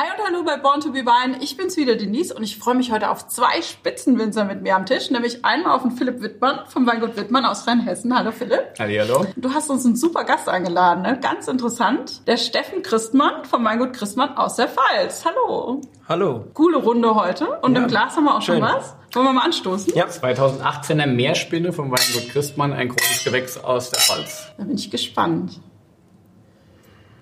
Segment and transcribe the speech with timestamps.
[0.00, 1.36] Hi und hallo bei Born to be Wine.
[1.42, 4.86] Ich bin's wieder, Denise, und ich freue mich heute auf zwei Spitzenwinzer mit mir am
[4.86, 8.16] Tisch, nämlich einmal auf den Philipp Wittmann vom Weingut Wittmann aus Rheinhessen.
[8.16, 8.72] Hallo Philipp.
[8.78, 9.26] Hallo.
[9.36, 11.20] Du hast uns einen super Gast eingeladen, ne?
[11.20, 12.26] ganz interessant.
[12.26, 15.26] Der Steffen Christmann vom Weingut Christmann aus der Pfalz.
[15.26, 15.82] Hallo.
[16.08, 16.46] Hallo.
[16.54, 17.82] Coole Runde heute und Ja.
[17.82, 18.64] im Glas haben wir auch schon Schön.
[18.64, 18.96] was.
[19.12, 19.92] Wollen wir mal anstoßen?
[19.94, 20.06] Ja.
[20.06, 24.46] 2018er Meerspinne vom Weingut Christmann, ein großes Gewächs aus der Pfalz.
[24.56, 25.60] Da bin ich gespannt.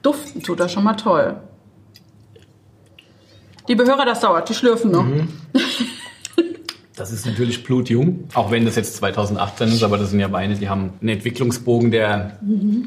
[0.03, 1.41] Duften tut er schon mal toll.
[3.69, 5.07] Liebe Hörer, das dauert, die schlürfen noch.
[7.01, 10.57] Das ist natürlich blutjung, auch wenn das jetzt 2018 ist, aber das sind ja Weine,
[10.57, 12.33] die haben einen Entwicklungsbogen, der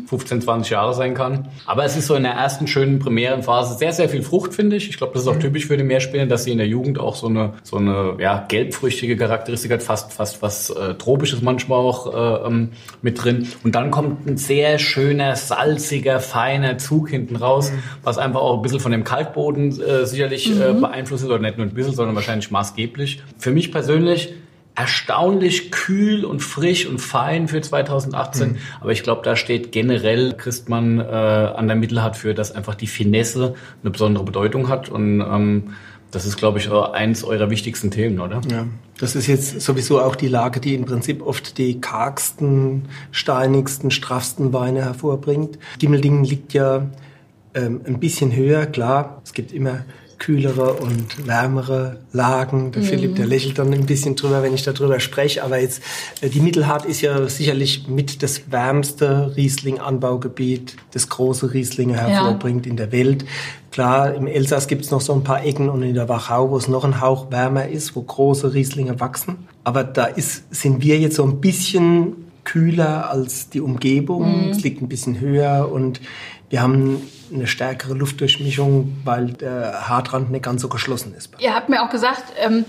[0.05, 1.47] 15, 20 Jahre sein kann.
[1.65, 4.87] Aber es ist so in der ersten schönen Premierenphase sehr, sehr viel Frucht, finde ich.
[4.87, 7.15] Ich glaube, das ist auch typisch für die Meerspinne, dass sie in der Jugend auch
[7.15, 12.13] so eine, so eine ja, gelbfrüchtige Charakteristik hat, fast, fast was äh, Tropisches manchmal auch
[12.13, 12.69] äh, ähm,
[13.01, 13.47] mit drin.
[13.63, 17.71] Und dann kommt ein sehr schöner, salziger, feiner Zug hinten raus,
[18.03, 21.57] was einfach auch ein bisschen von dem Kalkboden äh, sicherlich äh, beeinflusst ist, oder nicht
[21.57, 23.23] nur ein bisschen, sondern wahrscheinlich maßgeblich.
[23.39, 24.02] Für mich persönlich
[24.75, 28.57] erstaunlich kühl und frisch und fein für 2018.
[28.81, 32.87] Aber ich glaube, da steht generell Christmann äh, an der Mittelhart für, dass einfach die
[32.87, 34.89] Finesse eine besondere Bedeutung hat.
[34.89, 35.73] Und ähm,
[36.09, 38.41] das ist, glaube ich, auch eins eurer wichtigsten Themen, oder?
[38.49, 38.65] Ja,
[38.99, 44.53] das ist jetzt sowieso auch die Lage, die im Prinzip oft die kargsten, steinigsten, straffsten
[44.53, 45.59] Weine hervorbringt.
[45.79, 46.87] Gimmeldingen liegt ja
[47.53, 49.21] ähm, ein bisschen höher, klar.
[49.23, 49.85] Es gibt immer
[50.23, 52.71] kühlere und wärmere Lagen.
[52.71, 55.43] Der Philipp, der lächelt dann ein bisschen drüber, wenn ich darüber spreche.
[55.43, 55.81] Aber jetzt,
[56.21, 62.77] äh, die Mittelhart ist ja sicherlich mit das wärmste Riesling-Anbaugebiet, das große Rieslinge hervorbringt in
[62.77, 63.25] der Welt.
[63.71, 66.69] Klar, im Elsass gibt's noch so ein paar Ecken und in der Wachau, wo es
[66.69, 69.47] noch ein Hauch wärmer ist, wo große Rieslinge wachsen.
[69.65, 74.49] Aber da ist, sind wir jetzt so ein bisschen kühler als die Umgebung.
[74.51, 76.01] Es liegt ein bisschen höher und
[76.53, 77.01] wir haben
[77.33, 81.31] eine stärkere Luftdurchmischung, weil der Hartrand nicht ganz so geschlossen ist.
[81.39, 82.63] Ihr habt mir auch gesagt, ähm,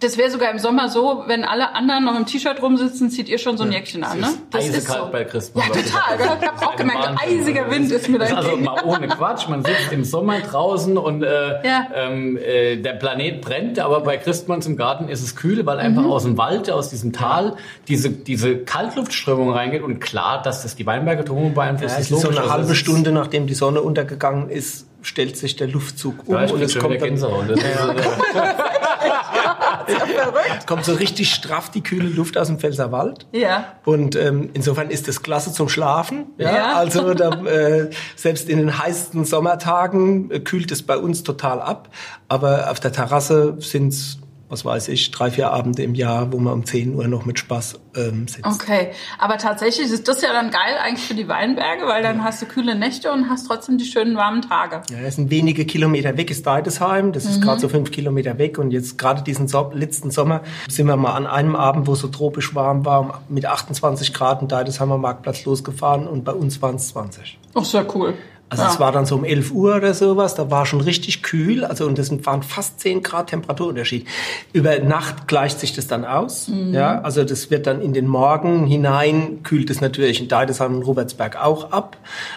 [0.00, 3.38] das wäre sogar im Sommer so, wenn alle anderen noch im T-Shirt rumsitzen, zieht ihr
[3.38, 4.28] schon so ein Jäckchen an, ne?
[4.50, 5.66] Das Eisekalt bei Christmann.
[5.68, 6.40] Ja, total.
[6.40, 9.48] Ich habe auch gemerkt, eisiger Wind ist mir da Das ist also mal ohne Quatsch.
[9.48, 11.86] Man sitzt im Sommer draußen und äh, Ja.
[11.94, 16.02] ähm, äh, der Planet brennt, aber bei Christmanns im Garten ist es kühl, weil einfach
[16.02, 16.10] Mhm.
[16.10, 17.56] aus dem Wald, aus diesem Tal,
[17.88, 19.82] diese, diese Kaltluftströmung reingeht.
[19.82, 22.40] Und klar, dass das die Weinberge drumherum beeinflusst, Ja, ist es ist so logisch.
[22.42, 26.44] eine halbe ist- Stunde, nachdem die Sonne untergegangen ist, stellt sich der Luftzug um Ja,
[26.44, 27.44] ich und es kommt dann, Gänsehaut.
[27.50, 27.68] Das ist, äh,
[30.66, 33.26] kommt so richtig straff die kühle Luft aus dem Pfälzerwald.
[33.32, 33.74] Ja.
[33.84, 36.26] Und ähm, insofern ist das klasse zum Schlafen.
[36.38, 36.72] Ja, Ja.
[36.76, 41.88] also da, äh, selbst in den heißesten Sommertagen äh, kühlt es bei uns total ab.
[42.28, 44.18] Aber auf der Terrasse sind's,
[44.50, 47.38] was weiß ich, drei, vier Abende im Jahr, wo man um 10 Uhr noch mit
[47.38, 48.44] Spaß ähm, sitzt.
[48.44, 52.42] Okay, aber tatsächlich ist das ja dann geil eigentlich für die Weinberge, weil dann hast
[52.42, 54.82] du kühle Nächte und hast trotzdem die schönen warmen Tage.
[54.90, 57.12] Ja, das sind wenige Kilometer weg, ist Deidesheim.
[57.12, 57.42] Das ist Mhm.
[57.42, 58.58] gerade so fünf Kilometer weg.
[58.58, 62.00] Und jetzt gerade diesen so letzten Sommer sind wir mal an einem Abend, wo es
[62.00, 66.74] so tropisch warm war, mit 28 Grad in Deidesheimer Marktplatz losgefahren und bei uns waren
[66.74, 67.38] es 20.
[67.54, 68.14] Ach, sehr cool.
[68.50, 68.70] Also ja.
[68.70, 71.86] es war dann so um 11 Uhr oder sowas, da war schon richtig kühl, also
[71.86, 74.06] und das waren fast 10 Grad Temperaturunterschied.
[74.52, 76.74] Über Nacht gleicht sich das dann aus, Mhm.
[76.74, 80.82] ja, also das wird dann in den Morgen hinein, kühlt es natürlich in Deidesheim und
[80.82, 81.96] Robertsberg auch ab,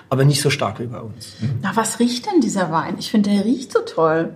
[0.09, 1.34] aber nicht so stark wie bei uns.
[1.63, 2.95] Na, was riecht denn dieser Wein?
[3.00, 4.34] Ich finde, der riecht so toll.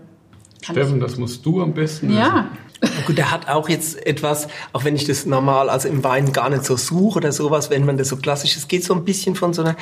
[0.66, 2.10] Kann Steffen, das musst du am besten.
[2.10, 2.48] ich- Ja.
[2.50, 2.58] Na
[3.06, 6.50] Gut, der hat auch jetzt etwas, auch wenn ich das normal, also im Wein gar
[6.50, 9.36] nicht so suche oder sowas, wenn man das so klassisch, es geht so ein bisschen
[9.36, 9.76] von so einer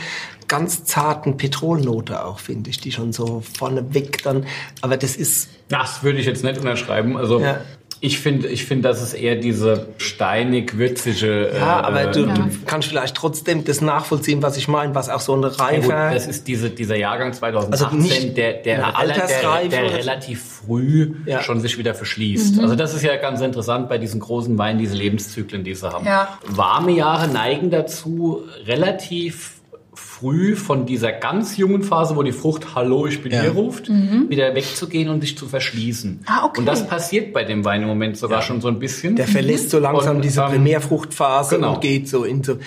[0.48, 4.46] ganz zarten Petrolnote auch, finde ich, die schon so vorneweg dann,
[4.82, 7.18] aber das ist, Das würde ich jetzt nicht unterschreiben.
[7.18, 7.62] Also Ja.
[8.02, 11.52] Ich finde, ich finde, dass es eher diese steinig-würzige.
[11.54, 15.10] Ja, äh, aber du, äh, du kannst vielleicht trotzdem das nachvollziehen, was ich meine, was
[15.10, 15.60] auch so eine Ja, gut,
[15.92, 16.14] reife.
[16.14, 19.96] das ist diese, dieser Jahrgang 2018, Also nicht der, der, der, Altersreife der oder so?
[19.98, 21.42] relativ früh Ja.
[21.42, 22.60] schon sich wieder verschließt.
[22.60, 26.06] Also das ist ja ganz interessant bei diesen großen Weinen, diese Lebenszyklen, die sie haben.
[26.06, 26.38] Ja.
[26.48, 29.55] Warme Jahre neigen dazu, relativ
[29.96, 33.42] früh von dieser ganz jungen Phase, wo die Frucht Hallo, ich bin Ja.
[33.42, 36.22] hier ruft, wieder wegzugehen und sich zu verschließen.
[36.28, 36.60] Ah, okay.
[36.60, 39.16] Und das passiert bei dem Wein im Moment sogar schon so ein bisschen.
[39.16, 41.76] der verlässt so langsam Und, diese ähm, Primärfruchtphase genau.
[41.76, 42.58] und geht so in so.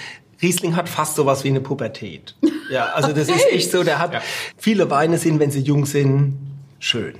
[0.40, 2.36] Riesling hat fast sowas wie eine Pubertät.
[2.70, 4.20] Ja, also das ist echt so, der hat, Ja.
[4.56, 6.38] viele Weine sind, wenn sie jung sind,
[6.78, 7.14] schön.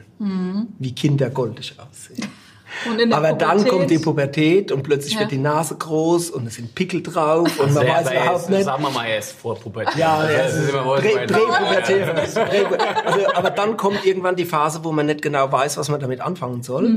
[0.78, 2.28] Wie Kinder goldig aussehen.
[2.86, 5.20] Und in der Aber dann Pubertät- kommt die Pubertät und plötzlich Ja.
[5.20, 8.50] wird die Nase groß und es sind Pickel drauf und man Sehr, weiß aber überhaupt
[8.50, 8.64] nicht.
[8.64, 9.96] Sagen wir mal erst vor Pubertät.
[9.96, 11.18] Ja, Also ja, das ist immer wohl Prä-
[13.04, 16.20] Also, aber dann kommt irgendwann die Phase, wo man nicht genau weiß, was man damit
[16.20, 16.90] anfangen soll.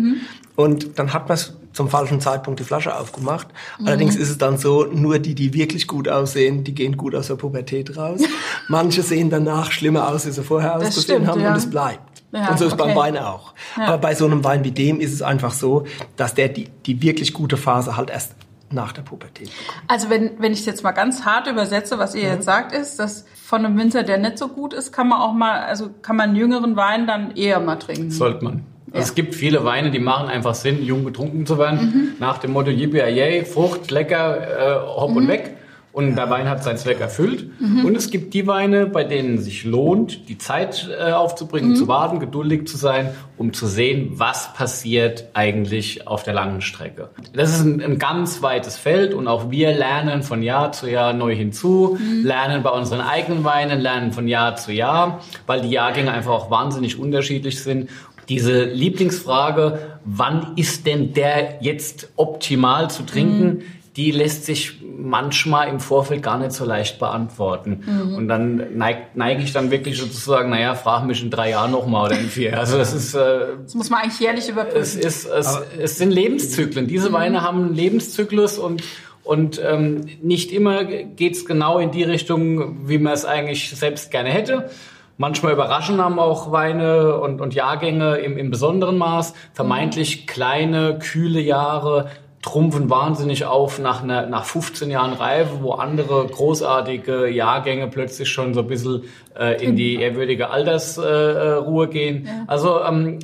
[0.56, 1.38] Und dann hat man
[1.74, 3.48] zum falschen Zeitpunkt die Flasche aufgemacht.
[3.86, 7.28] Allerdings ist es dann so, nur die, die wirklich gut aussehen, die gehen gut aus
[7.28, 8.22] der Pubertät raus.
[8.68, 11.52] Manche sehen danach schlimmer aus, als sie vorher Das ausgesehen stimmt, haben ja.
[11.52, 12.11] und es bleibt.
[12.32, 12.84] Ja, und so ist okay.
[12.86, 13.54] beim Wein auch.
[13.78, 13.88] Ja.
[13.88, 15.86] Aber bei so einem Wein wie dem ist es einfach so,
[16.16, 18.36] dass der die, die wirklich gute Phase halt erst
[18.70, 19.84] nach der Pubertät bekommt.
[19.90, 22.36] Also wenn, wenn ich es jetzt mal ganz hart übersetze, was ihr mhm.
[22.36, 25.34] jetzt sagt, ist, dass von einem Winzer, der nicht so gut ist, kann man auch
[25.34, 28.12] mal, also kann man einen jüngeren Wein dann eher mal trinken.
[28.12, 28.64] Sollte man.
[28.94, 29.00] Ja.
[29.00, 31.80] Es gibt viele Weine, die machen einfach Sinn, jung getrunken zu werden.
[31.80, 32.10] Mhm.
[32.20, 35.18] Nach dem Motto Yippie Frucht, lecker, äh, hopp mhm.
[35.18, 35.58] und weg.
[35.94, 37.50] Und der Wein hat seinen Zweck erfüllt.
[37.60, 37.84] Mhm.
[37.84, 41.76] Und es gibt die Weine, bei denen es sich lohnt, die Zeit äh, aufzubringen, mhm.
[41.76, 47.10] zu warten, geduldig zu sein, um zu sehen, was passiert eigentlich auf der langen Strecke.
[47.34, 51.12] Das ist ein, ein ganz weites Feld und auch wir lernen von Jahr zu Jahr
[51.12, 52.26] neu hinzu, mhm.
[52.26, 56.52] lernen bei unseren eigenen Weinen, lernen von Jahr zu Jahr, weil die Jahrgänge einfach auch
[56.52, 57.90] wahnsinnig unterschiedlich sind
[58.30, 63.62] diese Lieblingsfrage, wann ist denn der jetzt optimal zu trinken, mhm
[63.98, 67.84] die lässt sich manchmal im Vorfeld gar nicht so leicht beantworten.
[67.86, 68.16] Mhm.
[68.16, 72.08] Und dann neige neig ich dann wirklich sozusagen, naja, frag mich in drei Jahren nochmal
[72.08, 72.58] oder in vier.
[72.58, 73.14] Also das ist...
[73.14, 74.82] Äh, das muss man eigentlich jährlich überprüfen.
[74.82, 76.88] Es, ist, es, es sind Lebenszyklen.
[76.88, 77.14] Diese mhm.
[77.14, 78.84] Weine haben einen Lebenszyklus und
[79.24, 84.30] und ähm, nicht immer geht's genau in die Richtung, wie man es eigentlich selbst gerne
[84.30, 84.72] hätte.
[85.18, 89.36] Manchmal überraschen haben auch Weine und, und Jahrgänge im, im besonderen Maß.
[89.54, 90.26] Vermeintlich mhm.
[90.26, 92.10] kleine, kühle Jahre
[92.42, 98.54] trumpfen wahnsinnig auf nach, einer, nach 15 Jahren Reife, wo andere großartige Jahrgänge plötzlich schon
[98.54, 99.04] so ein bisschen
[99.38, 102.26] äh, in die ehrwürdige Altersruhe äh, gehen.
[102.26, 102.44] Ja.
[102.48, 103.20] Also ähm,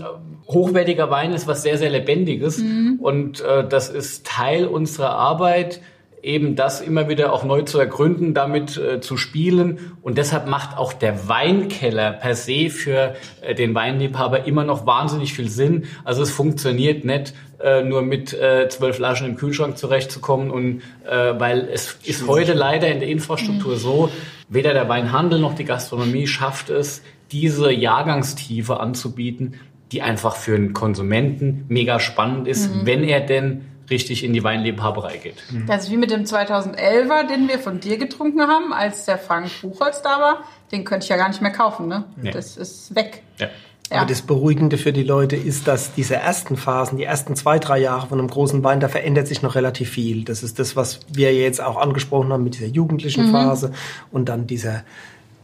[0.48, 3.00] hochwertiger Wein ist was sehr, sehr Lebendiges mhm.
[3.02, 5.82] und äh, das ist Teil unserer Arbeit,
[6.28, 9.80] eben das immer wieder auch neu zu ergründen, damit äh, zu spielen.
[10.02, 15.34] Und deshalb macht auch der Weinkeller per se für äh, den Weinliebhaber immer noch wahnsinnig
[15.34, 15.86] viel Sinn.
[16.04, 20.52] Also es funktioniert nicht äh, nur mit äh, zwölf Flaschen im Kühlschrank zurechtzukommen.
[20.52, 23.80] Und äh, weil es ist heute leider in der Infrastruktur mhm.
[23.80, 24.10] so,
[24.50, 27.02] weder der Weinhandel noch die Gastronomie schafft es,
[27.32, 29.56] diese Jahrgangstiefe anzubieten,
[29.92, 32.86] die einfach für einen Konsumenten mega spannend ist, mhm.
[32.86, 35.44] wenn er denn richtig in die Weinliebhaberei geht.
[35.68, 39.50] Das ist wie mit dem 2011er, den wir von dir getrunken haben, als der Frank
[39.62, 40.44] Buchholz da war.
[40.72, 42.04] Den könnte ich ja gar nicht mehr kaufen, ne?
[42.16, 42.32] Nee.
[42.32, 43.24] Das ist weg.
[43.40, 43.48] Ja.
[43.90, 44.00] Ja.
[44.00, 47.80] Aber das Beruhigende für die Leute ist, dass diese ersten Phasen, die ersten zwei, drei
[47.80, 50.26] Jahre von einem großen Wein, da verändert sich noch relativ viel.
[50.26, 53.32] Das ist das, was wir jetzt auch angesprochen haben mit dieser jugendlichen mhm.
[53.32, 53.72] Phase
[54.12, 54.84] und dann dieser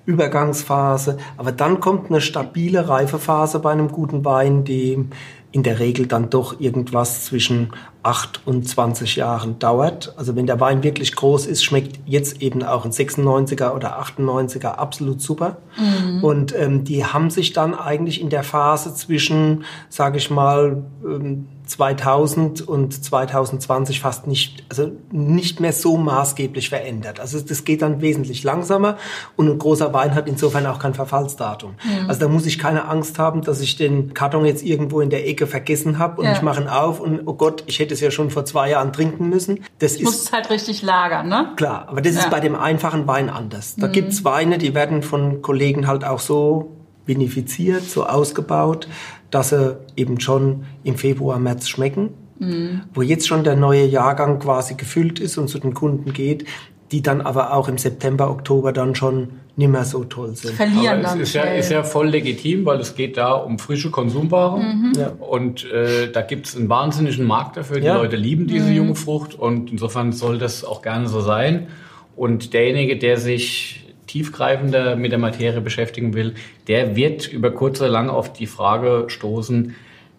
[0.05, 1.17] Übergangsphase.
[1.37, 5.05] Aber dann kommt eine stabile Reifephase bei einem guten Wein, die
[5.53, 7.71] in der Regel dann doch irgendwas zwischen
[8.03, 10.13] 8 und 20 Jahren dauert.
[10.17, 14.73] Also wenn der Wein wirklich groß ist, schmeckt jetzt eben auch ein 96er oder 98er
[14.73, 15.57] absolut super.
[15.77, 16.23] Mhm.
[16.23, 21.47] Und ähm, die haben sich dann eigentlich in der Phase zwischen, sage ich mal, ähm,
[21.65, 27.19] 2000 und 2020 fast nicht, also nicht mehr so maßgeblich verändert.
[27.19, 28.97] Also das geht dann wesentlich langsamer
[29.35, 31.75] und ein großer Wein hat insofern auch kein Verfallsdatum.
[31.83, 32.09] Mhm.
[32.09, 35.27] Also da muss ich keine Angst haben, dass ich den Karton jetzt irgendwo in der
[35.27, 36.33] Ecke vergessen habe und ja.
[36.33, 38.91] ich mache ihn auf und oh Gott, ich hätte es ja schon vor zwei Jahren
[38.91, 39.63] trinken müssen.
[39.79, 41.51] Das ist muss es halt richtig lagern, ne?
[41.55, 42.21] Klar, aber das ja.
[42.21, 43.75] ist bei dem einfachen Wein anders.
[43.77, 43.91] Da mhm.
[43.91, 48.87] gibt's Weine, die werden von Kollegen halt auch so vinifiziert, so ausgebaut,
[49.33, 52.09] dass sie eben schon im Februar, März schmecken.
[52.39, 52.81] Mhm.
[52.93, 56.45] Wo jetzt schon der neue Jahrgang quasi gefüllt ist und zu den Kunden geht,
[56.91, 60.53] die dann aber auch im September, Oktober dann schon nicht mehr so toll sind.
[60.53, 63.91] Verlieren aber es ist ja, ist ja voll legitim, weil es geht da um frische
[63.91, 64.59] Konsumware.
[64.59, 64.93] Mhm.
[64.97, 65.11] Ja.
[65.19, 67.79] Und äh, da gibt es einen wahnsinnigen Markt dafür.
[67.79, 67.95] Die ja.
[67.95, 68.75] Leute lieben diese mhm.
[68.75, 71.67] junge Frucht und insofern soll das auch gerne so sein.
[72.15, 73.82] Und derjenige, der sich
[74.13, 76.35] tiefgreifender mit der Materie beschäftigen will,
[76.67, 79.75] der wird über kurz oder lang auf die Frage stoßen,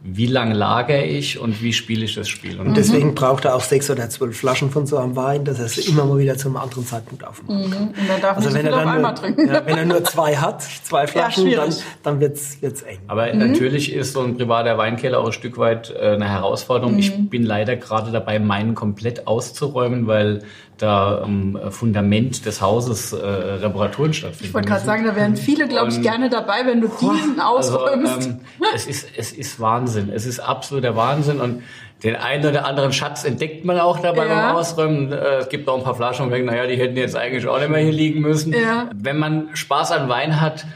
[0.07, 2.61] wie lange lagere ich und wie spiele ich das Spiel.
[2.61, 2.75] Und mhm.
[2.75, 5.79] deswegen braucht er auch sechs oder zwölf Flaschen von so einem Wein, dass er es
[5.79, 7.83] immer mal wieder zu einem anderen Zeitpunkt aufmachen kann.
[7.85, 7.89] Mhm.
[7.89, 9.47] Und dann darf also wenn er dann nur.
[9.47, 12.99] Ja, wenn er nur zwei hat, zwei Flaschen, ja, dann, dann wird es eng.
[13.07, 13.39] Aber mhm.
[13.39, 16.99] natürlich ist so ein privater Weinkeller auch ein Stück weit äh, eine Herausforderung.
[16.99, 17.29] Ich mhm.
[17.29, 20.43] bin leider gerade dabei, meinen komplett auszuräumen, weil
[20.79, 24.47] da am Fundament des Hauses äh, Reparaturen stattfinden.
[24.47, 27.79] Ich wollte gerade sagen, da wären viele, glaube ich, gerne dabei, wenn du diesen also,
[27.79, 28.13] ausräumst.
[28.13, 28.41] Also, ähm,
[28.75, 30.11] es, ist, es ist Wahnsinn.
[30.13, 31.63] Es ist absoluter Wahnsinn und
[32.03, 34.49] den einen oder anderen Schatz entdeckt man auch dabei ja.
[34.49, 35.13] beim Ausräumen.
[35.13, 37.47] Äh, es gibt auch ein paar Flaschen, wo man denkt, naja, die hätten jetzt eigentlich
[37.47, 38.53] auch nicht mehr hier liegen müssen.
[38.53, 38.91] Ja.
[38.95, 40.67] Wenn man Spaß an Wein hat,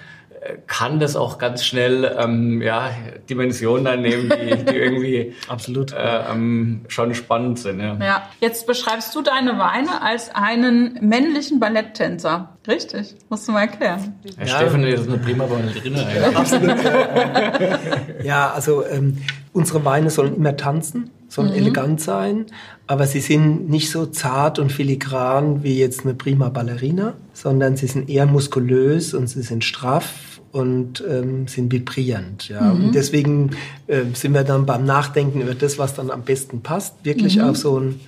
[0.67, 2.91] kann das auch ganz schnell ähm, ja,
[3.29, 7.81] Dimensionen annehmen, die, die irgendwie absolut äh, ähm, schon spannend sind.
[7.81, 7.97] Ja.
[8.01, 12.57] ja, jetzt beschreibst du deine Weine als einen männlichen Balletttänzer.
[12.67, 14.15] Richtig, musst du mal erklären.
[14.37, 14.57] Herr ja.
[14.57, 16.07] Steffen ist eine prima Ballerina.
[16.35, 16.77] Absolut.
[18.23, 19.19] ja, also ähm,
[19.53, 21.57] unsere Weine sollen immer tanzen, sollen mhm.
[21.57, 22.47] elegant sein,
[22.87, 27.87] aber sie sind nicht so zart und filigran wie jetzt eine prima Ballerina, sondern sie
[27.87, 32.49] sind eher muskulös und sie sind straff und ähm, sind vibrierend.
[32.49, 32.61] Ja.
[32.61, 32.87] Mhm.
[32.87, 33.51] Und deswegen
[33.87, 37.45] äh, sind wir dann beim Nachdenken über das, was dann am besten passt, wirklich mhm.
[37.45, 38.01] auf so einen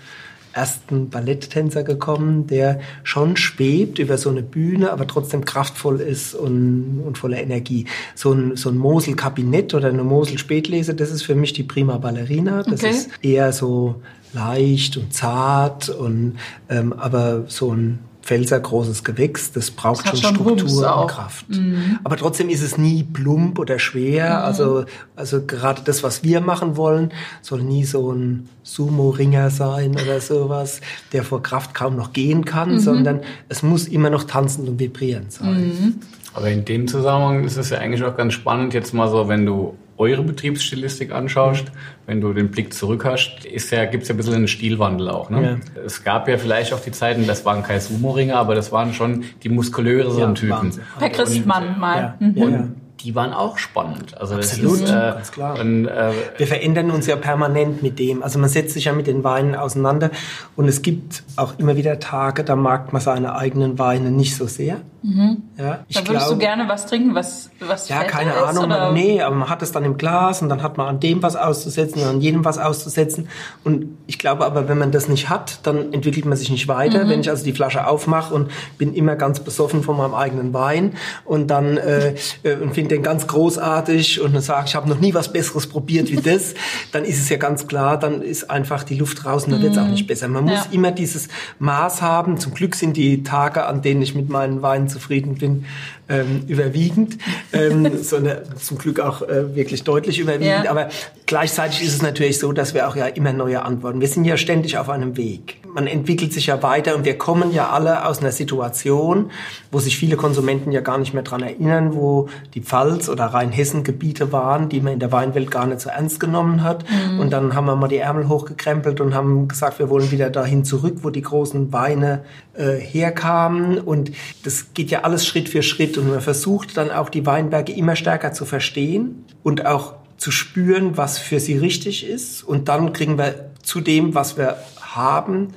[0.53, 7.03] ersten Balletttänzer gekommen, der schon schwebt über so eine Bühne, aber trotzdem kraftvoll ist und,
[7.07, 7.87] und voller Energie.
[8.15, 12.63] So ein, so ein Mosel-Kabinett oder eine Mosel-Spätlese, das ist für mich die Prima Ballerina.
[12.65, 12.91] Das okay.
[12.91, 18.01] ist eher so leicht und zart und ähm, aber so ein
[18.31, 21.49] felsergroßes Gewächs, das braucht das schon Struktur und Kraft.
[21.49, 21.99] Mhm.
[22.05, 24.39] Aber trotzdem ist es nie plump oder schwer.
[24.39, 24.45] Mhm.
[24.45, 24.85] Also,
[25.17, 27.11] also gerade das, was wir machen wollen,
[27.43, 30.81] soll nie so ein Sumo-Ringer sein oder sowas,
[31.13, 32.79] der vor Kraft kaum noch gehen kann, mhm.
[32.79, 35.99] sondern es muss immer noch tanzend und vibrierend sein.
[36.33, 36.37] Mhm.
[36.37, 39.47] Aber in dem Zusammenhang ist es ja eigentlich auch ganz spannend, jetzt mal so, wenn
[39.47, 41.67] du eure Betriebsstilistik anschaust,
[42.07, 45.29] wenn du den Blick zurück hast, ist ja, gibt's ja ein bisschen einen Stilwandel auch.
[45.29, 45.61] Ne?
[45.77, 45.83] Ja.
[45.85, 49.25] Es gab ja vielleicht auch die Zeiten, das waren keine Sumo-Ringer, aber das waren schon
[49.43, 50.81] die muskulöseren ja, Typen.
[50.99, 52.17] Per Christmann mal.
[52.21, 52.27] Ja.
[52.27, 52.75] Mhm.
[53.03, 54.19] Die waren auch spannend.
[54.19, 55.59] Also Absolut, ist, äh, ganz klar.
[55.59, 58.23] Und, äh, Wir verändern uns ja permanent mit dem.
[58.23, 60.11] Also man setzt sich ja mit den Weinen auseinander
[60.57, 64.47] und es gibt auch immer wieder Tage, da mag man seine eigenen Weine nicht so
[64.47, 64.81] sehr.
[65.03, 65.45] Mhm.
[65.57, 68.69] Ja, ich da würdest glaub, du gerne was trinken, was was Ja, keine ist, Ahnung.
[68.69, 71.23] Man, nee, aber man hat es dann im Glas und dann hat man an dem
[71.23, 73.29] was auszusetzen und an jedem was auszusetzen.
[73.65, 77.05] Und ich glaube aber, wenn man das nicht hat, dann entwickelt man sich nicht weiter.
[77.05, 77.09] Mhm.
[77.09, 80.93] Wenn ich also die Flasche aufmache und bin immer ganz besoffen von meinem eigenen Wein
[81.25, 85.01] und dann äh, äh und finde den ganz großartig und dann sage ich habe noch
[85.01, 86.55] nie was Besseres probiert wie das,
[86.93, 89.79] dann ist es ja ganz klar, dann ist einfach die Luft draußen, dann wird es
[89.79, 89.93] auch mhm.
[89.93, 90.29] nicht besser.
[90.29, 90.67] Man muss ja.
[90.73, 91.29] immer dieses
[91.59, 92.39] Maß haben.
[92.39, 95.65] Zum Glück sind die Tage, an denen ich mit meinen Weinen zufrieden bin,
[96.11, 97.19] ähm, überwiegend,
[97.53, 100.65] ähm, sondern zum Glück auch äh, wirklich deutlich überwiegend.
[100.65, 100.71] Ja.
[100.71, 100.89] Aber
[101.27, 104.01] gleichzeitig ist es natürlich so, dass wir auch ja immer neue Antworten.
[104.01, 105.59] Wir sind ja ständig auf einem Weg.
[105.73, 109.31] Man entwickelt sich ja weiter und wir kommen ja alle aus einer Situation,
[109.71, 113.85] wo sich viele Konsumenten ja gar nicht mehr dran erinnern, wo die Pfalz oder Rheinhessen
[113.85, 116.85] Gebiete waren, die man in der Weinwelt gar nicht so ernst genommen hat.
[116.91, 117.21] Mhm.
[117.21, 120.65] Und dann haben wir mal die Ärmel hochgekrempelt und haben gesagt, wir wollen wieder dahin
[120.65, 123.79] zurück, wo die großen Weine äh, herkamen.
[123.79, 124.13] Und
[124.45, 127.97] das geht ja alles Schritt für Schritt und man versucht dann auch die Weinberge immer
[127.97, 132.43] stärker zu verstehen und auch zu spüren, was für sie richtig ist.
[132.43, 135.49] Und dann kriegen wir zu dem, was wir haben,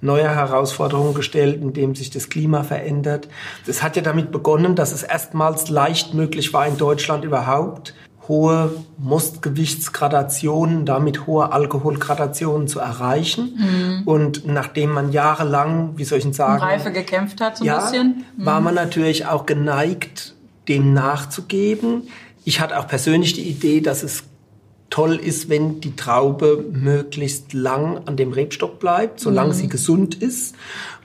[0.00, 3.28] neue Herausforderungen gestellt, indem sich das Klima verändert.
[3.66, 7.94] Das hat ja damit begonnen, dass es erstmals leicht möglich war, in Deutschland überhaupt
[8.28, 13.56] hohe Mostgewichtsgradationen, damit hohe Alkoholgradationen zu erreichen.
[13.56, 14.02] Mhm.
[14.06, 18.24] Und nachdem man jahrelang, wie soll ich sagen, Reife gekämpft hat, so ein ja, bisschen,
[18.36, 18.44] mhm.
[18.46, 20.34] war man natürlich auch geneigt,
[20.68, 22.08] dem nachzugeben.
[22.44, 24.24] Ich hatte auch persönlich die Idee, dass es
[24.90, 29.54] toll ist, wenn die Traube möglichst lang an dem Rebstock bleibt, solange mhm.
[29.54, 30.54] sie gesund ist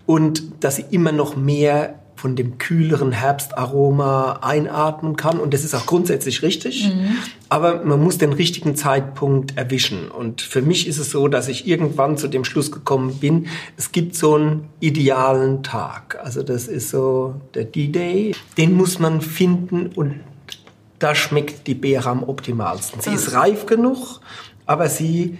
[0.05, 5.41] und dass sie immer noch mehr von dem kühleren Herbstaroma einatmen kann.
[5.41, 6.87] Und das ist auch grundsätzlich richtig.
[6.87, 7.17] Mhm.
[7.49, 10.09] Aber man muss den richtigen Zeitpunkt erwischen.
[10.09, 13.91] Und für mich ist es so, dass ich irgendwann zu dem Schluss gekommen bin, es
[13.91, 16.17] gibt so einen idealen Tag.
[16.23, 18.33] Also das ist so der D-Day.
[18.57, 20.21] Den muss man finden und
[20.99, 23.01] da schmeckt die Beere am optimalsten.
[23.01, 24.21] Sie ist reif genug,
[24.65, 25.37] aber sie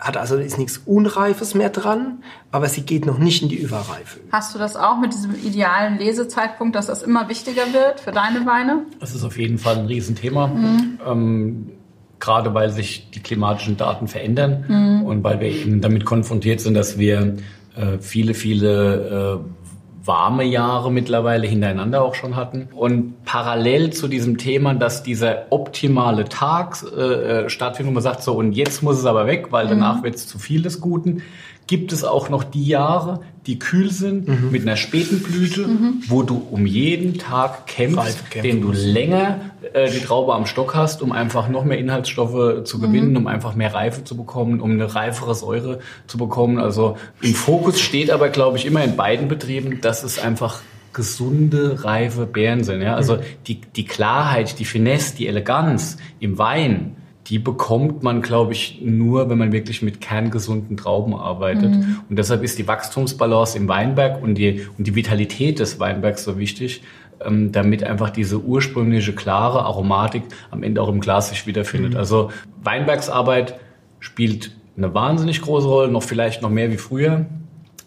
[0.00, 4.20] hat also ist nichts Unreifes mehr dran, aber sie geht noch nicht in die Überreife.
[4.32, 8.46] Hast du das auch mit diesem idealen Lesezeitpunkt, dass das immer wichtiger wird für deine
[8.46, 8.86] Weine?
[8.98, 10.46] Das ist auf jeden Fall ein Riesenthema.
[10.46, 10.98] Mhm.
[11.06, 11.70] Ähm,
[12.18, 15.02] gerade weil sich die klimatischen Daten verändern mhm.
[15.04, 17.36] und weil wir eben damit konfrontiert sind, dass wir
[17.76, 19.59] äh, viele, viele äh,
[20.02, 22.68] warme Jahre mittlerweile hintereinander auch schon hatten.
[22.74, 27.00] Und parallel zu diesem Thema, dass dieser optimale Tag äh,
[27.44, 30.04] äh stattfindet und man sagt so, und jetzt muss es aber weg, weil danach mhm.
[30.04, 31.22] wird es zu viel des Guten,
[31.66, 34.52] gibt es auch noch die Jahre, die kühl sind, mhm.
[34.52, 36.04] mit einer späten Blüte, mhm.
[36.06, 39.40] wo du um jeden Tag kämpfst, den du länger
[39.72, 43.16] äh, die Traube am Stock hast, um einfach noch mehr Inhaltsstoffe zu gewinnen, mhm.
[43.16, 46.58] um einfach mehr Reife zu bekommen, um eine reifere Säure zu bekommen.
[46.58, 50.60] Also im Fokus steht aber, glaube ich, immer in beiden Betrieben, dass es einfach
[50.92, 52.82] gesunde, reife Beeren sind.
[52.82, 52.94] Ja?
[52.94, 53.20] Also mhm.
[53.48, 56.94] die, die Klarheit, die Finesse, die Eleganz im Wein,
[57.30, 61.70] die bekommt man, glaube ich, nur, wenn man wirklich mit kerngesunden Trauben arbeitet.
[61.70, 62.00] Mhm.
[62.10, 66.38] Und deshalb ist die Wachstumsbalance im Weinberg und die, und die Vitalität des Weinbergs so
[66.38, 66.82] wichtig,
[67.24, 71.92] ähm, damit einfach diese ursprüngliche, klare Aromatik am Ende auch im Glas sich wiederfindet.
[71.92, 71.98] Mhm.
[71.98, 72.32] Also
[72.64, 73.60] Weinbergsarbeit
[74.00, 77.26] spielt eine wahnsinnig große Rolle, noch vielleicht noch mehr wie früher.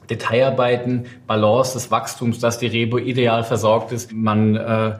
[0.10, 4.14] Detailarbeiten, Balance des Wachstums, dass die Rebe ideal versorgt ist.
[4.14, 4.94] Man äh,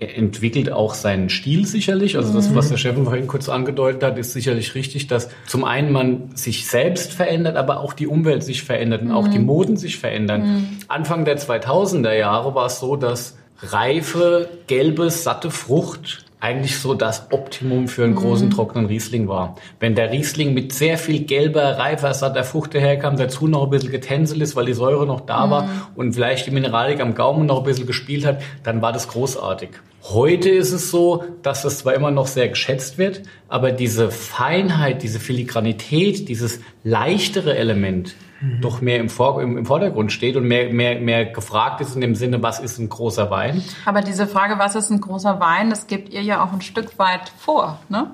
[0.00, 2.16] er entwickelt auch seinen Stil sicherlich.
[2.16, 5.92] Also das, was der Chef vorhin kurz angedeutet hat, ist sicherlich richtig, dass zum einen
[5.92, 9.14] man sich selbst verändert, aber auch die Umwelt sich verändert und mhm.
[9.14, 10.42] auch die Moden sich verändern.
[10.42, 10.68] Mhm.
[10.88, 17.26] Anfang der 2000er Jahre war es so, dass reife, gelbe, satte Frucht eigentlich so das
[17.30, 18.52] Optimum für einen großen Mhm.
[18.52, 19.56] trockenen Riesling war.
[19.78, 23.90] Wenn der Riesling mit sehr viel gelber, reifer, satter Frucht daherkam, dazu noch ein bisschen
[23.92, 25.68] getänzelt ist, weil die Säure noch da war Mhm.
[25.96, 29.68] und vielleicht die Mineralik am Gaumen noch ein bisschen gespielt hat, dann war das großartig.
[30.02, 35.02] Heute ist es so, dass das zwar immer noch sehr geschätzt wird, aber diese Feinheit,
[35.02, 38.14] diese Filigranität, dieses leichtere Element
[38.60, 42.00] doch mehr im, Vor im, im Vordergrund steht und mehr, mehr, mehr gefragt ist in
[42.00, 43.62] dem Sinne, was ist ein großer Wein?
[43.84, 46.98] Aber diese Frage, was ist ein großer Wein, das gebt ihr ja auch ein Stück
[46.98, 48.12] weit vor, ne?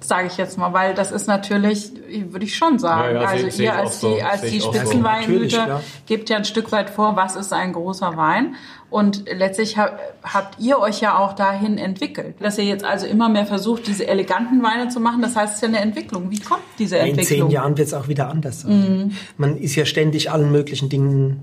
[0.00, 1.92] Sage ich jetzt mal, weil das ist natürlich,
[2.30, 3.16] würde ich schon sagen.
[3.16, 4.14] Ja, ja, also ihr als so.
[4.14, 4.72] die, als die so.
[4.72, 5.80] Spitzenweingüter klar.
[6.06, 8.54] gebt ja ein Stück weit vor, was ist ein großer Wein.
[8.90, 9.90] Und letztlich ha
[10.22, 12.36] habt ihr euch ja auch dahin entwickelt.
[12.40, 15.20] Dass ihr jetzt also immer mehr versucht, diese eleganten Weine zu machen.
[15.20, 16.30] Das heißt, es ist ja eine Entwicklung.
[16.30, 17.50] Wie kommt diese In zehn Entwicklung?
[17.50, 19.14] Jahren wird es auch wieder anders sein.
[19.36, 21.40] Man ist ja ständig allen möglichen Dingen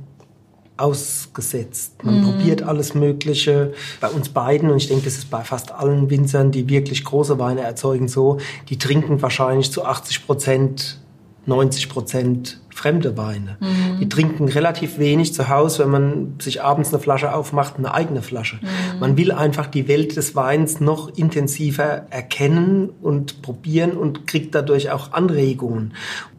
[0.77, 2.03] ausgesetzt.
[2.03, 3.73] Man probiert alles Mögliche.
[4.01, 7.39] Bei uns beiden, und ich denke, das ist bei fast allen Winzern, die wirklich große
[7.39, 10.99] Weine erzeugen, so, die trinken wahrscheinlich zu 80 Prozent,
[11.45, 13.57] 90 Prozent fremde Weine.
[14.01, 18.21] Die trinken relativ wenig zu Hause, wenn man sich abends eine Flasche aufmacht, eine eigene
[18.21, 18.59] Flasche.
[18.99, 24.91] Man will einfach die Welt des Weins noch intensiver erkennen und probieren und kriegt dadurch
[24.91, 25.93] auch Anregungen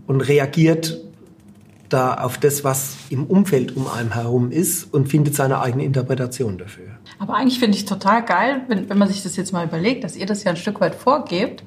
[0.06, 1.00] und reagiert
[1.88, 6.58] da auf das, was im Umfeld um einen herum ist und findet seine eigene Interpretation
[6.58, 6.86] dafür.
[7.18, 10.16] Aber eigentlich finde ich total geil, wenn, wenn man sich das jetzt mal überlegt, dass
[10.16, 11.62] ihr das ja ein Stück weit vorgebt,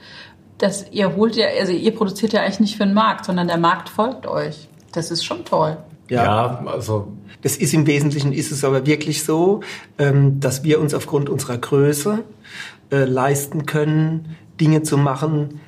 [0.60, 3.58] dass ihr holt ja, also ihr produziert ja eigentlich nicht für den Markt, sondern der
[3.58, 4.68] Markt folgt euch.
[4.92, 5.78] Das ist schon toll.
[6.10, 7.12] Ja, also
[7.42, 9.62] Das ist im Wesentlichen ist es aber wirklich so,
[9.98, 12.24] ähm, dass wir uns aufgrund unserer Größe
[12.92, 15.62] äh, leisten können, Dinge zu machen,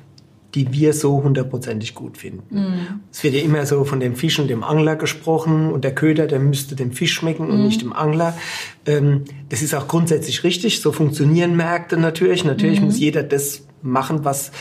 [0.54, 3.00] die wir so hundertprozentig gut finden.
[3.10, 6.26] Es wird ja immer so von dem Fisch und dem Angler gesprochen und der Köder,
[6.26, 8.36] der müsste dem Fisch schmecken und nicht dem Angler.
[8.84, 10.82] Ähm, das ist auch grundsätzlich richtig.
[10.82, 12.44] So funktionieren Märkte natürlich.
[12.44, 14.52] Natürlich muss jeder das machen, was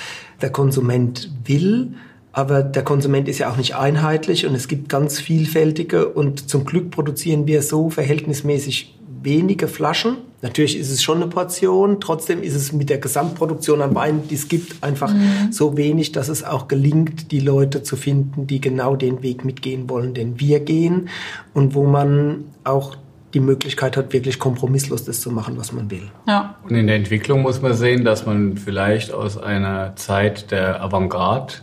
[0.42, 1.94] der Konsument will.
[2.34, 6.66] Aber der Konsument ist ja auch nicht einheitlich und es gibt ganz vielfältige und zum
[6.66, 10.18] Glück produzieren wir so verhältnismäßig wenige Flaschen.
[10.42, 14.36] Natürlich ist es schon eine Portion, trotzdem ist es mit der Gesamtproduktion an Wein, die
[14.36, 15.14] es gibt, einfach
[15.52, 19.88] so wenig, dass es auch gelingt, die Leute zu finden, die genau den Weg mitgehen
[19.90, 21.10] wollen, den wir gehen
[21.54, 22.96] und wo man auch
[23.34, 26.10] die Möglichkeit hat, wirklich kompromisslos das zu machen, was man will.
[26.28, 26.56] Ja.
[26.68, 31.54] Und in der Entwicklung muss man sehen, dass man vielleicht aus einer Zeit der Avantgarde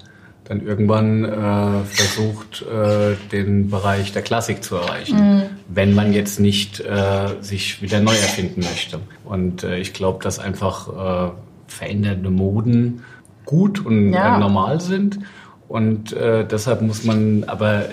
[0.44, 6.80] dann irgendwann äh, versucht, äh, den Bereich der Klassik zu erreichen, wenn man jetzt nicht
[6.80, 8.98] äh, sich wieder neu erfinden möchte.
[9.26, 11.30] Und äh, ich glaube, dass einfach äh,
[11.66, 13.02] verändernde Moden
[13.44, 14.36] gut und Ja.
[14.36, 15.18] äh, normal sind.
[15.68, 17.84] Und äh, deshalb muss man aber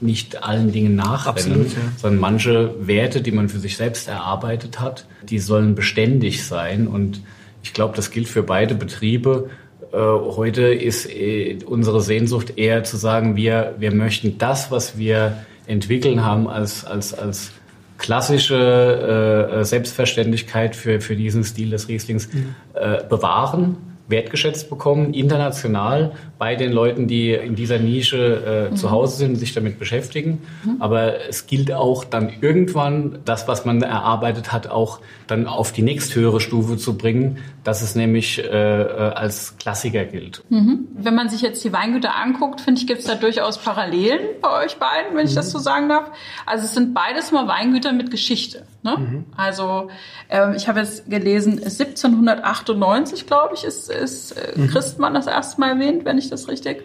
[0.00, 1.92] nicht allen Dingen nachrennen, Absolut, ja.
[1.96, 6.86] sondern manche Werte, die man für sich selbst erarbeitet hat, die sollen beständig sein.
[6.86, 7.22] Und
[7.62, 9.50] ich glaube, das gilt für beide Betriebe.
[9.92, 15.38] Äh, heute ist äh, unsere Sehnsucht eher zu sagen, wir, wir möchten das, was wir
[15.66, 17.52] entwickeln haben, als, als, als
[17.98, 22.28] klassische äh, Selbstverständlichkeit für, für diesen Stil des Rieslings
[22.74, 23.76] äh, bewahren,
[24.08, 29.36] wertgeschätzt bekommen, international bei den Leuten, die in dieser Nische äh, zu Hause sind und
[29.36, 30.42] sich damit beschäftigen.
[30.78, 35.82] Aber es gilt auch dann irgendwann, das, was man erarbeitet hat, auch dann auf die
[35.82, 40.44] nächsthöhere Stufe zu bringen, dass es nämlich äh, äh, als Klassiker gilt.
[40.48, 44.64] Wenn man sich jetzt die Weingüter anguckt, finde ich, gibt es da durchaus Parallelen bei
[44.64, 46.10] euch beiden, wenn ich das so sagen darf.
[46.44, 48.66] Also es sind beides mal Weingüter mit Geschichte.
[48.82, 49.24] Ne?
[49.36, 49.88] Also
[50.28, 55.70] ähm, ich habe jetzt gelesen, 1798, glaube ich, ist, ist äh, Christmann das erste Mal
[55.70, 56.84] erwähnt, wenn ich das richtig.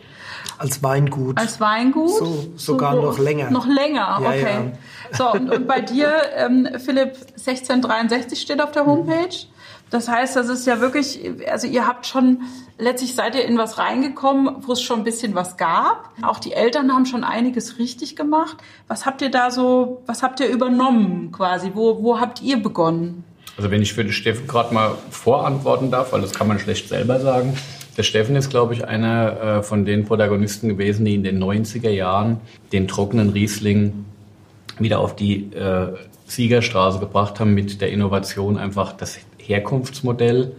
[0.58, 1.38] Als Weingut.
[1.38, 2.10] Als Weingut?
[2.10, 3.50] So- sogar noch länger.
[3.52, 4.72] Noch länger, Ja, okay.
[5.12, 5.18] ja.
[5.18, 9.36] So, und, und bei dir, ähm, Philipp, 1663 steht auf der Homepage.
[9.92, 11.20] Das heißt, das ist ja wirklich,
[11.52, 12.44] also ihr habt schon,
[12.80, 16.10] letztlich seid ihr in was reingekommen, wo es schon ein bisschen was gab.
[16.22, 18.58] Auch die Eltern haben schon einiges richtig gemacht.
[18.88, 21.72] Was habt ihr da so, was habt ihr übernommen quasi?
[21.76, 23.26] Wo, wo habt ihr begonnen?
[23.58, 26.88] Also wenn ich für den Steffen gerade mal vorantworten darf, weil das kann man schlecht
[26.88, 27.58] selber sagen.
[27.98, 31.90] Der Steffen ist, glaube ich, einer äh, von den Protagonisten gewesen, die in den 90er
[31.90, 32.40] Jahren
[32.72, 34.06] den trockenen Riesling
[34.80, 35.94] wieder auf die äh,
[36.26, 40.54] Siegerstraße gebracht haben mit der Innovation, einfach das Herkunftsmodell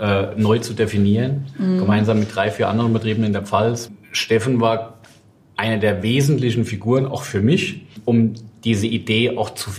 [0.00, 3.90] äh, neu zu definieren, gemeinsam mit drei, vier anderen Betrieben in der Pfalz.
[4.10, 4.98] Steffen war
[5.56, 9.70] eine der wesentlichen Figuren auch für mich, um diese Idee auch zu,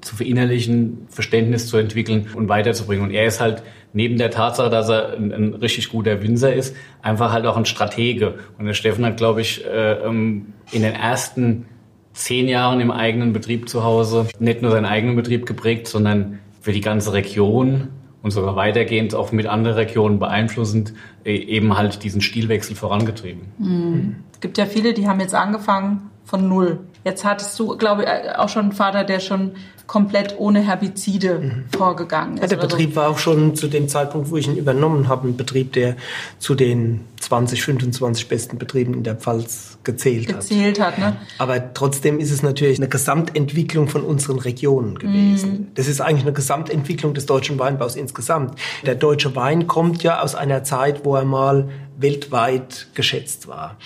[0.00, 3.04] zu verinnerlichen, Verständnis zu entwickeln und weiterzubringen.
[3.04, 6.74] Und er ist halt neben der Tatsache, dass er ein, ein richtig guter Winzer ist,
[7.02, 8.34] einfach halt auch ein Stratege.
[8.58, 11.66] Und der Steffen hat, glaube ich, äh, ähm, in den ersten
[12.12, 16.72] zehn Jahren im eigenen Betrieb zu Hause nicht nur seinen eigenen Betrieb geprägt, sondern für
[16.72, 17.88] die ganze Region
[18.22, 23.42] und sogar weitergehend auch mit anderen Regionen beeinflussend äh, eben halt diesen Stilwechsel vorangetrieben.
[23.58, 24.16] Mhm.
[24.32, 26.80] Es gibt ja viele, die haben jetzt angefangen von null.
[27.04, 29.52] Jetzt hattest du, glaube ich, äh, auch schon einen Vater, der schon
[29.86, 31.64] komplett ohne Herbizide mhm.
[31.76, 32.42] vorgegangen ist.
[32.42, 32.96] Ja, der Betrieb so.
[32.96, 35.96] war auch schon zu dem Zeitpunkt, wo ich ihn übernommen habe, ein Betrieb, der
[36.38, 40.96] zu den 20, 25 besten Betrieben in der Pfalz gezählt, gezählt hat.
[40.96, 41.16] hat ne?
[41.38, 45.50] Aber trotzdem ist es natürlich eine Gesamtentwicklung von unseren Regionen gewesen.
[45.50, 45.66] Mhm.
[45.74, 48.58] Das ist eigentlich eine Gesamtentwicklung des deutschen Weinbaus insgesamt.
[48.86, 53.76] Der deutsche Wein kommt ja aus einer Zeit, wo er mal weltweit geschätzt war.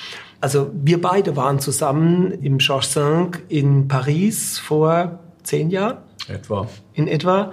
[0.41, 5.99] Also wir beide waren zusammen im Georges V in Paris vor zehn Jahren.
[6.29, 6.69] Etwa.
[6.95, 7.53] In etwa.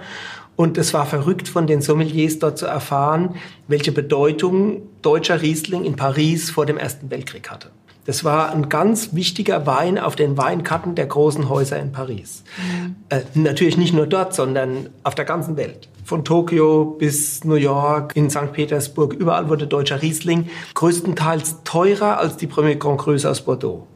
[0.54, 3.34] Und es war verrückt von den Sommeliers dort zu erfahren,
[3.68, 7.70] welche Bedeutung deutscher Riesling in Paris vor dem Ersten Weltkrieg hatte.
[8.06, 12.44] Das war ein ganz wichtiger Wein auf den Weinkarten der großen Häuser in Paris.
[12.56, 12.96] Mhm.
[13.08, 15.88] Äh, natürlich nicht nur dort, sondern auf der ganzen Welt.
[16.04, 18.52] Von Tokio bis New York, in St.
[18.52, 23.86] Petersburg, überall wurde deutscher Riesling größtenteils teurer als die Premier Grand Cru aus Bordeaux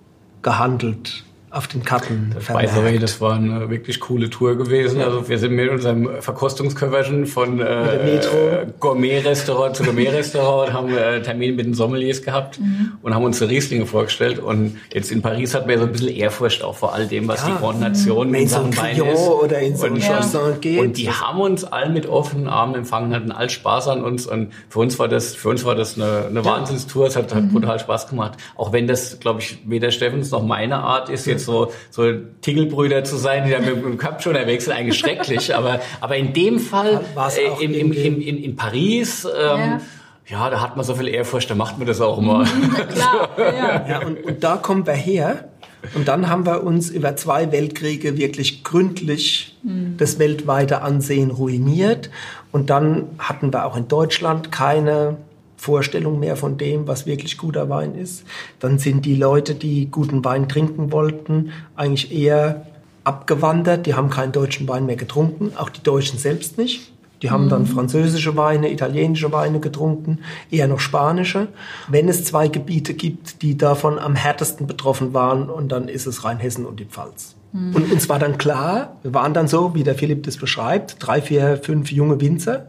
[0.42, 2.72] gehandelt auf den Karten vermerkt.
[2.72, 5.00] By the way, das war eine wirklich coole Tour gewesen.
[5.00, 5.06] Ja.
[5.06, 11.54] Also wir sind mit unserem Verkostungsköfferchen von äh, Gourmet-Restaurant zu Gourmet-Restaurant und haben äh, Termine
[11.54, 12.92] mit den Sommeliers gehabt mhm.
[13.02, 14.38] und haben unsere Rieslinge vorgestellt.
[14.38, 17.42] Und jetzt in Paris hat man so ein bisschen Ehrfurcht auch vor all dem, was
[17.42, 17.48] ja.
[17.48, 18.34] die Grand Nation mhm.
[18.34, 19.18] in Sachen Wein ist.
[19.18, 20.20] Oder in so und, ja.
[20.60, 20.78] geht.
[20.78, 24.24] und die haben uns all mit offenen Armen empfangen, hatten all Spaß an uns.
[24.24, 27.08] Und für uns war das, für uns war das eine, eine Wahnsinnstour.
[27.08, 27.52] Es hat, hat mhm.
[27.52, 28.38] brutal Spaß gemacht.
[28.54, 33.04] Auch wenn das, glaube ich, weder Steffens noch meine Art ist, jetzt so, so Tingelbrüder
[33.04, 35.54] zu sein, die da mit dem schon wechseln, eigentlich schrecklich.
[35.54, 39.80] Aber, aber in dem Fall, äh, im, im, in, in Paris, ähm, ja.
[40.26, 40.50] ja.
[40.50, 42.44] da hat man so viel Ehrfurcht, da macht man das auch immer.
[42.94, 43.86] Klar, ja.
[43.88, 45.48] ja und, und da kommen wir her.
[45.94, 49.96] Und dann haben wir uns über zwei Weltkriege wirklich gründlich mhm.
[49.96, 52.10] das weltweite Ansehen ruiniert.
[52.52, 55.16] Und dann hatten wir auch in Deutschland keine
[55.60, 58.24] Vorstellung mehr von dem, was wirklich guter Wein ist.
[58.60, 62.66] Dann sind die Leute, die guten Wein trinken wollten, eigentlich eher
[63.04, 63.84] abgewandert.
[63.84, 66.92] Die haben keinen deutschen Wein mehr getrunken, auch die Deutschen selbst nicht.
[67.22, 67.66] Die haben dann mhm.
[67.66, 70.20] französische Weine, italienische Weine getrunken,
[70.50, 71.48] eher noch spanische.
[71.88, 76.24] Wenn es zwei Gebiete gibt, die davon am härtesten betroffen waren, und dann ist es
[76.24, 77.36] Rheinhessen und die Pfalz.
[77.52, 77.74] Mhm.
[77.76, 81.20] Und uns war dann klar, wir waren dann so, wie der Philipp das beschreibt, drei,
[81.20, 82.68] vier, fünf junge Winzer.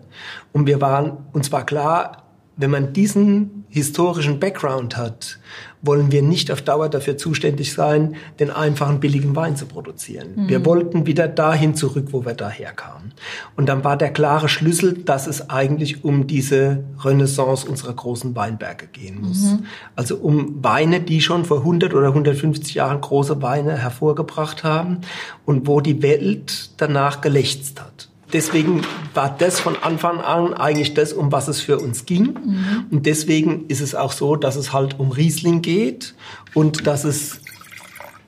[0.51, 2.20] Und wir waren, uns war klar,
[2.61, 5.39] wenn man diesen historischen Background hat,
[5.81, 10.33] wollen wir nicht auf Dauer dafür zuständig sein, den einfachen billigen Wein zu produzieren.
[10.35, 10.49] Mhm.
[10.49, 13.13] Wir wollten wieder dahin zurück, wo wir daher kamen.
[13.55, 18.87] Und dann war der klare Schlüssel, dass es eigentlich um diese Renaissance unserer großen Weinberge
[18.87, 19.53] gehen muss.
[19.53, 19.65] Mhm.
[19.95, 25.01] Also um Weine, die schon vor 100 oder 150 Jahren große Weine hervorgebracht haben
[25.45, 28.81] und wo die Welt danach gelächzt hat deswegen
[29.13, 32.33] war das von Anfang an eigentlich das, um was es für uns ging.
[32.33, 32.85] Mhm.
[32.91, 36.15] Und deswegen ist es auch so, dass es halt um Riesling geht
[36.53, 37.41] und dass es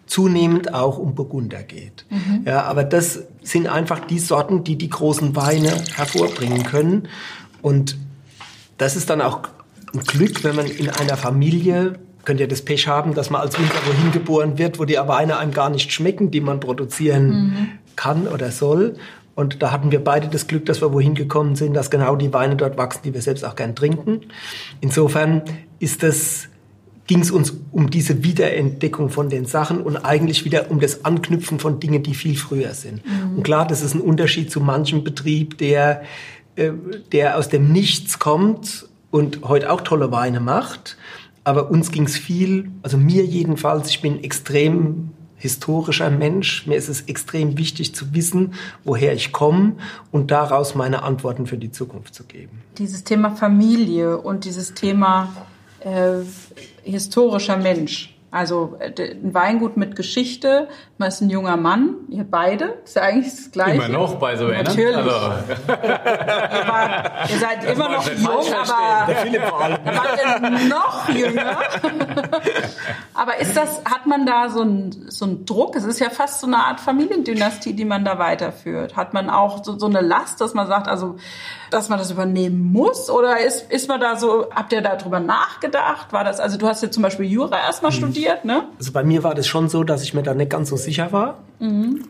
[0.05, 2.05] zunehmend auch um Burgunder geht.
[2.09, 2.43] Mhm.
[2.45, 7.07] Ja, aber das sind einfach die Sorten, die die großen Weine hervorbringen können.
[7.61, 7.97] Und
[8.77, 9.41] das ist dann auch
[9.93, 13.57] ein Glück, wenn man in einer Familie könnt ihr das Pech haben, dass man als
[13.59, 17.69] Winzer wohin geboren wird, wo die Weine einem gar nicht schmecken, die man produzieren mhm.
[17.95, 18.95] kann oder soll.
[19.35, 22.33] Und da hatten wir beide das Glück, dass wir wohin gekommen sind, dass genau die
[22.33, 24.21] Weine dort wachsen, die wir selbst auch gern trinken.
[24.79, 25.41] Insofern
[25.79, 26.49] ist das,
[27.07, 31.59] ging es uns um diese Wiederentdeckung von den Sachen und eigentlich wieder um das Anknüpfen
[31.59, 33.05] von Dingen, die viel früher sind.
[33.05, 33.37] Mhm.
[33.37, 36.03] Und klar, das ist ein Unterschied zu manchem Betrieb, der,
[36.55, 36.71] äh,
[37.11, 40.97] der aus dem Nichts kommt und heute auch tolle Weine macht.
[41.43, 45.09] Aber uns ging es viel, also mir jedenfalls, ich bin extrem
[45.43, 46.65] historischer Mensch.
[46.67, 48.53] Mir ist es extrem wichtig zu wissen,
[48.85, 49.73] woher ich komme
[50.09, 52.61] und daraus meine Antworten für die Zukunft zu geben.
[52.77, 55.35] Dieses Thema Familie und dieses Thema
[55.81, 56.21] äh,
[56.83, 58.12] historischer Mensch.
[58.33, 60.67] Also äh, ein Weingut mit Geschichte,
[60.97, 63.75] man ist ein junger Mann, ihr beide, ist ja eigentlich das Gleiche.
[63.75, 64.63] Immer noch bei so ne?
[64.63, 64.97] Natürlich.
[64.97, 65.11] Also.
[65.11, 65.75] ihr,
[67.29, 69.07] ihr seid immer noch jung, aber
[69.85, 71.57] wart noch jünger.
[73.13, 75.75] aber ist das, hat man da so einen so einen Druck?
[75.75, 78.95] Es ist ja fast so eine Art Familiendynastie, die man da weiterführt.
[78.95, 81.17] Hat man auch so, so eine Last, dass man sagt, also
[81.73, 83.09] dass man das übernehmen muss?
[83.09, 86.13] Oder ist, ist man da so, habt ihr darüber nachgedacht?
[86.13, 87.95] War das, also du hast ja zum Beispiel Jura erstmal mhm.
[87.95, 88.67] studiert, ne?
[88.77, 91.11] Also bei mir war das schon so, dass ich mir da nicht ganz so sicher
[91.11, 91.39] war.
[91.59, 92.03] Mhm.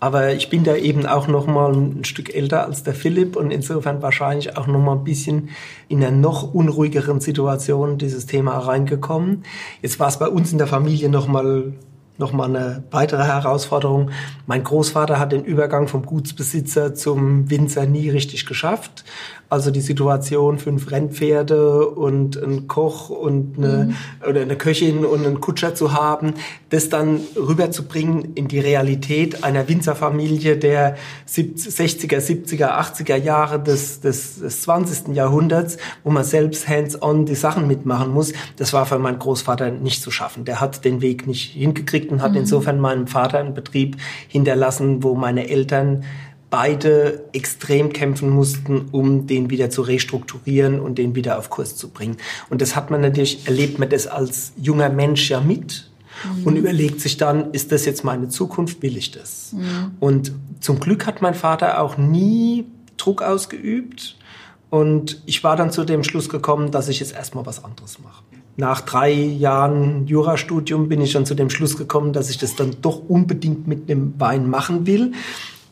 [0.00, 3.50] Aber ich bin da eben auch noch mal ein Stück älter als der Philipp und
[3.50, 5.50] insofern wahrscheinlich auch noch mal ein bisschen
[5.88, 9.44] in einer noch unruhigeren Situation dieses Thema reingekommen.
[9.82, 11.74] Jetzt war es bei uns in der Familie noch mal
[12.20, 14.10] nochmal eine weitere Herausforderung.
[14.46, 19.04] Mein Großvater hat den Übergang vom Gutsbesitzer zum Winzer nie richtig geschafft.
[19.50, 24.28] Also die Situation, fünf Rennpferde und ein Koch und eine, mhm.
[24.28, 26.34] oder eine Köchin und einen Kutscher zu haben,
[26.68, 30.94] das dann rüberzubringen in die Realität einer Winzerfamilie der
[31.28, 35.16] 60er, 70er, 80er Jahre des, des, des 20.
[35.16, 40.00] Jahrhunderts, wo man selbst hands-on die Sachen mitmachen muss, das war für meinen Großvater nicht
[40.00, 40.44] zu schaffen.
[40.44, 42.38] Der hat den Weg nicht hingekriegt und hat mhm.
[42.38, 43.96] insofern meinem Vater einen Betrieb
[44.28, 46.04] hinterlassen, wo meine Eltern
[46.50, 51.88] beide extrem kämpfen mussten, um den wieder zu restrukturieren und den wieder auf Kurs zu
[51.88, 52.16] bringen.
[52.50, 55.88] Und das hat man natürlich, erlebt man das als junger Mensch ja mit
[56.24, 56.46] mhm.
[56.46, 59.52] und überlegt sich dann, ist das jetzt meine Zukunft, will ich das?
[59.52, 59.92] Mhm.
[60.00, 64.16] Und zum Glück hat mein Vater auch nie Druck ausgeübt.
[64.70, 68.22] Und ich war dann zu dem Schluss gekommen, dass ich jetzt erstmal was anderes mache.
[68.56, 72.76] Nach drei Jahren Jurastudium bin ich dann zu dem Schluss gekommen, dass ich das dann
[72.82, 75.12] doch unbedingt mit dem Wein machen will.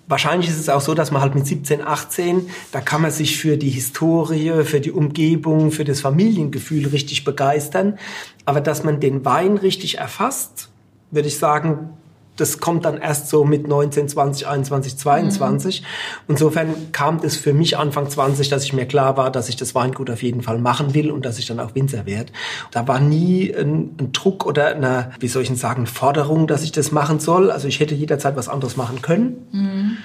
[0.09, 3.37] Wahrscheinlich ist es auch so, dass man halt mit 17, 18, da kann man sich
[3.37, 7.99] für die Historie, für die Umgebung, für das Familiengefühl richtig begeistern.
[8.47, 10.71] Aber dass man den Wein richtig erfasst,
[11.11, 11.91] würde ich sagen,
[12.39, 15.81] das kommt dann erst so mit 19, 20, 21, 22.
[15.81, 15.87] Mhm.
[16.29, 19.75] Insofern kam das für mich Anfang 20, dass ich mir klar war, dass ich das
[19.75, 22.33] Weingut auf jeden Fall machen will und dass ich dann auch Winzer werde.
[22.71, 26.63] Da war nie ein, ein Druck oder eine, wie soll ich denn sagen, Forderung, dass
[26.63, 27.51] ich das machen soll.
[27.51, 29.37] Also ich hätte jederzeit was anderes machen können.
[29.51, 29.97] Mhm.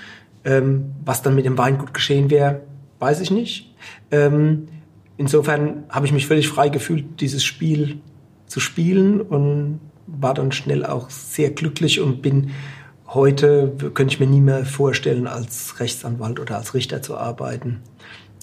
[0.46, 2.62] Ähm, was dann mit dem Weingut geschehen wäre,
[3.00, 3.74] weiß ich nicht.
[4.12, 4.68] Ähm,
[5.18, 8.00] insofern habe ich mich völlig frei gefühlt, dieses Spiel
[8.48, 12.52] zu spielen und war dann schnell auch sehr glücklich und bin
[13.08, 17.82] heute, könnte ich mir nie mehr vorstellen, als Rechtsanwalt oder als Richter zu arbeiten.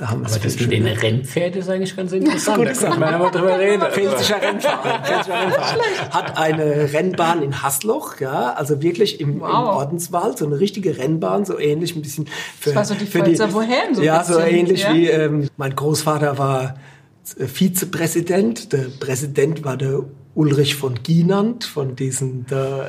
[0.00, 2.66] Da haben aber das mit den Rennpferde ist eigentlich ganz interessant.
[2.66, 3.82] Das da kann man aber drüber reden.
[3.82, 5.52] Pfälzischer Rennverein, Rennverein
[6.10, 9.48] hat eine Rennbahn in Hasloch, ja, also wirklich im, wow.
[9.50, 12.26] im, Ordenswald, so eine richtige Rennbahn, so ähnlich ein bisschen
[12.58, 14.94] für, das war so die für die, Wohin, so Ja, so ähnlich ja?
[14.94, 16.76] wie ähm, mein Großvater war
[17.36, 22.86] Vizepräsident, der Präsident war der Ulrich von Gienand von diesen, da,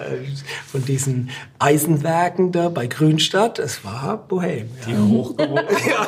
[0.67, 3.57] von diesen Eisenwerken da bei Grünstadt.
[3.57, 4.69] Es war Bohem.
[4.81, 4.87] Ja.
[4.87, 6.07] Die hochgewogene ja.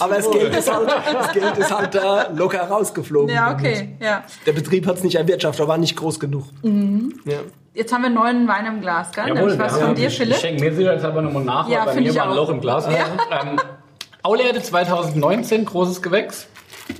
[0.00, 3.32] Aber das Geld ist halt, das Geld ist halt da locker rausgeflogen.
[3.32, 3.96] Ja, okay.
[4.00, 4.24] Ja.
[4.44, 6.44] Der Betrieb hat es nicht erwirtschaftet, war nicht groß genug.
[6.62, 7.20] Mhm.
[7.24, 7.38] Ja.
[7.72, 9.28] Jetzt haben wir neuen Wein im Glas, gell?
[9.28, 10.34] Jawohl, was von dir, Philipp?
[10.34, 12.48] Ich schenke mir sicher jetzt aber nochmal nach, ja, weil bei mir war ein Loch
[12.48, 12.86] im Glas.
[12.86, 13.06] Ja.
[13.42, 13.60] Ähm,
[14.22, 16.48] Aulerde 2019, großes Gewächs.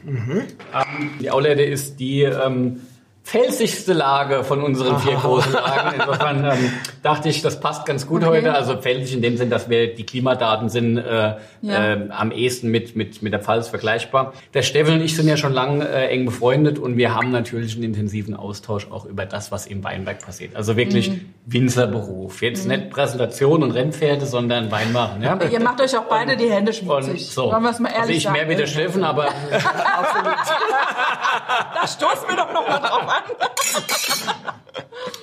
[0.04, 0.42] Mhm.
[0.74, 2.80] Ähm, die Aulerde ist die ähm,
[3.26, 6.00] felsigste Lage von unseren vier großen Lagen.
[6.00, 8.36] Insofern ähm, dachte ich, das passt ganz gut okay.
[8.36, 8.54] heute.
[8.54, 11.94] Also felsig in dem Sinn, dass wir die Klimadaten sind äh, ja.
[11.94, 14.32] äh, am ehesten mit, mit, mit der Pfalz vergleichbar.
[14.54, 17.74] Der Steffen und ich sind ja schon lange äh, eng befreundet und wir haben natürlich
[17.74, 20.54] einen intensiven Austausch auch über das, was im Weinberg passiert.
[20.54, 21.34] Also wirklich mhm.
[21.46, 22.42] Winzerberuf.
[22.42, 22.76] Jetzt mhm.
[22.76, 25.20] nicht Präsentation und Rennpferde, sondern Weinmachen.
[25.20, 25.36] Ja?
[25.50, 27.26] Ihr macht euch auch beide und, die Hände schmutzig.
[27.26, 27.50] so.
[27.50, 28.36] Wollen wir es mal ehrlich also ich sagen.
[28.36, 30.36] mehr wie der Steffen, aber absolut.
[31.74, 33.15] da stoßen wir doch noch mal drauf an.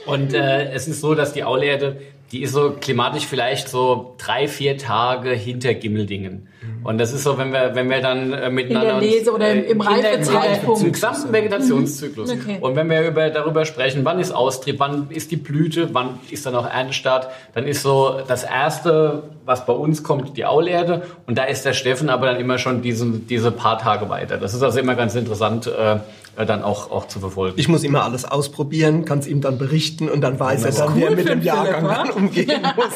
[0.06, 2.02] Und äh, es ist so, dass die Aulerde,
[2.32, 6.48] die ist so klimatisch vielleicht so drei, vier Tage hinter Gimmeldingen.
[6.62, 6.86] Mhm.
[6.86, 8.96] Und das ist so, wenn wir, wenn wir dann äh, miteinander...
[8.96, 10.82] In der Lese oder im, im Reifezeitpunkt.
[10.82, 12.34] Im gesamten Vegetationszyklus.
[12.34, 12.42] Mhm.
[12.42, 12.58] Okay.
[12.60, 16.46] Und wenn wir über, darüber sprechen, wann ist Austrieb, wann ist die Blüte, wann ist
[16.46, 21.04] dann auch Erntestart, dann ist so das Erste, was bei uns kommt, die Aulerde.
[21.28, 24.38] Und da ist der Steffen aber dann immer schon diesen, diese paar Tage weiter.
[24.38, 25.98] Das ist also immer ganz interessant, äh,
[26.36, 27.60] äh, dann auch, auch zu verfolgen.
[27.60, 30.93] Ich muss immer alles ausprobieren, kann es ihm dann berichten und dann weiß er dann,
[30.93, 32.93] cool wie er mit dem Jahrgang dann umgehen muss.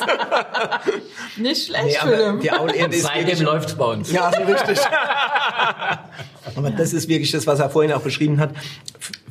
[1.38, 2.42] Nicht schlecht, nee, Philipp.
[2.42, 4.12] Die Aulerde ist Seitdem läuft bei uns.
[4.12, 4.80] Ja, so richtig.
[6.56, 8.52] aber das ist wirklich das, was er vorhin auch beschrieben hat.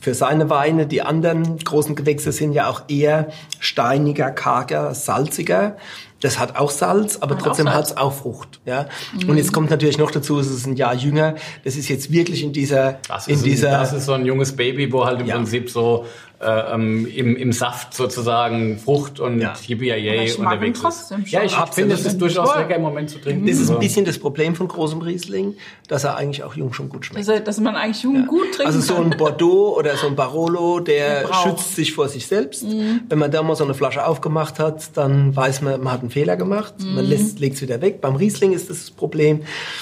[0.01, 5.79] Für seine Weine, die anderen großen Gewächse sind ja auch eher steiniger, karger, salziger.
[6.21, 8.61] Das hat auch Salz, aber hat trotzdem hat es auch Frucht.
[8.65, 8.87] Ja?
[9.13, 9.31] Mhm.
[9.31, 11.35] Und jetzt kommt natürlich noch dazu, es ist ein Jahr jünger.
[11.65, 12.99] Das ist jetzt wirklich in dieser...
[13.09, 15.37] Das ist, in dieser, das ist so ein junges Baby, wo halt im ja.
[15.37, 16.07] Prinzip so
[16.39, 19.55] äh, ähm, im, im Saft sozusagen Frucht und ja.
[19.67, 19.91] Yippie
[20.37, 21.15] unterwegs ist.
[21.27, 22.61] Ja, ich finde, es ist durchaus toll.
[22.61, 23.47] lecker im Moment zu trinken.
[23.47, 25.55] Das ist ein bisschen das Problem von großem Riesling,
[25.89, 27.27] dass er eigentlich auch jung schon gut schmeckt.
[27.27, 28.27] Also, dass man eigentlich jung ja.
[28.27, 28.67] gut trinkt.
[28.67, 32.65] Also so ein Bordeaux oder so ein Barolo, der schützt sich vor sich selbst.
[32.65, 33.01] Mhm.
[33.09, 36.11] Wenn man da mal so eine Flasche aufgemacht hat, dann weiß man, man hat einen
[36.11, 36.75] Fehler gemacht.
[36.81, 36.97] Mhm.
[36.97, 38.03] Man lässt, legt es wieder weg.
[38.03, 39.41] Beim Riesling ist das, das Problem,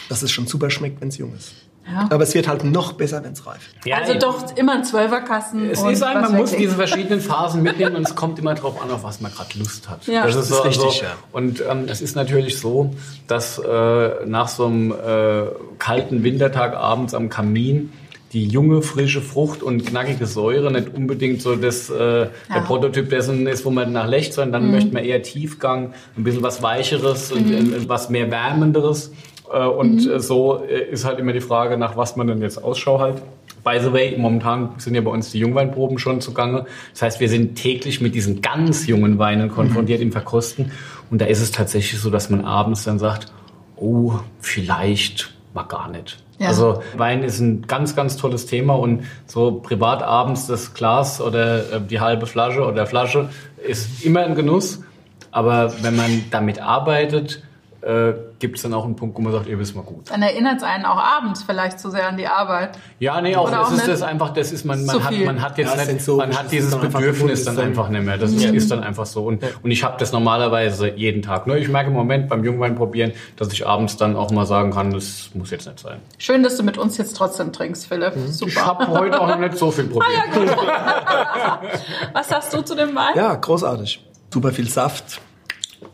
[0.08, 1.52] dass es schon super schmeckt, wenn es jung ist.
[1.86, 2.08] Ja.
[2.10, 3.74] Aber es wird halt noch besser, wenn es reift.
[3.84, 5.70] Ja, also doch immer ein Zwölferkasten.
[5.70, 8.90] Es ist ein, man muss diese verschiedenen Phasen mitnehmen und es kommt immer darauf an,
[8.90, 10.06] auf was man gerade Lust hat.
[10.06, 10.24] Ja.
[10.26, 11.10] Das ist, das ist so, richtig, also, ja.
[11.32, 12.94] Und ähm, es ist natürlich so,
[13.26, 15.44] dass äh, nach so einem äh,
[15.78, 17.92] kalten Wintertag abends am Kamin
[18.34, 22.28] die junge, frische Frucht und knackige Säure nicht unbedingt so das, äh, ja.
[22.52, 24.72] der Prototyp dessen ist, wo man nach Lecht, sondern dann mhm.
[24.72, 27.88] möchte man eher Tiefgang, ein bisschen was Weicheres und mhm.
[27.88, 29.12] was mehr Wärmenderes.
[29.52, 30.18] Äh, und mhm.
[30.20, 33.22] so äh, ist halt immer die Frage, nach was man denn jetzt Ausschau halt.
[33.62, 36.66] By the way, momentan sind ja bei uns die Jungweinproben schon zugange.
[36.92, 40.06] Das heißt, wir sind täglich mit diesen ganz jungen Weinen konfrontiert mhm.
[40.06, 40.72] im Verkosten.
[41.10, 43.32] Und da ist es tatsächlich so, dass man abends dann sagt,
[43.76, 46.18] oh, vielleicht mal gar nicht.
[46.38, 46.48] Ja.
[46.48, 51.72] Also Wein ist ein ganz, ganz tolles Thema und so privat abends das Glas oder
[51.72, 53.28] äh, die halbe Flasche oder Flasche
[53.66, 54.82] ist immer ein Genuss.
[55.30, 57.42] Aber wenn man damit arbeitet,
[57.84, 60.10] äh, gibt es dann auch einen Punkt, wo man sagt, ihr wisst mal gut.
[60.10, 62.78] Dann erinnert es einen auch abends vielleicht zu sehr an die Arbeit.
[62.98, 65.76] Ja, nee, auch, das ist das einfach, das ist, man, man, hat, man hat jetzt
[65.76, 68.16] ja, nicht, so, man hat dieses Bedürfnis dann einfach nicht mehr.
[68.16, 68.54] Das mhm.
[68.54, 69.26] ist dann einfach so.
[69.26, 69.48] Und, ja.
[69.62, 71.46] und ich habe das normalerweise jeden Tag.
[71.46, 74.70] Nur ich merke im Moment beim Jungwein probieren, dass ich abends dann auch mal sagen
[74.70, 75.98] kann, das muss jetzt nicht sein.
[76.18, 78.16] Schön, dass du mit uns jetzt trotzdem trinkst, Philipp.
[78.16, 78.28] Mhm.
[78.28, 78.50] Super.
[78.50, 80.10] Ich habe heute auch noch nicht so viel probiert.
[80.32, 81.60] Ah, ja.
[82.14, 83.12] Was sagst du zu dem Wein?
[83.14, 84.02] Ja, großartig.
[84.32, 85.20] Super viel Saft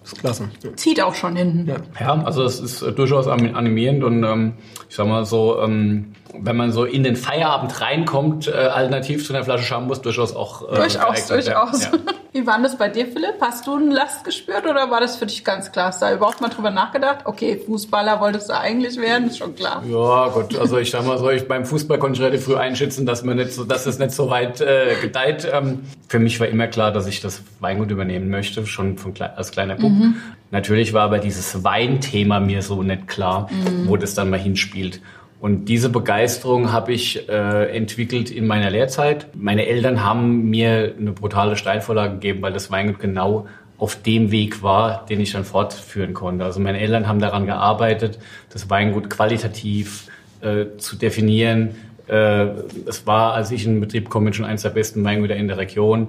[0.02, 0.48] ist klasse.
[0.76, 1.68] Zieht auch schon hinten.
[1.68, 4.54] Ja, ja also es ist äh, durchaus animierend und ähm,
[4.88, 9.32] ich sag mal so, ähm, wenn man so in den Feierabend reinkommt, äh, alternativ zu
[9.32, 10.70] einer Flasche Shampoos durchaus auch.
[10.70, 11.84] Äh, durchaus, durchaus.
[11.84, 11.92] Ja.
[12.32, 13.40] Wie war das bei dir, Philipp?
[13.40, 15.86] Hast du eine Last gespürt oder war das für dich ganz klar?
[15.88, 17.20] Hast du da überhaupt mal drüber nachgedacht?
[17.24, 19.82] Okay, Fußballer wolltest du eigentlich werden, ist schon klar.
[19.88, 23.04] Ja, gut, also ich sag mal so, ich, beim Fußball konnte ich relativ früh einschätzen,
[23.04, 25.48] dass man nicht so, dass es nicht so weit äh, gedeiht.
[25.52, 29.50] Ähm, für mich war immer klar, dass ich das Weingut übernehmen möchte, schon von, als
[29.50, 29.90] kleiner Bub.
[29.90, 30.14] Mhm.
[30.52, 33.88] Natürlich war aber dieses Weinthema mir so nicht klar, mhm.
[33.88, 35.00] wo das dann mal hinspielt.
[35.40, 39.28] Und diese Begeisterung habe ich äh, entwickelt in meiner Lehrzeit.
[39.34, 43.46] Meine Eltern haben mir eine brutale Steilvorlage gegeben, weil das Weingut genau
[43.78, 46.44] auf dem Weg war, den ich dann fortführen konnte.
[46.44, 48.18] Also meine Eltern haben daran gearbeitet,
[48.52, 50.08] das Weingut qualitativ
[50.42, 51.70] äh, zu definieren.
[52.06, 52.48] Äh,
[52.86, 55.56] es war, als ich in den Betrieb komme, schon eines der besten Weingüter in der
[55.56, 56.08] Region.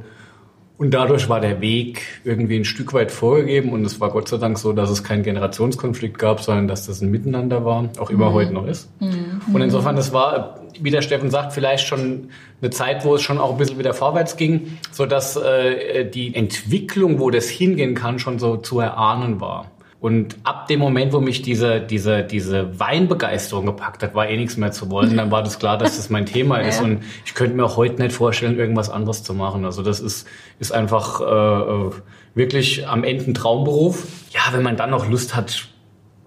[0.82, 4.38] Und dadurch war der Weg irgendwie ein Stück weit vorgegeben und es war Gott sei
[4.38, 8.32] Dank so, dass es keinen Generationskonflikt gab, sondern dass das ein Miteinander war, auch immer
[8.32, 8.34] mhm.
[8.34, 8.89] heute noch ist.
[9.00, 9.41] Mhm.
[9.54, 12.30] Und insofern, das war, wie der Steffen sagt, vielleicht schon
[12.62, 16.34] eine Zeit, wo es schon auch ein bisschen wieder vorwärts ging, so dass äh, die
[16.34, 19.70] Entwicklung, wo das hingehen kann, schon so zu erahnen war.
[20.01, 24.57] Und ab dem Moment, wo mich diese, diese, diese Weinbegeisterung gepackt hat, war eh nichts
[24.57, 25.15] mehr zu wollen.
[25.15, 26.79] Dann war das klar, dass das mein Thema ist.
[26.79, 26.85] Ja.
[26.85, 29.63] Und ich könnte mir auch heute nicht vorstellen, irgendwas anderes zu machen.
[29.63, 31.91] Also das ist, ist einfach äh, äh
[32.33, 34.07] wirklich am Ende ein Traumberuf.
[34.31, 35.67] Ja, wenn man dann noch Lust hat,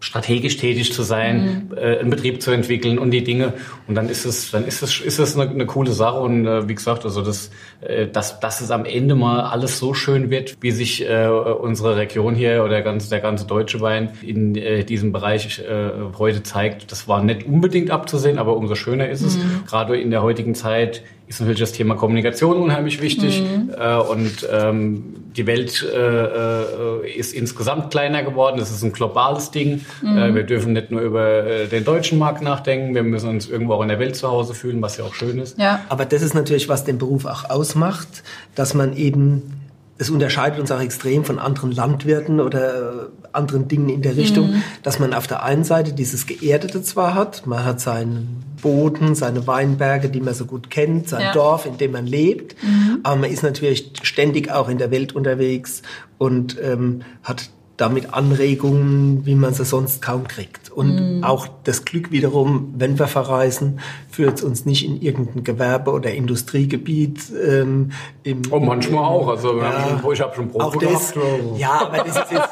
[0.05, 1.79] strategisch tätig zu sein, mhm.
[1.79, 3.55] äh, einen Betrieb zu entwickeln und die Dinge.
[3.89, 6.21] Und dann ist es, dann ist es, ist es eine, eine coole Sache.
[6.21, 9.95] Und äh, wie gesagt, also das, äh, dass, dass es am Ende mal alles so
[9.95, 14.11] schön wird, wie sich äh, unsere Region hier oder der ganze, der ganze deutsche Wein
[14.21, 19.09] in äh, diesem Bereich äh, heute zeigt, das war nicht unbedingt abzusehen, aber umso schöner
[19.09, 19.39] ist es.
[19.39, 19.63] Mhm.
[19.67, 23.71] Gerade in der heutigen Zeit ist natürlich das Thema Kommunikation unheimlich wichtig mhm.
[23.79, 28.59] äh, und ähm, die Welt äh, äh, ist insgesamt kleiner geworden.
[28.59, 29.85] Das ist ein globales Ding.
[30.03, 30.19] Mhm.
[30.19, 33.83] Äh, wir dürfen nicht nur über den deutschen Markt nachdenken, wir müssen uns irgendwo auch
[33.83, 35.59] in der Welt zu Hause fühlen, was ja auch schön ist.
[35.59, 35.81] Ja.
[35.89, 38.23] Aber das ist natürlich, was den Beruf auch ausmacht,
[38.55, 39.64] dass man eben
[39.97, 44.63] es unterscheidet uns auch extrem von anderen Landwirten oder anderen Dingen in der Richtung, mhm.
[44.83, 49.47] dass man auf der einen Seite dieses Geerdete zwar hat, man hat seinen Boden, seine
[49.47, 51.33] Weinberge, die man so gut kennt, sein ja.
[51.33, 53.01] Dorf, in dem man lebt, mhm.
[53.03, 55.83] aber man ist natürlich ständig auch in der Welt unterwegs
[56.19, 60.64] und ähm, hat damit Anregungen, wie man sie sonst kaum kriegt.
[60.75, 61.25] Und mm.
[61.25, 67.21] auch das Glück wiederum, wenn wir verreisen, führt uns nicht in irgendein Gewerbe- oder Industriegebiet.
[67.47, 67.93] Ähm,
[68.25, 69.29] im, oh, manchmal auch.
[69.29, 71.59] Also ja, schon, ich habe schon Probe auch das, gehabt.
[71.59, 72.49] Ja, aber das ist jetzt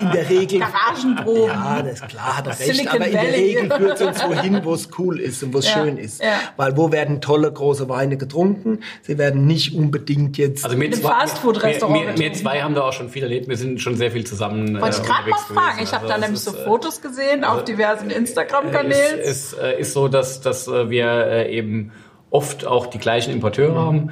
[0.00, 0.60] in der Regel...
[0.60, 1.46] Garagenproben.
[1.46, 2.74] Ja, das ist klar, hat er recht.
[2.74, 5.58] Silicon aber in der Regel führt es uns wohin, wo es cool ist und wo
[5.58, 6.22] es ja, schön ist.
[6.22, 6.34] Ja.
[6.56, 8.80] Weil wo werden tolle, große Weine getrunken?
[9.02, 10.64] Sie werden nicht unbedingt jetzt...
[10.64, 13.48] Also wir zwei, wir, wir, zwei haben da auch schon viel erlebt.
[13.48, 15.82] Wir sind schon sehr viel zusammen Wollte ich gerade äh, mal fragen.
[15.82, 19.20] Ich habe also da nämlich so Fotos gesehen auf also, diversen Instagram-Kanälen.
[19.20, 21.92] Es ist, ist, ist, so, dass, dass wir äh, eben
[22.30, 24.10] oft auch die gleichen Importeure haben,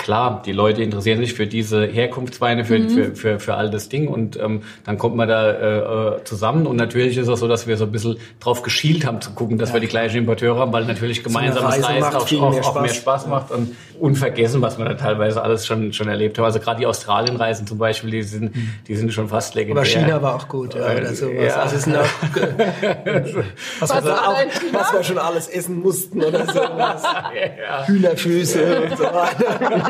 [0.00, 2.90] klar, die Leute interessieren sich für diese Herkunftsweine, für, mhm.
[2.90, 6.76] für, für, für all das Ding und ähm, dann kommt man da äh, zusammen und
[6.76, 9.68] natürlich ist es so, dass wir so ein bisschen drauf geschielt haben zu gucken, dass
[9.68, 9.74] ja.
[9.74, 12.94] wir die gleichen Importeure haben, weil natürlich gemeinsames so Reisen auch, auch, mehr, auch mehr
[12.94, 16.44] Spaß macht und unvergessen, was man da teilweise alles schon, schon erlebt hat.
[16.46, 18.70] Also gerade die Australienreisen zum Beispiel, die sind, mhm.
[18.88, 19.82] die sind schon fast legendär.
[19.82, 21.44] Aber China war auch gut, ja, oder sowas.
[21.46, 21.56] Ja.
[21.56, 22.04] Also sind auch,
[23.80, 24.38] was, was, wir auch,
[24.72, 27.02] was wir schon alles essen mussten oder sowas.
[27.30, 27.86] Ja.
[27.86, 29.89] Hühnerfüße und so weiter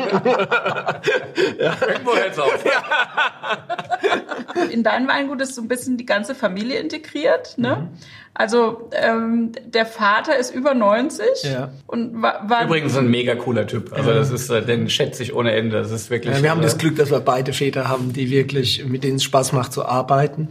[1.59, 1.77] ja.
[1.87, 2.63] Irgendwo hört's auf.
[4.71, 7.57] In dein Weingut ist so ein bisschen die ganze Familie integriert.
[7.57, 7.75] Ne?
[7.75, 7.97] Mhm.
[8.33, 11.71] Also ähm, der Vater ist über 90 Ja.
[11.85, 13.91] und war, war Übrigens ein mega cooler Typ.
[13.93, 15.81] Also das ist, äh, den schätze ich ohne Ende.
[15.81, 16.37] Das ist wirklich.
[16.37, 19.17] Ja, wir haben äh, das Glück, dass wir beide Väter haben, die wirklich, mit denen
[19.17, 20.49] es Spaß macht zu arbeiten.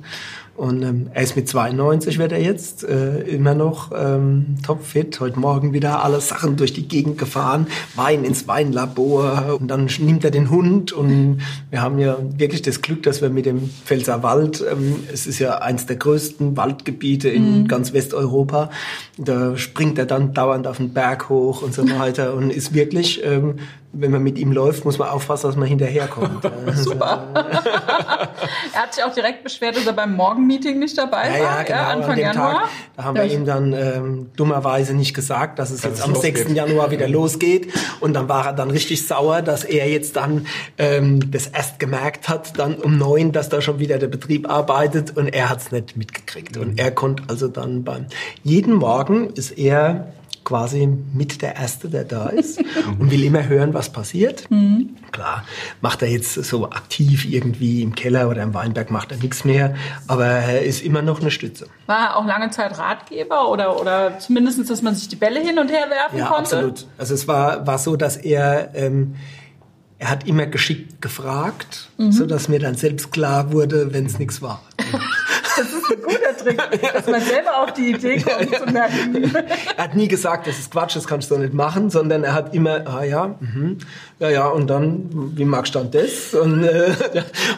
[0.61, 5.19] Und ähm, er ist mit 92 wird er jetzt äh, immer noch ähm, topfit.
[5.19, 9.57] Heute Morgen wieder alle Sachen durch die Gegend gefahren, Wein ins Weinlabor.
[9.59, 10.93] Und dann nimmt er den Hund.
[10.93, 11.41] Und
[11.71, 15.39] wir haben ja wirklich das Glück, dass wir mit dem Pfälzer Wald, ähm, es ist
[15.39, 18.69] ja eins der größten Waldgebiete in ganz Westeuropa,
[19.17, 23.25] da springt er dann dauernd auf den Berg hoch und so weiter und ist wirklich,
[23.25, 23.55] ähm,
[23.93, 26.49] wenn man mit ihm läuft, muss man aufpassen, dass man hinterherkommt.
[26.75, 27.27] super.
[27.35, 31.63] er hat sich auch direkt beschwert, dass er beim Morgenmeeting nicht dabei Ja, war, ja,
[31.65, 31.79] genau.
[31.79, 32.53] Anfang An dem Januar.
[32.53, 36.05] Tag, da haben wir ihm dann ähm, dummerweise nicht gesagt, dass es Dass jetzt es
[36.05, 36.39] am losgeht.
[36.39, 36.53] 6.
[36.53, 37.73] Januar wieder losgeht.
[38.01, 40.47] Und dann war er dann richtig sauer, dass er jetzt dann
[40.79, 45.17] ähm, das erst gemerkt hat, dann um neun, dass da schon wieder der Betrieb arbeitet
[45.17, 46.57] und er hat's nicht mitgekriegt.
[46.57, 48.07] Und er konnte also dann beim
[48.45, 50.13] jeden Morgen ist er
[50.45, 52.59] quasi mit der Erste, der da ist
[52.99, 54.49] und will immer hören, was passiert.
[55.13, 55.45] Klar,
[55.81, 59.75] macht er jetzt so aktiv irgendwie im Keller oder im Weinberg, macht er nichts mehr,
[60.07, 61.67] aber er ist immer noch eine Stütze.
[61.87, 65.59] War er auch lange Zeit Ratgeber oder, oder zumindest, dass man sich die Bälle hin
[65.59, 66.57] und her werfen Ja, konnte?
[66.57, 66.87] absolut.
[66.99, 69.17] Also es war, war so, dass er, ähm,
[69.99, 74.41] er hat immer geschickt gefragt, so dass mir dann selbst klar wurde, wenn es nichts
[74.43, 74.63] war.
[75.57, 75.91] Das ist
[76.43, 76.61] Trick,
[76.93, 79.33] dass man selber auf die Idee kommt zu merken.
[79.77, 82.55] Er hat nie gesagt, das ist Quatsch, das kannst du nicht machen, sondern er hat
[82.55, 83.79] immer, ah ja, mhm,
[84.19, 86.35] ja, ja, und dann, wie magst du dann das?
[86.35, 86.93] Und, äh,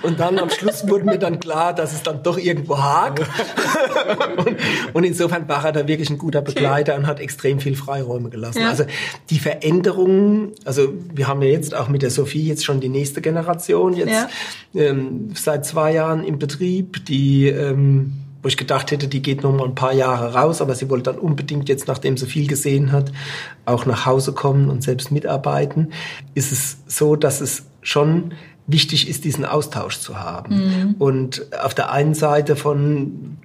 [0.02, 3.20] und dann am Schluss wurde mir dann klar, dass es dann doch irgendwo hakt.
[4.36, 4.56] und,
[4.92, 8.62] und insofern war er da wirklich ein guter Begleiter und hat extrem viel Freiräume gelassen.
[8.62, 8.68] Ja.
[8.68, 8.84] Also
[9.30, 13.20] die Veränderungen, also wir haben ja jetzt auch mit der Sophie jetzt schon die nächste
[13.20, 14.28] Generation jetzt
[14.74, 19.53] ähm, seit zwei Jahren im Betrieb, die ähm, wo ich gedacht hätte, die geht noch
[19.53, 22.93] mal ein paar Jahre raus, aber sie wollte dann unbedingt jetzt, nachdem sie viel gesehen
[22.93, 23.12] hat,
[23.64, 25.93] auch nach Hause kommen und selbst mitarbeiten.
[26.34, 28.34] Ist es so, dass es schon
[28.66, 30.95] wichtig ist, diesen Austausch zu haben.
[30.99, 33.38] Und auf der einen Seite von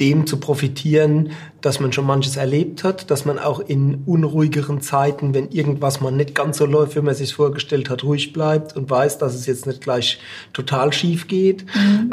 [0.00, 1.30] dem zu profitieren,
[1.60, 6.10] dass man schon manches erlebt hat, dass man auch in unruhigeren Zeiten, wenn irgendwas mal
[6.10, 9.46] nicht ganz so läuft, wie man sich vorgestellt hat, ruhig bleibt und weiß, dass es
[9.46, 10.18] jetzt nicht gleich
[10.52, 11.64] total schief geht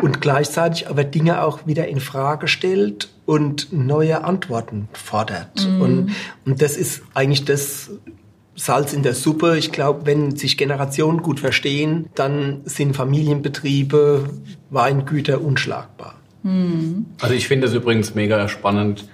[0.01, 5.65] und gleichzeitig aber Dinge auch wieder in Frage stellt und neue Antworten fordert.
[5.65, 6.11] Und,
[6.45, 7.89] und das ist eigentlich das,
[8.55, 9.57] Salz in der Suppe.
[9.57, 14.29] Ich glaube, wenn sich Generationen gut verstehen, dann sind Familienbetriebe,
[14.69, 16.20] Weingüter unschlagbar.
[16.43, 19.05] Also ich finde es übrigens mega spannend,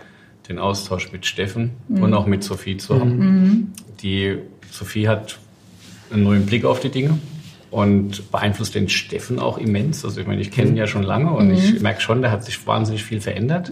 [0.50, 3.74] den Austausch mit Steffen und auch mit Sophie zu haben.
[4.02, 4.38] Die
[4.72, 5.40] Sophie hat
[6.12, 7.18] einen neuen Blick auf die Dinge
[7.70, 10.06] und beeinflusst den Steffen auch immens.
[10.06, 12.46] Also ich meine, ich kenne ihn ja schon lange und ich merke schon, da hat
[12.46, 13.70] sich wahnsinnig viel verändert.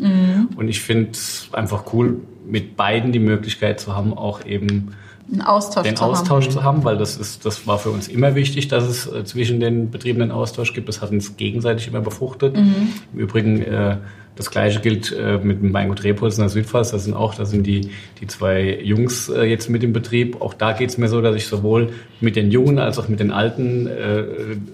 [0.58, 4.92] Und ich finde es einfach cool, mit beiden die Möglichkeit zu haben, auch eben
[5.32, 6.12] Einen Austausch den zu haben.
[6.12, 9.24] Austausch zu haben, weil das ist, das war für uns immer wichtig, dass es äh,
[9.26, 10.88] zwischen den Betrieben einen Austausch gibt.
[10.88, 12.56] Das hat uns gegenseitig immer befruchtet.
[12.56, 12.90] Mhm.
[13.14, 13.98] Im Übrigen, äh,
[14.36, 16.92] das Gleiche gilt äh, mit dem Weingut Rebholz in der Südpfalz.
[16.92, 20.42] Das sind auch, da sind die, die zwei Jungs äh, jetzt mit im Betrieb.
[20.42, 23.20] Auch da geht es mir so, dass ich sowohl mit den Jungen als auch mit
[23.20, 24.24] den Alten äh,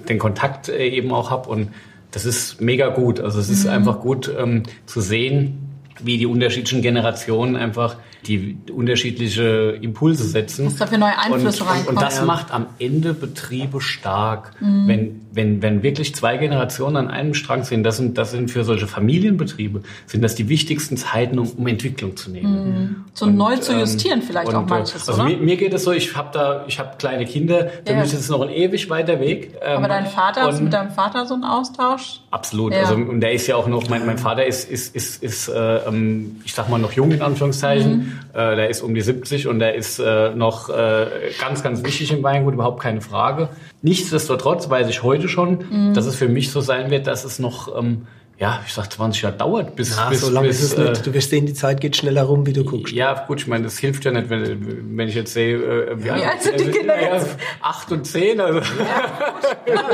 [0.10, 1.49] den Kontakt äh, eben auch habe.
[1.49, 1.70] Und
[2.12, 3.22] das ist mega gut.
[3.22, 3.72] Also es ist Mhm.
[3.72, 5.60] einfach gut ähm, zu sehen,
[6.04, 7.95] wie die unterschiedlichen Generationen einfach
[8.28, 10.65] die unterschiedliche Impulse setzen.
[10.65, 11.97] Dass da für neue Einflüsse und, und, reinkommen.
[11.97, 14.88] und das macht am Ende Betriebe stark, Mhm.
[14.88, 17.84] wenn, wenn, wenn wirklich zwei Generationen an einem Strang sind.
[17.84, 22.15] Das sind, das sind für solche Familienbetriebe, sind das die wichtigsten Zeiten, um, um Entwicklung
[22.17, 23.05] zu nehmen.
[23.13, 25.30] So neu zu justieren vielleicht und, auch äh, manches, also oder?
[25.30, 28.01] Mir, mir geht es so, ich habe da, ich habe kleine Kinder, für Ja.
[28.01, 29.53] mich ist es noch ein ewig weiter Weg.
[29.61, 32.19] Ähm, Aber dein Vater, hast du und- mit deinem Vater so einen Austausch?
[32.32, 32.74] Absolut.
[32.74, 32.82] Ja.
[32.82, 35.78] Also und der ist ja auch noch, mein, mein Vater ist, ist, ist, ist äh,
[35.88, 37.91] ähm, ich sag mal noch jung in Anführungszeichen.
[37.97, 38.11] Mhm.
[38.34, 41.05] Äh, der ist um die 70 und der ist äh, noch äh,
[41.39, 43.49] ganz, ganz wichtig im Weingut, überhaupt keine Frage.
[43.82, 45.93] Nichtsdestotrotz weiß ich heute schon, Mhm.
[45.93, 48.07] dass es für mich so sein wird, dass es noch, ähm,
[48.38, 50.89] ja, ich sag 20 Jahre dauert, bis, Ja, bis, so lange bis ist es äh,
[50.89, 51.05] nicht.
[51.05, 52.93] Du wirst sehen, die Zeit geht schneller rum, wie du guckst.
[52.93, 56.09] ja, gut, ich meine, das hilft ja nicht, wenn, wenn ich jetzt sehe, äh, wie,
[56.09, 57.38] alt sind die Kinder ja, jetzt?
[57.62, 58.59] Acht und zehn, also.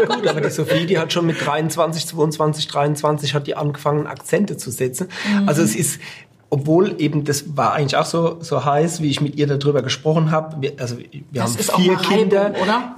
[0.08, 4.58] Gut, aber die Sophie, die hat schon mit 23, 22, 23 hat die angefangen, Akzente
[4.58, 5.08] zu setzen.
[5.46, 6.00] Also es ist,
[6.50, 10.32] obwohl eben das war eigentlich auch so, so heiß, wie ich mit ihr darüber gesprochen
[10.32, 10.62] habe.
[10.62, 12.54] Wir, also wir Das haben vier eine Reibung, Kinder.
[12.62, 12.96] oder?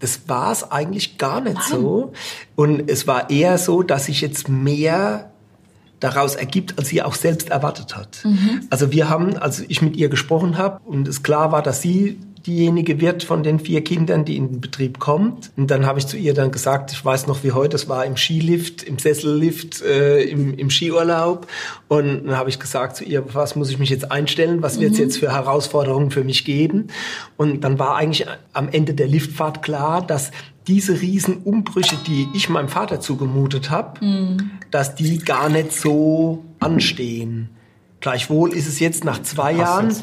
[0.00, 2.12] Das war es eigentlich gar nicht so.
[2.56, 5.30] Und es war eher so, dass sich jetzt mehr
[5.98, 8.24] daraus ergibt, als sie auch selbst erwartet hat.
[8.70, 12.18] Also wir haben, als ich mit ihr gesprochen habe und es klar war, dass sie
[12.46, 15.50] diejenige wird von den vier Kindern, die in den Betrieb kommt.
[15.56, 18.04] Und dann habe ich zu ihr dann gesagt, ich weiß noch wie heute, es war
[18.06, 21.46] im Skilift, im Sessellift, äh, im, im Skiurlaub.
[21.88, 24.92] Und dann habe ich gesagt zu ihr, was muss ich mich jetzt einstellen, was wird
[24.92, 25.04] es mhm.
[25.04, 26.88] jetzt für Herausforderungen für mich geben?
[27.36, 30.30] Und dann war eigentlich am Ende der Liftfahrt klar, dass
[30.66, 34.50] diese Riesenumbrüche, die ich meinem Vater zugemutet habe, mhm.
[34.70, 37.50] dass die gar nicht so anstehen.
[38.00, 39.94] Gleichwohl ist es jetzt nach zwei Jahren,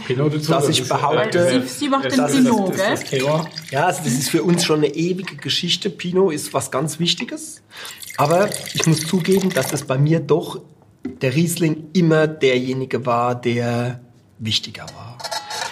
[0.48, 2.76] dass ich behaupte, sie, sie macht den Pinot,
[3.10, 3.22] gell?
[3.72, 5.90] Ja, also das ist für uns schon eine ewige Geschichte.
[5.90, 7.64] Pinot ist was ganz Wichtiges.
[8.18, 10.62] Aber ich muss zugeben, dass es bei mir doch
[11.22, 14.00] der Riesling immer derjenige war, der
[14.38, 15.18] wichtiger war.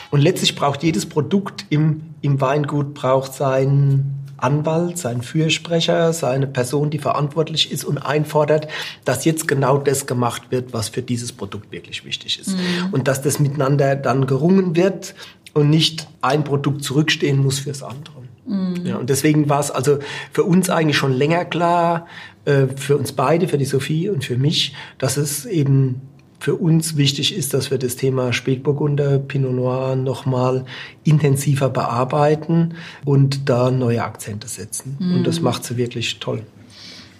[0.09, 6.91] Und letztlich braucht jedes Produkt im, im Weingut braucht seinen Anwalt, sein Fürsprecher, seine Person,
[6.91, 8.67] die verantwortlich ist und einfordert,
[9.03, 12.49] dass jetzt genau das gemacht wird, was für dieses Produkt wirklich wichtig ist.
[12.49, 12.93] Mhm.
[12.93, 15.15] Und dass das miteinander dann gerungen wird
[15.53, 18.15] und nicht ein Produkt zurückstehen muss fürs andere.
[18.45, 18.85] Mhm.
[18.85, 19.97] Ja, und deswegen war es also
[20.31, 22.05] für uns eigentlich schon länger klar,
[22.45, 26.01] äh, für uns beide, für die Sophie und für mich, dass es eben
[26.45, 30.65] für uns wichtig ist, dass wir das Thema Spätburgunder, Pinot Noir nochmal
[31.03, 34.95] intensiver bearbeiten und da neue Akzente setzen.
[34.99, 35.15] Mhm.
[35.15, 36.43] Und das macht sie wirklich toll.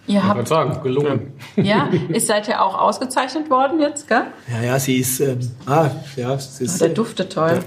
[0.06, 1.34] Ihr habt ich sagen, gelungen.
[1.56, 4.28] Ja, ist seid ihr auch ausgezeichnet worden jetzt, gell?
[4.48, 7.64] Ja, ja, sie ist, ähm, ah, ja, sie ist, oh, der duftet toll.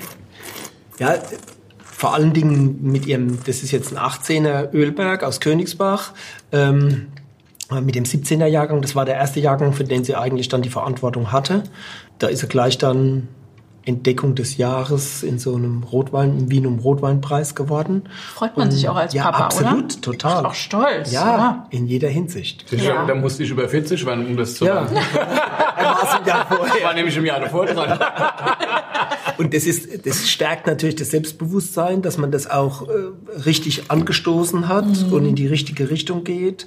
[1.01, 1.21] Ja, ja,
[1.83, 6.13] vor allen Dingen mit ihrem, das ist jetzt ein 18er Ölberg aus Königsbach.
[6.53, 7.18] Ähm, äh,
[7.71, 10.71] mit dem 17er Jahrgang, das war der erste Jahrgang, für den sie eigentlich dann die
[10.71, 11.65] Verantwortung hatte.
[12.19, 13.29] Da ist er gleich dann
[13.89, 18.03] Entdeckung des Jahres in so einem Rotwein, im Wien um Rotweinpreis geworden.
[18.35, 20.01] Freut man und, sich auch als ja, Papa, absolut, oder?
[20.03, 20.47] total.
[20.47, 21.11] Auch stolz.
[21.11, 22.71] Ja, ja, in jeder Hinsicht.
[22.71, 23.07] Ja.
[23.07, 24.83] Da musste ich über 40 werden, um das zu ja.
[24.83, 24.97] machen.
[25.77, 26.85] er war im Jahr vorher.
[26.85, 27.99] war nämlich im Jahr davor dran.
[29.39, 32.93] und das ist, das stärkt natürlich das Selbstbewusstsein, dass man das auch äh,
[33.47, 35.13] richtig angestoßen hat mhm.
[35.15, 36.67] und in die richtige Richtung geht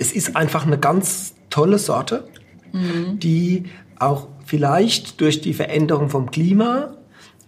[0.00, 2.24] es ist einfach eine ganz tolle Sorte,
[2.72, 3.20] mhm.
[3.20, 3.66] die
[3.98, 6.94] auch vielleicht durch die Veränderung vom Klima,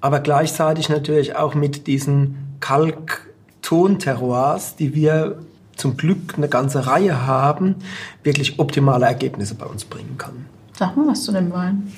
[0.00, 5.40] aber gleichzeitig natürlich auch mit diesen Kalktonterroirs, die wir
[5.76, 7.76] zum Glück eine ganze Reihe haben,
[8.22, 10.46] wirklich optimale Ergebnisse bei uns bringen kann.
[10.74, 11.90] Sag mal was zu dem Wein.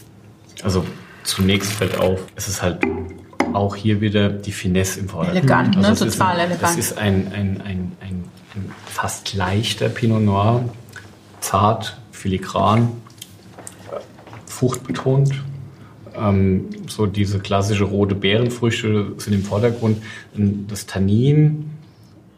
[0.63, 0.85] Also
[1.25, 2.79] zunächst fällt auf, es ist halt
[3.53, 5.43] auch hier wieder die Finesse im Vordergrund.
[5.43, 5.89] Elegant, ne?
[5.89, 6.79] also total ein, elegant.
[6.79, 8.25] Es ist ein, ein, ein, ein
[8.57, 10.69] ein fast leichter Pinot Noir,
[11.41, 12.93] zart, filigran,
[14.47, 15.35] fruchtbetont.
[16.17, 20.01] Ähm, so diese klassische rote Beerenfrüchte sind im Vordergrund.
[20.69, 21.73] Das Tannin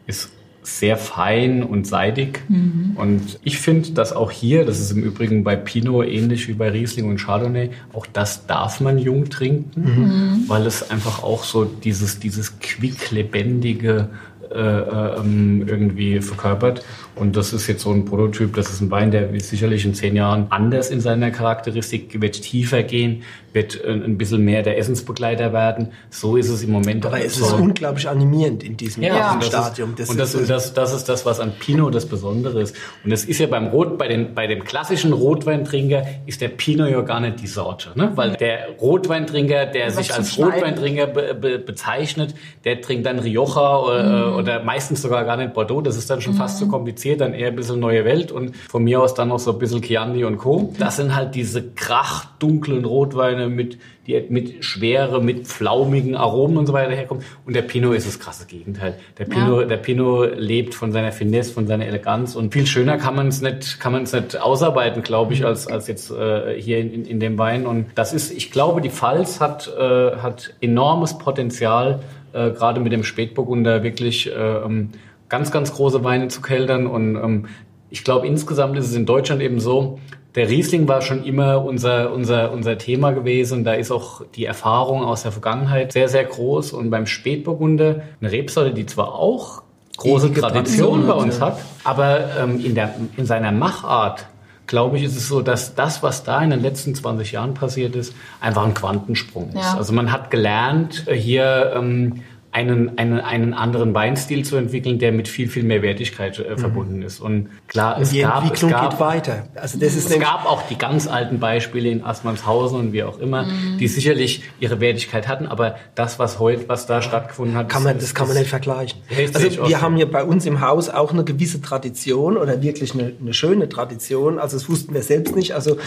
[0.07, 0.31] ist
[0.63, 2.41] sehr fein und seidig.
[2.49, 2.93] Mhm.
[2.95, 6.71] Und ich finde, dass auch hier, das ist im Übrigen bei Pinot ähnlich wie bei
[6.71, 10.43] Riesling und Chardonnay, auch das darf man jung trinken, mhm.
[10.47, 14.09] weil es einfach auch so dieses, dieses quicklebendige,
[14.51, 16.83] äh, ähm, irgendwie verkörpert.
[17.19, 19.93] Und das ist jetzt so ein Prototyp, das ist ein Wein, der wird sicherlich in
[19.93, 24.77] zehn Jahren anders in seiner Charakteristik, wird tiefer gehen, wird äh, ein bisschen mehr der
[24.77, 25.89] Essensbegleiter werden.
[26.09, 27.05] So ist es im Moment.
[27.05, 27.45] Aber es so.
[27.45, 29.39] ist unglaublich animierend in diesem ja.
[29.41, 29.95] Stadium.
[29.97, 32.75] Das und das, ist, das, das, ist das, was an Pinot das Besondere ist.
[33.03, 36.89] Und das ist ja beim Rot, bei, den, bei dem klassischen Rotweintrinker ist der Pinot
[36.89, 37.89] ja gar nicht die Sorte.
[37.95, 38.11] Ne?
[38.15, 44.31] Weil der Rotweintrinker, der sich als Rotweintrinker be, be, bezeichnet, der trinkt dann Rioja oder,
[44.31, 44.35] mhm.
[44.35, 45.81] oder meistens sogar gar nicht Bordeaux.
[45.81, 46.37] Das ist dann schon mhm.
[46.37, 49.29] fast zu kompliziert interessiert, dann eher ein bisschen neue Welt und von mir aus dann
[49.29, 50.73] noch so ein bisschen Chianti und Co.
[50.79, 56.73] Das sind halt diese krachdunklen Rotweine mit, die mit schwere, mit flaumigen Aromen und so
[56.73, 57.23] weiter herkommen.
[57.45, 58.95] Und der Pinot ist das krasse Gegenteil.
[59.17, 59.67] Der Pinot, ja.
[59.67, 63.41] der Pinot lebt von seiner Finesse, von seiner Eleganz und viel schöner kann man es
[63.41, 67.19] nicht, kann man es nicht ausarbeiten, glaube ich, als, als jetzt äh, hier in, in
[67.19, 67.65] dem Wein.
[67.65, 71.99] Und das ist, ich glaube, die Pfalz hat, äh, hat enormes Potenzial,
[72.33, 74.89] äh, gerade mit dem Spätburgunder wirklich äh, ähm,
[75.29, 76.87] ganz, ganz große Weine zu keltern.
[76.87, 77.45] Und ähm,
[77.89, 79.99] ich glaube, insgesamt ist es in Deutschland eben so,
[80.35, 83.63] der Riesling war schon immer unser, unser, unser Thema gewesen.
[83.63, 86.73] Da ist auch die Erfahrung aus der Vergangenheit sehr, sehr groß.
[86.73, 89.63] Und beim Spätburgunder, eine Rebsorte, die zwar auch
[89.97, 94.27] große Tradition bei uns hat, aber ähm, in, der, in seiner Machart
[94.67, 97.95] glaube ich, ist es so, dass das, was da in den letzten 20 Jahren passiert
[97.95, 99.55] ist, einfach ein Quantensprung ist.
[99.55, 99.77] Ja.
[99.77, 102.21] Also man hat gelernt, hier ähm,
[102.57, 106.57] einen, einen, einen anderen Weinstil zu entwickeln, der mit viel, viel mehr Wertigkeit äh, mhm.
[106.57, 107.19] verbunden ist.
[107.19, 109.47] Und klar, es die gab, Entwicklung es gab, geht weiter.
[109.53, 113.19] Also das ist es gab auch die ganz alten Beispiele in Assmannshausen und wie auch
[113.19, 113.77] immer, mhm.
[113.77, 117.93] die sicherlich ihre Wertigkeit hatten, aber das, was heute, was da stattgefunden hat, kann man,
[117.93, 119.01] das, das kann man nicht vergleichen.
[119.35, 123.13] Also wir haben hier bei uns im Haus auch eine gewisse Tradition oder wirklich eine,
[123.21, 124.39] eine schöne Tradition.
[124.39, 125.53] Also das wussten wir selbst nicht.
[125.53, 125.77] Also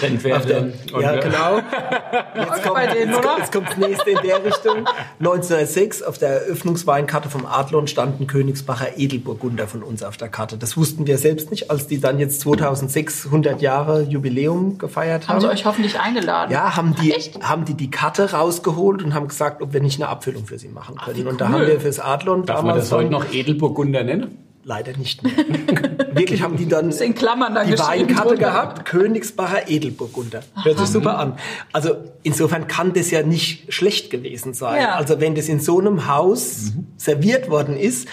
[0.45, 0.69] der,
[1.01, 1.59] ja, genau.
[2.37, 4.87] Jetzt kommt, jetzt, jetzt kommt das nächste in der Richtung.
[5.19, 10.59] 1906 auf der Eröffnungsweinkarte vom Adlon stand ein Königsbacher Edelburgunder von uns auf der Karte.
[10.59, 15.37] Das wussten wir selbst nicht, als die dann jetzt 2600 Jahre Jubiläum gefeiert haben.
[15.37, 16.53] Haben sie euch hoffentlich eingeladen?
[16.53, 17.43] Ja, haben die, Echt?
[17.43, 20.69] haben die die Karte rausgeholt und haben gesagt, ob wir nicht eine Abfüllung für sie
[20.69, 21.17] machen können.
[21.17, 21.53] wie und da cool.
[21.53, 24.50] haben wir fürs Adlon Darf man damals das heute noch Edelburgunder nennen?
[24.65, 25.33] Leider nicht mehr.
[26.13, 30.43] Wirklich haben die dann in Klammern da die Weinkarte gehabt, Königsbacher Edelburgunder.
[30.63, 31.39] Hört sich super an.
[31.73, 34.83] Also insofern kann das ja nicht schlecht gewesen sein.
[34.83, 34.95] Ja.
[34.97, 38.09] Also wenn das in so einem Haus serviert worden ist,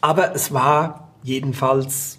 [0.00, 2.18] aber es war jedenfalls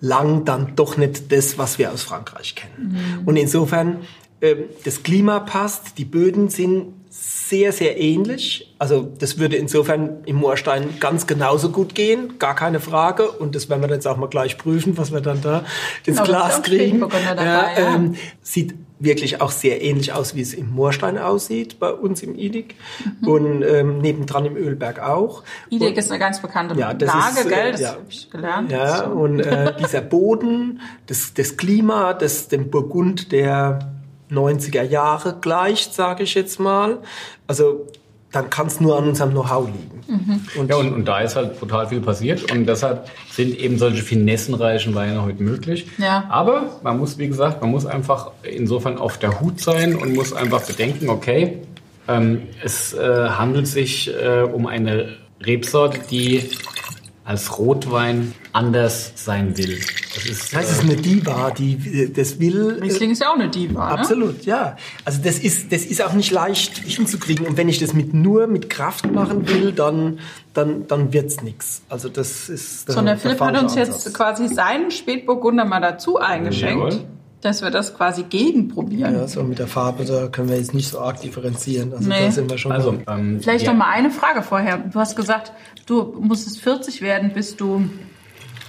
[0.00, 3.22] lang dann doch nicht das, was wir aus Frankreich kennen.
[3.26, 3.98] Und insofern,
[4.40, 8.74] ähm, das Klima passt, die Böden sind sehr, sehr ähnlich.
[8.78, 13.30] Also das würde insofern im Moorstein ganz genauso gut gehen, gar keine Frage.
[13.30, 15.64] Und das werden wir jetzt auch mal gleich prüfen, was wir dann da
[16.06, 17.00] ins Genau, Glas kriegen.
[17.00, 17.94] Dabei, ja.
[17.94, 22.34] ähm, sieht wirklich auch sehr ähnlich aus, wie es im Moorstein aussieht, bei uns im
[22.36, 22.76] Idig.
[23.20, 23.28] Mhm.
[23.28, 25.42] Und ähm, nebendran im Ölberg auch.
[25.68, 27.72] Idek ist eine ganz bekannte Ja, das Lage, ist, äh, gell?
[27.72, 27.88] Das ja.
[27.90, 28.72] habe ich gelernt.
[28.72, 29.10] Ja, So.
[29.10, 33.99] und äh, dieser Boden, das, das Klima, das dem Burgund der
[34.30, 36.98] 90er Jahre gleicht, sage ich jetzt mal.
[37.46, 37.86] Also
[38.32, 40.00] dann kann es nur an unserem Know-how liegen.
[40.06, 40.60] Mhm.
[40.60, 44.02] Und, Ja, und, und da ist halt total viel passiert und deshalb sind eben solche
[44.02, 45.86] finessenreichen Weine heute möglich.
[45.98, 46.24] Ja.
[46.28, 50.32] Aber man muss, wie gesagt, man muss einfach insofern auf der Hut sein und muss
[50.32, 51.58] einfach bedenken, okay,
[52.06, 56.50] ähm, es äh, handelt sich äh, um eine Rebsorte, die
[57.30, 59.78] als Rotwein anders sein will.
[60.16, 62.78] Das ist, das ist eine Diva, die das will.
[62.78, 63.98] äh, Riesling ist ja auch eine Diva, ne?
[64.00, 64.76] Absolut, ja.
[65.04, 67.46] Also das ist, das ist auch nicht leicht hinzukriegen.
[67.46, 70.18] Und wenn ich das mit nur mit Kraft machen will, dann,
[70.54, 71.82] dann, dann wird's nix.
[71.88, 74.12] Also das ist der Philipp hat uns jetzt Ansatz.
[74.12, 77.04] quasi seinen Spätburgunder mal dazu eingeschenkt, Jawohl.
[77.40, 79.14] Dass wir das quasi gegenprobieren.
[79.14, 81.92] Ja, so mit der Farbe, da können wir jetzt nicht so arg differenzieren.
[81.92, 82.26] Also Nee.
[82.26, 82.72] da sind wir schon.
[82.72, 83.72] also, ähm, Vielleicht ja.
[83.72, 84.78] noch mal eine Frage vorher.
[84.78, 85.52] Du hast gesagt,
[85.86, 87.88] du musstest 40 werden, bis du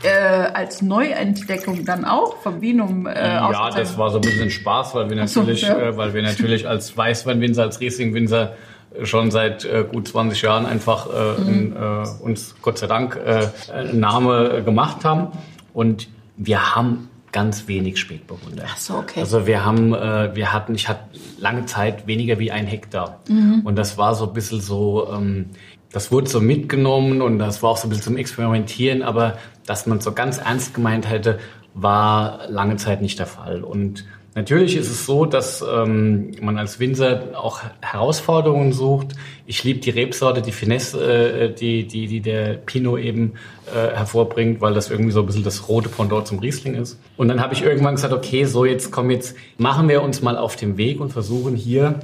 [0.04, 0.10] äh,
[0.54, 4.96] als Neuentdeckung dann auch vom Vinum äh, Ja, ausgezeichnet das war so ein bisschen Spaß,
[4.96, 5.78] weil wir so, natürlich, ja.
[5.78, 8.54] äh, weil wir natürlich als Weißweinwinzer, als Riesling-Winzer
[9.00, 11.76] äh, schon seit äh, gut 20 Jahren einfach äh, Mhm.
[11.76, 15.28] äh, uns Gott sei Dank äh, einen Namen äh, gemacht haben
[15.74, 16.08] und
[16.38, 18.64] wir haben ganz wenig Spätburgunder.
[18.68, 19.20] Ach so, okay.
[19.22, 21.02] Also wir haben, äh, wir hatten, ich hatte
[21.40, 23.62] lange Zeit weniger wie ein Hektar Mhm.
[23.64, 25.48] und das war so ein bisschen so, ähm,
[25.92, 29.86] das wurde so mitgenommen und das war auch so ein bisschen zum Experimentieren, aber dass
[29.88, 31.40] man so ganz ernst gemeint hätte,
[31.74, 33.64] war lange Zeit nicht der Fall.
[33.64, 34.06] Und
[34.36, 39.10] natürlich ist es so, dass ähm, man als Winzer auch Herausforderungen sucht.
[39.46, 43.34] Ich liebe die Rebsorte, die Finesse, äh, die, die, die der Pinot eben
[43.68, 47.00] äh, hervorbringt, weil das irgendwie so ein bisschen das rote Pendant zum Riesling ist.
[47.18, 50.38] Und dann habe ich irgendwann gesagt, okay, so jetzt komm, jetzt machen wir uns mal
[50.38, 52.00] auf den Weg und versuchen hier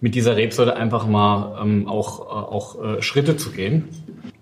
[0.00, 3.88] mit dieser Rebsorte einfach mal ähm, auch, äh, auch äh, Schritte zu gehen.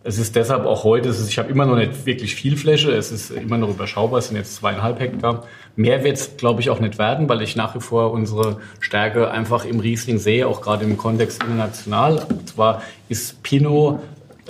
[0.05, 3.13] Es ist deshalb auch heute, ist, ich habe immer noch nicht wirklich viel Fläche, es
[3.13, 5.45] ist immer noch überschaubar, es sind jetzt zweieinhalb Hektar.
[5.79, 9.31] Mehr wird es, glaube ich, auch nicht werden, weil ich nach wie vor unsere Stärke
[9.31, 12.27] einfach im Riesling sehe, auch gerade im Kontext international.
[12.29, 14.01] Und zwar ist Pinot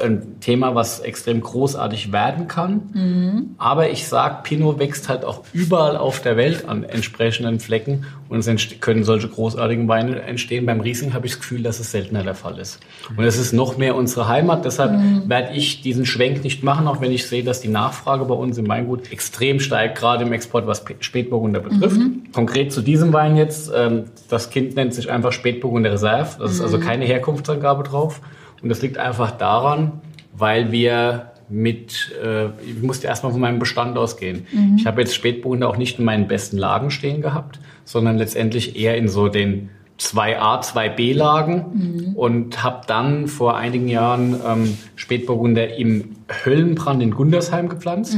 [0.02, 3.54] ein Thema, was extrem großartig werden kann.
[3.58, 8.46] Aber ich sag, Pinot wächst halt auch überall auf der Welt an entsprechenden Flecken und
[8.46, 10.66] es können solche großartigen Weine entstehen.
[10.66, 12.80] Beim Riesling habe ich das Gefühl, dass es seltener der Fall ist.
[13.16, 14.64] Und es ist noch mehr unsere Heimat.
[14.64, 14.92] Deshalb
[15.28, 18.58] werde ich diesen Schwenk nicht machen, auch wenn ich sehe, dass die Nachfrage bei uns
[18.58, 22.00] im Weingut extrem steigt, gerade im Export, was Spätburgunder betrifft.
[22.32, 26.36] Konkret zu diesem Wein jetzt, ähm, das Kind nennt sich einfach Spätburgunder Reserve.
[26.38, 28.20] Das ist also keine Herkunftsangabe drauf.
[28.62, 30.00] Und das liegt einfach daran,
[30.36, 34.46] weil wir mit, äh, ich musste erstmal von meinem Bestand ausgehen.
[34.76, 38.96] Ich habe jetzt Spätburgunder auch nicht in meinen besten Lagen stehen gehabt, sondern letztendlich eher
[38.96, 46.16] in so den 2a, 2b Lagen und habe dann vor einigen Jahren ähm, Spätburgunder im
[46.44, 48.14] Höllenbrand in Gundersheim gepflanzt.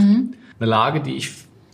[0.59, 1.31] Eine Lage, die ich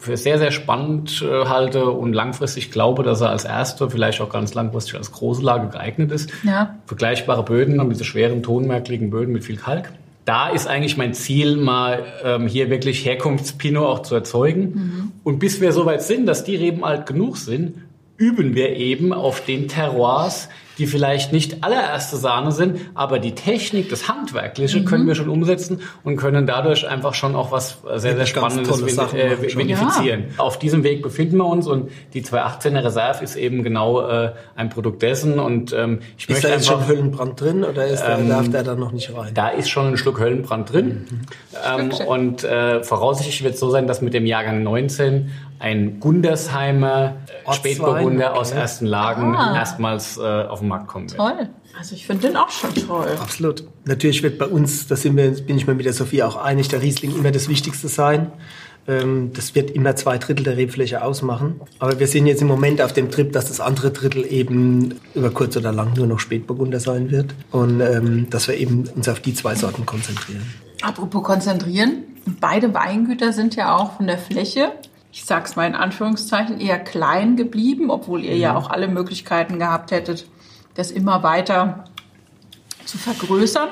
[0.06, 4.30] für sehr, sehr spannend äh, halte und langfristig glaube, dass er als erste, vielleicht auch
[4.30, 6.30] ganz langfristig als große Lage geeignet ist.
[6.42, 6.76] Ja.
[6.86, 9.92] Vergleichbare Böden, diese schweren, tonmerkligen Böden mit viel Kalk.
[10.24, 15.12] Da ist eigentlich mein Ziel, mal ähm, hier wirklich Herkunftspinot auch zu erzeugen.
[15.22, 17.74] Und bis wir soweit sind, dass die Reben alt genug sind,
[18.16, 20.48] üben wir eben auf den Terroirs,
[20.78, 25.80] die vielleicht nicht allererste Sahne sind, aber die Technik, das Handwerkliche können wir schon umsetzen
[26.04, 30.24] und können dadurch einfach schon auch was sehr, sehr ganz Spannendes Sachen äh, vinifizieren.
[30.36, 34.68] Auf diesem Weg befinden wir uns und die 218er Reserve ist eben genau äh, ein
[34.68, 38.02] Produkt dessen und ähm, ich ist möchte da jetzt einfach, schon Höllenbrand drin oder ist
[38.02, 39.32] der, Ähm, darf der da noch nicht rein?
[39.34, 41.06] da ist schon ein Schluck Höllenbrand drin.
[41.66, 42.06] Ähm, Stückchen.
[42.06, 47.14] und äh, voraussichtlich wird es so sein, dass mit dem Jahrgang 19 ein Gundersheimer
[47.46, 48.38] äh, Spätburgunder okay.
[48.40, 49.56] aus ersten Lagen Ah.
[49.56, 51.18] erstmals äh, auf den den Markt kommen wird.
[51.18, 51.48] Toll.
[51.78, 53.08] Also ich finde den auch schon toll.
[53.20, 53.64] Absolut.
[53.84, 56.68] Natürlich wird bei uns, da sind wir, bin ich mir mit der Sophie auch einig,
[56.68, 58.32] der Riesling immer das Wichtigste sein.
[58.88, 61.60] Ähm, das wird immer zwei Drittel der Rebfläche ausmachen.
[61.78, 65.30] Aber wir sind jetzt im Moment auf dem Trip, dass das andere Drittel eben über
[65.30, 67.34] kurz oder lang nur noch Spätburgunder sein wird.
[67.50, 70.42] Und ähm, dass wir eben uns auf die zwei Sorten konzentrieren.
[70.82, 72.04] Apropos konzentrieren.
[72.40, 74.72] Beide Weingüter sind ja auch von der Fläche
[75.16, 79.90] ich sag's mal in Anführungszeichen, eher klein geblieben, obwohl ihr ja auch alle Möglichkeiten gehabt
[79.90, 80.26] hättet,
[80.76, 81.84] das immer weiter
[82.84, 83.70] zu vergrößern.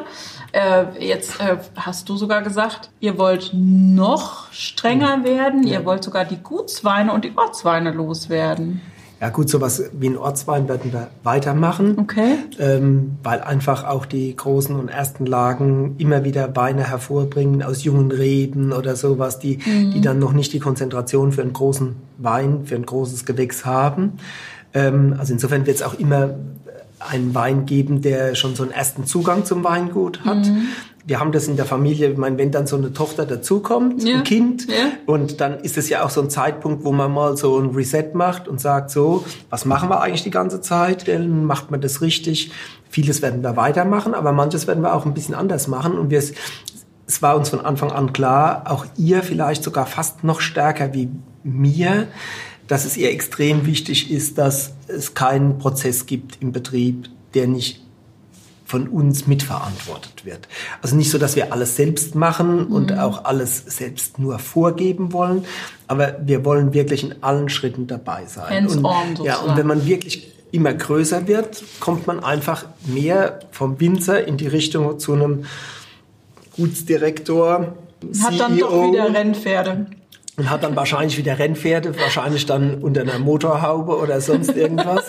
[0.53, 6.25] Äh, jetzt äh, hast du sogar gesagt, ihr wollt noch strenger werden, ihr wollt sogar
[6.25, 8.81] die Gutsweine und die Ortsweine loswerden.
[9.21, 12.35] Ja gut, sowas wie ein Ortswein werden wir weitermachen, Okay.
[12.59, 18.11] ähm, weil einfach auch die großen und ersten Lagen immer wieder Weine hervorbringen aus jungen
[18.11, 22.75] Reben oder sowas, die, die dann noch nicht die Konzentration für einen großen Wein, für
[22.75, 24.19] ein großes Gewächs haben.
[24.75, 26.35] Ähm, also insofern wird es auch immer
[27.09, 30.51] einen Wein geben, der schon so einen ersten Zugang zum Weingut hat.
[31.07, 34.17] Wir haben das in der Familie, ich meine, wenn dann so eine Tochter dazukommt, Ja.
[34.17, 34.75] ein Kind, Ja.
[35.05, 38.11] und dann ist es ja auch so ein Zeitpunkt, wo man mal so ein Reset
[38.15, 41.07] macht und sagt so, was machen wir eigentlich die ganze Zeit?
[41.07, 42.53] Dann macht man das richtig?
[42.89, 46.23] Vieles werden wir weitermachen, aber manches werden wir auch ein bisschen anders machen und wir
[47.07, 51.11] es war uns von Anfang an klar, auch ihr vielleicht sogar fast noch stärker wie
[51.43, 52.07] mir,
[52.69, 57.81] dass es ihr extrem wichtig ist, dass es keinen Prozess gibt im Betrieb, der nicht
[58.65, 60.49] von uns mitverantwortet wird.
[60.81, 65.45] Also nicht so, dass wir alles selbst machen und auch alles selbst nur vorgeben wollen,
[65.87, 68.67] aber wir wollen wirklich in allen Schritten dabei sein.
[68.67, 74.27] Und, ja, und wenn man wirklich immer größer wird, kommt man einfach mehr vom Winzer
[74.27, 75.45] in die Richtung zu einem
[76.57, 77.75] Gutsdirektor,
[78.23, 79.87] Hat dann CEO doch wieder Rennpferde.
[80.37, 85.05] Und hat dann wahrscheinlich wieder Rennpferde, wahrscheinlich dann unter einer Motorhaube oder sonst irgendwas.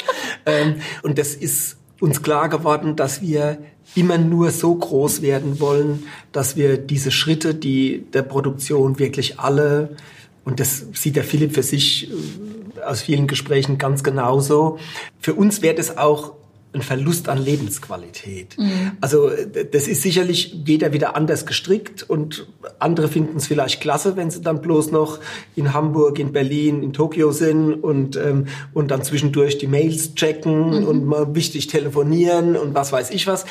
[0.45, 3.57] ähm, und das ist uns klar geworden, dass wir
[3.95, 9.95] immer nur so groß werden wollen, dass wir diese Schritte, die der Produktion wirklich alle,
[10.43, 14.77] und das sieht der Philipp für sich äh, aus vielen Gesprächen ganz genauso,
[15.19, 16.33] für uns wäre das auch
[16.75, 18.57] ein Verlust an Lebensqualität.
[19.01, 22.47] Also äh, das ist sicherlich jeder wieder anders gestrickt und
[22.79, 25.19] andere finden es vielleicht klasse, wenn sie dann bloß noch
[25.55, 30.85] in Hamburg, in Berlin, in Tokio sind und, ähm, und dann zwischendurch die Mails checken
[30.85, 33.45] und mal wichtig telefonieren und was weiß ich was.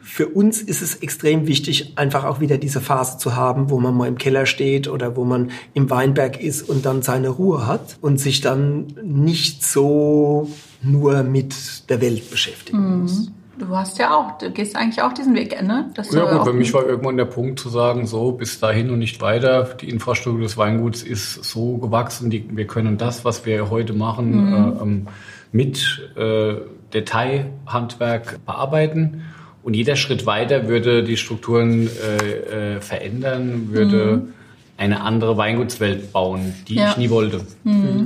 [0.00, 3.94] Für uns ist es extrem wichtig, einfach auch wieder diese Phase zu haben, wo man
[3.94, 7.98] mal im Keller steht oder wo man im Weinberg ist und dann seine Ruhe hat
[8.00, 10.48] und sich dann nicht so
[10.82, 11.54] nur mit
[11.88, 13.30] der Welt beschäftigen muss.
[13.58, 15.90] Du hast ja auch, du gehst eigentlich auch diesen Weg, ne?
[15.94, 19.00] Dass Ja gut, für mich war irgendwann der Punkt zu sagen, so bis dahin und
[19.00, 19.64] nicht weiter.
[19.80, 24.52] Die Infrastruktur des Weinguts ist so gewachsen, die, wir können das, was wir heute machen,
[24.78, 25.06] äh, ähm,
[25.50, 26.54] mit äh,
[26.94, 29.22] Detailhandwerk bearbeiten.
[29.64, 34.28] Und jeder Schritt weiter würde die Strukturen äh, äh, verändern, würde
[34.76, 36.90] eine andere Weingutswelt bauen, die Ja.
[36.90, 37.40] ich nie wollte.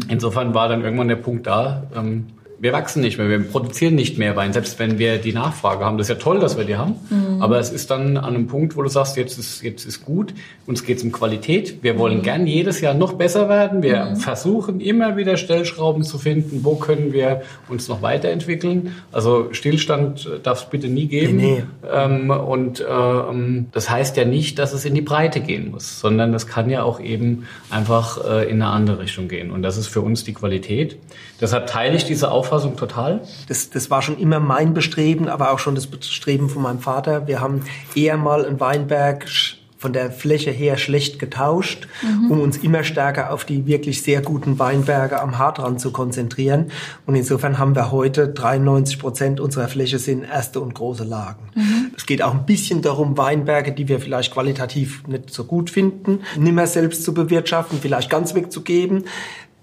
[0.09, 2.29] Insofern war dann irgendwann der Punkt da, ähm,
[2.63, 5.99] wir wachsen nicht mehr, wir produzieren nicht mehr Wein, selbst wenn wir die Nachfrage haben.
[5.99, 6.95] Das ist ja toll, dass wir die haben,
[7.41, 10.33] aber es ist dann an einem Punkt, wo du sagst, jetzt ist, jetzt ist gut,
[10.65, 11.83] uns geht es um Qualität.
[11.83, 13.83] Wir wollen gern jedes Jahr noch besser werden.
[13.83, 18.95] Wir versuchen immer wieder Stellschrauben zu finden, wo können wir uns noch weiterentwickeln.
[19.11, 21.39] Also Stillstand darf es bitte nie geben.
[21.39, 25.99] Nee, Ähm, und ähm, das heißt ja nicht, dass es in die Breite gehen muss,
[25.99, 29.51] sondern das kann ja auch eben einfach äh, in eine andere Richtung gehen.
[29.51, 30.97] Und das ist für uns die Qualität.
[31.41, 33.23] Deshalb teile ich diese Auffassung total.
[33.49, 37.27] Das, das war schon immer mein Bestreben, aber auch schon das Bestreben von meinem Vater.
[37.27, 37.63] Wir haben
[37.95, 39.27] eher mal einen Weinberg
[39.83, 41.89] von der Fläche her schlecht getauscht,
[42.31, 46.71] um uns immer stärker auf die wirklich sehr guten Weinberge am Hartrand zu konzentrieren.
[47.05, 51.51] Und insofern haben wir heute 93 Prozent unserer Fläche sind erste und große Lagen.
[51.97, 56.21] Es geht auch ein bisschen darum, Weinberge, die wir vielleicht qualitativ nicht so gut finden,
[56.39, 59.05] nimmer selbst zu bewirtschaften, vielleicht ganz wegzugeben.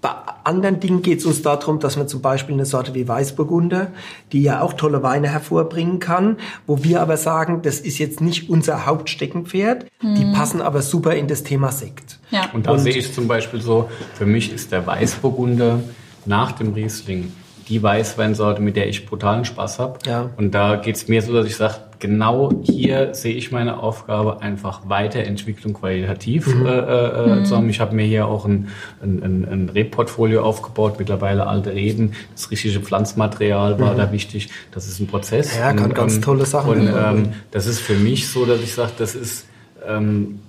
[0.00, 0.10] Bei
[0.44, 3.88] anderen Dingen geht es uns darum, dass man zum Beispiel eine Sorte wie Weißburgunder,
[4.32, 8.48] die ja auch tolle Weine hervorbringen kann, wo wir aber sagen, das ist jetzt nicht
[8.48, 12.18] unser Hauptsteckenpferd, die passen aber super in das Thema Sekt.
[12.30, 12.48] Ja.
[12.54, 15.80] Und da sehe ich zum Beispiel so, für mich ist der Weißburgunder
[16.24, 17.32] nach dem Riesling
[17.68, 19.98] die Weißweinsorte, mit der ich brutalen Spaß habe.
[20.06, 20.30] Ja.
[20.36, 24.42] Und da geht es mir so, dass ich sage, genau hier sehe ich meine Aufgabe,
[24.42, 27.68] einfach Weiterentwicklung qualitativ äh, äh, zu haben.
[27.68, 28.68] Ich habe mir hier auch ein,
[29.02, 32.12] ein, ein, ein Rebportfolio aufgebaut, mittlerweile alte Reben.
[32.34, 34.48] Das richtige Pflanzmaterial war da wichtig.
[34.72, 35.56] Das ist ein Prozess.
[35.56, 38.92] Ja, kann ganz tolle Sachen Und ähm, das ist für mich so, dass ich sage,
[38.98, 39.46] das ist
[39.86, 40.40] ähm,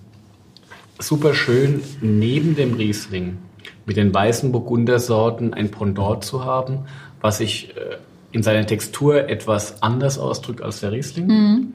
[0.99, 3.37] super schön, neben dem Riesling
[3.85, 6.85] mit den weißen Burgundersorten ein Pendant zu haben,
[7.19, 7.97] was ich äh,
[8.31, 11.73] in seiner Textur etwas anders ausdrückt als der Riesling, mhm.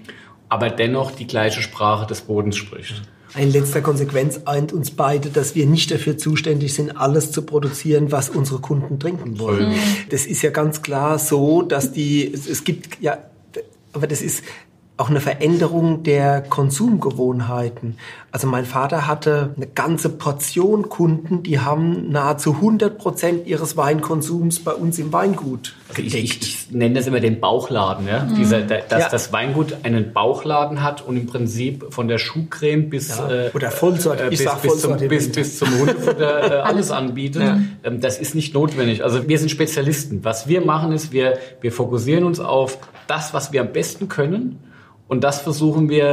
[0.49, 3.03] aber dennoch die gleiche Sprache des Bodens spricht.
[3.37, 8.11] In letzter Konsequenz eint uns beide, dass wir nicht dafür zuständig sind, alles zu produzieren,
[8.11, 9.71] was unsere Kunden trinken wollen.
[9.71, 9.79] Mhm.
[10.09, 13.19] Das ist ja ganz klar so, dass die, es gibt ja,
[13.93, 14.43] aber das ist,
[14.99, 17.99] auch eine Veränderung der Konsumgewohnheiten.
[18.33, 24.61] Also mein Vater hatte eine ganze Portion Kunden, die haben nahezu 100 Prozent ihres Weinkonsums
[24.61, 25.75] bei uns im Weingut.
[25.91, 28.25] Also ich, ich, ich, nenne das immer den Bauchladen, ja?
[28.25, 28.37] Mhm.
[28.37, 29.09] Dieser, dass ja.
[29.11, 33.31] das Weingut einen Bauchladen hat und im Prinzip von der Schuhcreme bis ja.
[33.31, 37.43] äh, oder Vollsort, äh, bis, bis, zum, bis, bis zum Hundefutter äh, alles anbietet.
[37.43, 37.61] Ja.
[37.85, 39.05] Ähm, das ist nicht notwendig.
[39.05, 40.25] Also wir sind Spezialisten.
[40.25, 44.59] Was wir machen ist, wir wir fokussieren uns auf das, was wir am besten können
[45.09, 46.05] und das versuchen wir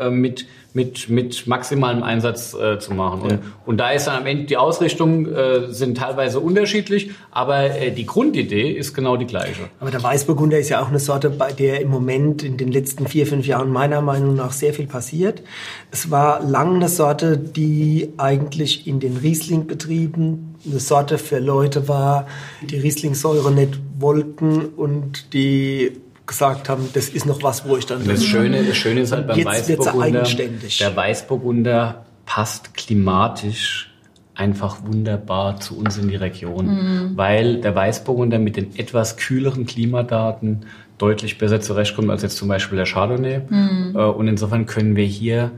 [0.00, 3.22] äh, äh, mit, mit, mit maximalem Einsatz äh, zu machen.
[3.22, 3.38] Und, ja.
[3.66, 8.06] und da ist dann am Ende die Ausrichtung äh, sind teilweise unterschiedlich, aber äh, die
[8.06, 9.62] Grundidee ist genau die gleiche.
[9.80, 13.08] Aber der Weißburgunder ist ja auch eine Sorte, bei der im Moment in den letzten
[13.08, 15.42] vier, fünf Jahren meiner Meinung nach sehr viel passiert.
[15.90, 22.28] Es war lang eine Sorte, die eigentlich in den Riesling-Betrieben eine Sorte für Leute war,
[22.62, 25.92] die Rieslingsäure nicht wollten und die
[26.32, 28.06] gesagt haben, das ist noch was, wo ich dann.
[28.06, 30.22] Das Schöne, das Schöne ist halt beim Weißburgunder.
[30.80, 33.90] Der Weißburgunder passt klimatisch
[34.34, 37.16] einfach wunderbar zu uns in die Region, mhm.
[37.16, 40.64] weil der Weißburgunder mit den etwas kühleren Klimadaten
[40.96, 43.42] deutlich besser zurechtkommt als jetzt zum Beispiel der Chardonnay.
[43.48, 43.92] Mhm.
[43.94, 45.50] Äh, und insofern können wir hier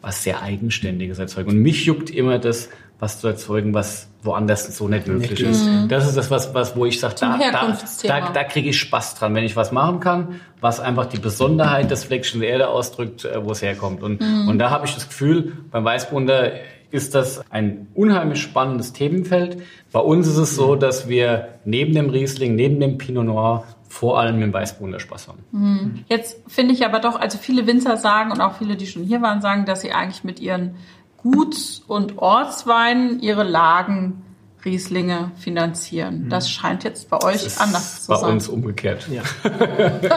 [0.00, 1.50] was sehr Eigenständiges erzeugen.
[1.50, 2.68] Und mich juckt immer das,
[3.00, 5.64] was zu erzeugen, was woanders so nicht möglich ist.
[5.64, 5.88] Mhm.
[5.88, 9.14] Das ist das, was, was wo ich sage, da, da, da, da kriege ich Spaß
[9.14, 13.24] dran, wenn ich was machen kann, was einfach die Besonderheit des Fleckchen der Erde ausdrückt,
[13.24, 14.02] äh, wo es herkommt.
[14.02, 14.48] Und, mhm.
[14.48, 16.52] und da habe ich das Gefühl, beim Weißbunder
[16.90, 19.62] ist das ein unheimlich spannendes Themenfeld.
[19.92, 24.20] Bei uns ist es so, dass wir neben dem Riesling, neben dem Pinot Noir vor
[24.20, 25.44] allem mit dem Weißburgunder Spaß haben.
[25.50, 26.04] Mhm.
[26.08, 29.20] Jetzt finde ich aber doch, also viele Winzer sagen und auch viele, die schon hier
[29.22, 30.76] waren, sagen, dass sie eigentlich mit ihren
[31.22, 34.22] Guts- und Ortsweinen ihre Lagen
[34.64, 36.24] Rieslinge finanzieren.
[36.24, 36.28] Mhm.
[36.28, 38.26] Das scheint jetzt bei euch anders zu bei sein.
[38.26, 39.08] Bei uns umgekehrt.
[39.10, 39.22] Ja.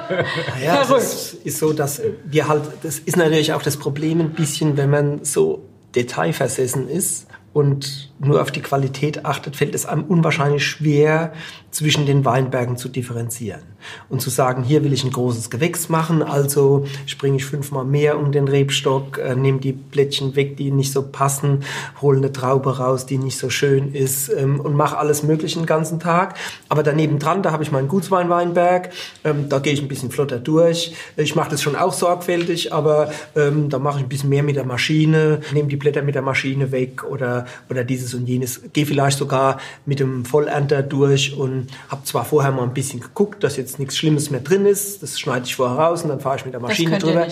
[0.64, 4.76] ja, das ist so, dass wir halt, das ist natürlich auch das Problem ein bisschen,
[4.78, 5.64] wenn man so
[5.96, 11.34] detailversessen ist und nur auf die Qualität achtet, fällt es einem unwahrscheinlich schwer,
[11.74, 13.62] zwischen den Weinbergen zu differenzieren
[14.08, 18.18] und zu sagen, hier will ich ein großes Gewächs machen, also springe ich fünfmal mehr
[18.20, 21.64] um den Rebstock, äh, nehme die Blättchen weg, die nicht so passen,
[22.00, 25.66] hole eine Traube raus, die nicht so schön ist ähm, und mache alles Mögliche den
[25.66, 26.36] ganzen Tag.
[26.70, 28.92] Aber daneben dran, da habe ich meinen Gutsweinweinberg,
[29.24, 30.96] ähm, da gehe ich ein bisschen flotter durch.
[31.18, 34.56] Ich mache das schon auch sorgfältig, aber ähm, da mache ich ein bisschen mehr mit
[34.56, 38.62] der Maschine, nehme die Blätter mit der Maschine weg oder, oder dieses und jenes.
[38.74, 43.44] Gehe vielleicht sogar mit dem Vollernter durch und habe zwar vorher mal ein bisschen geguckt,
[43.44, 45.04] dass jetzt nichts Schlimmes mehr drin ist.
[45.04, 47.28] Das schneide ich vorher raus und dann fahre ich mit der Maschine das drüber.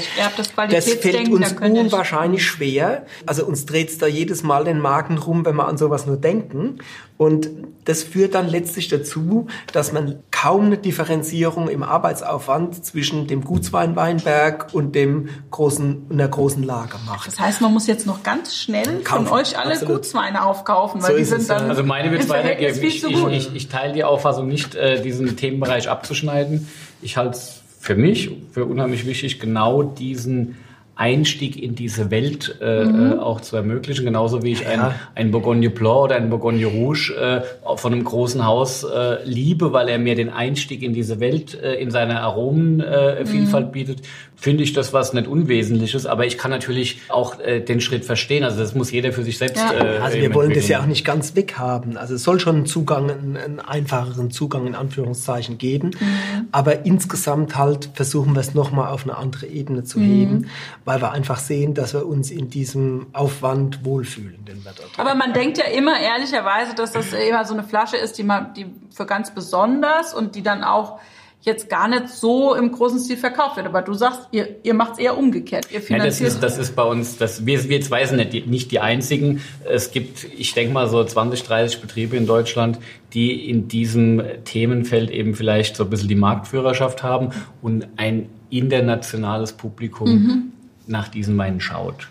[0.56, 3.06] Das, das fällt uns unwahrscheinlich schwer.
[3.26, 6.18] Also uns dreht es da jedes Mal den Magen rum, wenn wir an sowas nur
[6.18, 6.80] denken.
[7.22, 7.50] Und
[7.86, 14.74] das führt dann letztlich dazu, dass man kaum eine Differenzierung im Arbeitsaufwand zwischen dem Gutsweinweinberg
[14.74, 17.28] und dem großen, einer großen Lager macht.
[17.28, 19.28] Das heißt, man muss jetzt noch ganz schnell Kaufen.
[19.28, 19.98] von euch alle Absolut.
[19.98, 22.84] Gutsweine aufkaufen, weil so die sind dann Also meine wird weitergeben.
[22.84, 26.68] Ich, ich, ich, ich, teile die Auffassung nicht, äh, diesen Themenbereich abzuschneiden.
[27.02, 30.58] Ich halte es für mich für unheimlich wichtig, genau diesen
[31.02, 33.14] Einstieg in diese Welt äh, mhm.
[33.14, 34.70] Äh, auch zu ermöglichen, genauso wie ich ja.
[34.70, 37.42] ein, ein Bourgogne Blanc oder ein Bourgogne Rouge äh,
[37.76, 41.74] von einem großen Haus äh, liebe, weil er mir den Einstieg in diese Welt äh,
[41.74, 43.72] in seiner Aromenvielfalt äh, mhm.
[43.72, 44.02] bietet
[44.42, 48.44] finde ich das was nicht Unwesentliches, aber ich kann natürlich auch äh, den Schritt verstehen.
[48.44, 49.58] Also das muss jeder für sich selbst.
[49.58, 49.72] Ja.
[49.72, 51.96] Äh, also wir wollen das ja auch nicht ganz weghaben.
[51.96, 55.90] Also es soll schon einen Zugang, einen, einen einfacheren Zugang in Anführungszeichen geben.
[55.90, 56.48] Mhm.
[56.52, 60.04] Aber insgesamt halt versuchen wir es nochmal auf eine andere Ebene zu mhm.
[60.06, 60.48] heben,
[60.92, 65.16] weil wir einfach sehen, dass wir uns in diesem Aufwand wohlfühlen, den wir dort Aber
[65.16, 68.66] man denkt ja immer ehrlicherweise, dass das immer so eine Flasche ist, die man, die
[68.90, 71.00] für ganz besonders und die dann auch
[71.44, 73.68] jetzt gar nicht so im großen Stil verkauft wird.
[73.68, 75.72] Aber du sagst, ihr, ihr macht es eher umgekehrt.
[75.72, 78.34] Ihr finanziert ja, das, ist, das ist bei uns, das, wir, wir zwei sind nicht
[78.34, 79.42] die, nicht die einzigen.
[79.64, 82.80] Es gibt, ich denke mal, so 20, 30 Betriebe in Deutschland,
[83.14, 87.30] die in diesem Themenfeld eben vielleicht so ein bisschen die Marktführerschaft haben
[87.62, 90.52] und ein internationales Publikum mhm.
[90.92, 92.08] Nach diesen Weinen schaut.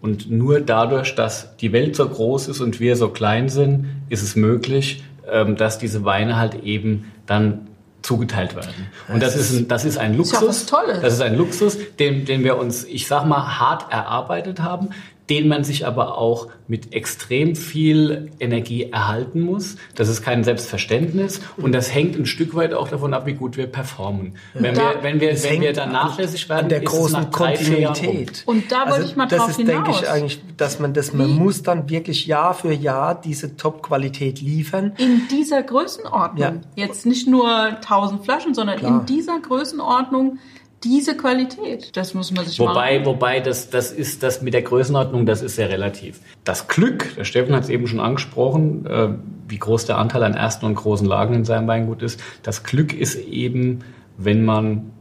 [0.00, 4.22] Und nur dadurch, dass die Welt so groß ist und wir so klein sind, ist
[4.22, 7.68] es möglich, ähm, dass diese Weine halt eben dann
[8.02, 8.88] zugeteilt werden.
[9.08, 10.40] Und das ist ein, das ist ein Luxus.
[10.40, 11.00] Das ist, ja Tolles.
[11.02, 14.90] das ist ein Luxus, den, den wir uns, ich sag mal, hart erarbeitet haben,
[15.30, 19.76] den man sich aber auch mit extrem viel Energie erhalten muss.
[19.94, 23.56] Das ist kein Selbstverständnis und das hängt ein Stück weit auch davon ab, wie gut
[23.56, 24.34] wir performen.
[24.54, 26.98] Wenn Da- wir, wenn wir, Das wenn wir dann nachlässig werden, an der ist es
[26.98, 27.30] großen.
[27.30, 28.42] Kontinuität.
[28.46, 30.02] Und da wollte ich mal drauf Das ist, denke hinaus.
[30.02, 34.40] ich, eigentlich, dass man das, man Wie- muss dann wirklich Jahr für Jahr diese Top-Qualität
[34.40, 34.92] liefern.
[34.98, 36.40] In dieser Größenordnung.
[36.76, 36.84] Ja.
[36.86, 37.48] Jetzt nicht nur
[37.80, 39.00] 1000 Flaschen, sondern Klar.
[39.00, 40.38] in dieser Größenordnung
[40.84, 41.96] diese Qualität.
[41.96, 45.42] Das muss man sich Wobei, mal wobei das, das ist das mit der Größenordnung, das
[45.42, 46.20] ist sehr relativ.
[46.44, 49.08] Das Glück, der Steffen hat es eben schon angesprochen, äh,
[49.48, 52.20] wie groß der Anteil an ersten und großen Lagen in seinem Weingut ist.
[52.42, 53.80] Das Glück ist eben,
[54.16, 54.92] wenn man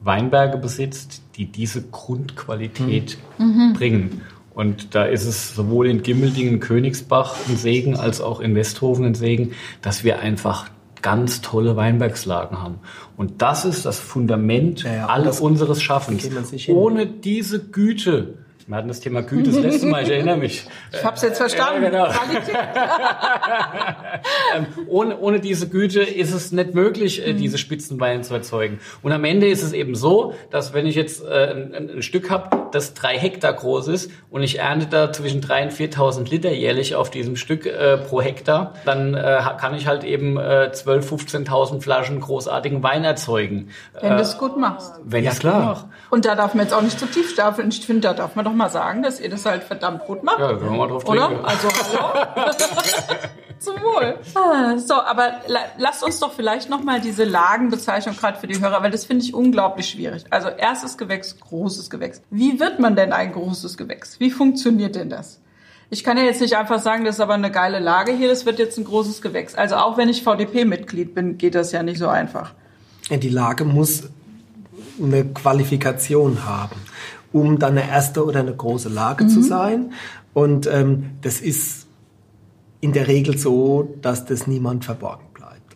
[0.00, 3.18] Weinberge besitzt, die diese Grundqualität
[3.74, 4.22] bringen.
[4.54, 9.14] Und da ist es sowohl in Gimmeldingen, Königsbach ein Segen, als auch in Westhofen ein
[9.14, 9.52] Segen,
[9.82, 10.70] dass wir einfach
[11.02, 12.76] ganz tolle Weinbergslagen haben.
[13.16, 16.28] Und das ist das Fundament Ja, ja, alles das- unseres Schaffens.
[16.68, 20.66] Ohne diese Güte, wir hatten das Thema Güte das letzte Mal, ich erinnere mich.
[20.92, 21.82] Ich habe es jetzt verstanden.
[21.84, 22.08] Ja, genau.
[24.54, 27.30] Ähm, ohne, ohne diese Güte ist es nicht möglich, Mhm.
[27.30, 28.78] äh, diese Spitzenweine zu erzeugen.
[29.02, 32.30] Und am Ende ist es eben so, dass wenn ich jetzt äh, ein, ein, Stück
[32.30, 35.72] habe, das drei Hektar groß ist und ich ernte da zwischen 3.000 und
[36.26, 40.36] 4.000 Liter jährlich auf diesem Stück äh, pro Hektar, dann äh, kann ich halt eben
[40.38, 43.68] äh, 12.000, 15.000 Flaschen großartigen Wein erzeugen.
[44.00, 44.92] Wenn Äh, du es gut machst.
[45.04, 45.54] wenn Ja, klar.
[45.58, 45.88] gut mache.
[46.10, 47.68] Und da darf man jetzt auch nicht zu tief stapeln.
[47.68, 50.38] Ich finde, da darf man doch mal sagen, dass ihr das halt verdammt gut macht.
[50.40, 51.28] Ja, können wir mal drauf Oder?
[51.28, 51.44] trinken.
[51.44, 52.52] Also, hallo?
[53.58, 54.18] Zum Wohl.
[54.34, 58.82] Ah, So, aber la lasst uns doch vielleicht nochmal diese Lagenbezeichnung gerade für die Hörer,
[58.82, 60.24] weil das finde ich unglaublich schwierig.
[60.30, 62.20] Also erstes Gewächs, großes Gewächs.
[62.30, 64.20] Wie wird man denn ein großes Gewächs?
[64.20, 65.40] Wie funktioniert denn das?
[65.88, 68.44] Ich kann ja jetzt nicht einfach sagen, das ist aber eine geile Lage hier, das
[68.44, 69.54] wird jetzt ein großes Gewächs.
[69.54, 72.52] Also auch wenn ich VDP-Mitglied bin, geht das ja nicht so einfach.
[73.08, 74.02] Die Lage muss
[75.00, 76.76] eine Qualifikation haben,
[77.40, 79.92] um dann eine erste oder eine große Lage zu sein.
[80.32, 81.86] Und ähm, das ist
[82.80, 85.25] in der Regel so, dass das niemand verborgen.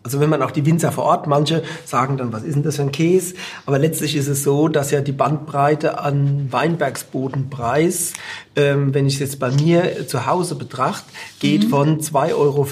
[0.02, 2.76] Also wenn man auch die Winzer vor Ort, manche sagen dann, was ist denn das
[2.76, 3.34] für ein Käse?
[3.66, 8.14] Aber letztlich ist es so, dass ja die Bandbreite an Weinbergsbodenpreis,
[8.56, 11.04] ähm, wenn ich es jetzt bei mir zu Hause betrachte,
[11.38, 12.66] geht von 2,50 Euro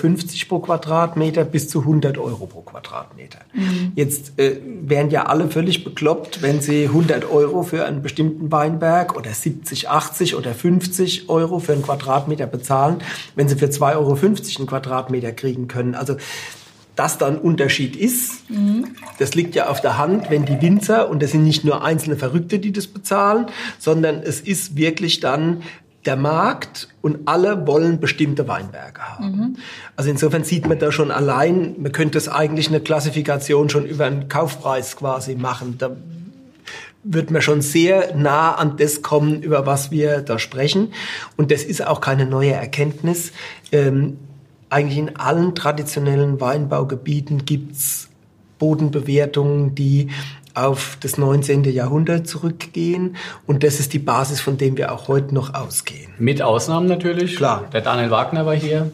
[0.48, 3.40] pro Quadratmeter bis zu 100 Euro pro Quadratmeter.
[3.94, 9.16] Jetzt äh, wären ja alle völlig bekloppt, wenn sie 100 Euro für einen bestimmten Weinberg
[9.16, 13.02] oder 70, 80 oder 50 Euro für einen Quadratmeter bezahlen,
[13.34, 14.18] wenn sie für 2,50 Euro
[14.58, 15.94] einen Quadratmeter kriegen können.
[15.94, 16.16] Also
[16.98, 18.42] dass da ein Unterschied ist,
[19.20, 22.16] das liegt ja auf der Hand, wenn die Winzer, und das sind nicht nur einzelne
[22.16, 23.46] Verrückte, die das bezahlen,
[23.78, 25.62] sondern es ist wirklich dann
[26.06, 29.58] der Markt und alle wollen bestimmte Weinberge haben.
[29.94, 34.06] Also insofern sieht man da schon allein, man könnte es eigentlich eine Klassifikation schon über
[34.06, 35.76] einen Kaufpreis quasi machen.
[35.78, 35.96] Da
[37.04, 40.92] wird man schon sehr nah an das kommen, über was wir da sprechen.
[41.36, 43.32] Und das ist auch keine neue Erkenntnis.
[43.70, 44.18] Ähm,
[44.70, 48.08] eigentlich in allen traditionellen Weinbaugebieten gibt's
[48.58, 50.08] Bodenbewertungen, die
[50.54, 51.64] auf das 19.
[51.64, 53.16] Jahrhundert zurückgehen.
[53.46, 56.12] Und das ist die Basis, von dem wir auch heute noch ausgehen.
[56.18, 57.36] Mit Ausnahmen natürlich.
[57.36, 57.64] Klar.
[57.72, 58.90] Der Daniel Wagner war hier,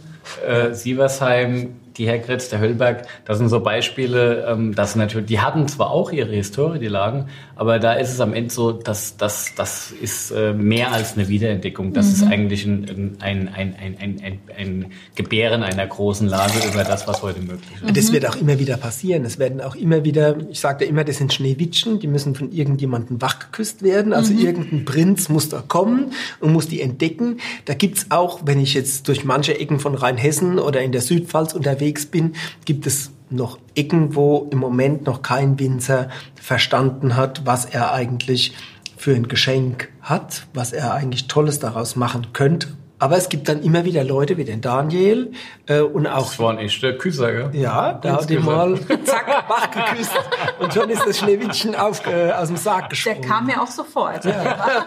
[0.47, 3.07] äh, Sieversheim, die Hergritz, der Höllberg.
[3.25, 7.29] Das sind so Beispiele, ähm, das natürlich, die hatten zwar auch ihre Historie, die Lagen,
[7.57, 11.29] aber da ist es am Ende so, dass das, das ist äh, mehr als eine
[11.29, 11.93] Wiederentdeckung.
[11.93, 16.85] Das ist eigentlich ein, ein, ein, ein, ein, ein, ein Gebären einer großen Lage über
[16.85, 17.83] das, was heute möglich ist.
[17.85, 19.25] Und das wird auch immer wieder passieren.
[19.25, 23.23] Es werden auch immer wieder, ich sagte immer, das sind Schneewittchen, die müssen von irgendjemandem
[23.23, 24.13] wachgeküsst werden.
[24.13, 27.39] Also irgendein Prinz muss da kommen und muss die entdecken.
[27.67, 31.55] Da gibt's auch, wenn ich jetzt durch manche Ecken von Rheinhessen oder in der Südpfalz
[31.55, 32.35] unterwegs bin,
[32.65, 38.55] gibt es noch Ecken, wo im Moment noch kein Winzer verstanden hat, was er eigentlich
[38.97, 42.69] für ein Geschenk hat, was er eigentlich Tolles daraus machen könnte.
[43.05, 45.33] Aber es gibt dann immer wieder Leute wie den Daniel
[45.67, 47.51] äh, und auch Das war ein echter Küsser, gell?
[47.53, 50.13] ja, da hat die mal zack, wach geküsst
[50.59, 53.21] und schon ist das Schneewittchen auf, äh, aus dem Sarg Der gesprungen.
[53.21, 54.09] kam mir auch so vor.
[54.09, 54.87] Als hier war.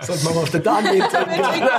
[0.00, 1.70] Sollte man mal auf den Daniel trinken auf den Daniel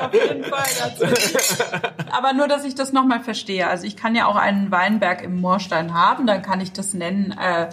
[0.00, 0.64] auf jeden Fall
[0.98, 1.62] dazu.
[2.10, 3.68] Aber nur, dass ich das nochmal verstehe.
[3.68, 7.32] Also ich kann ja auch einen Weinberg im Moorstein haben, dann kann ich das nennen,
[7.40, 7.68] äh,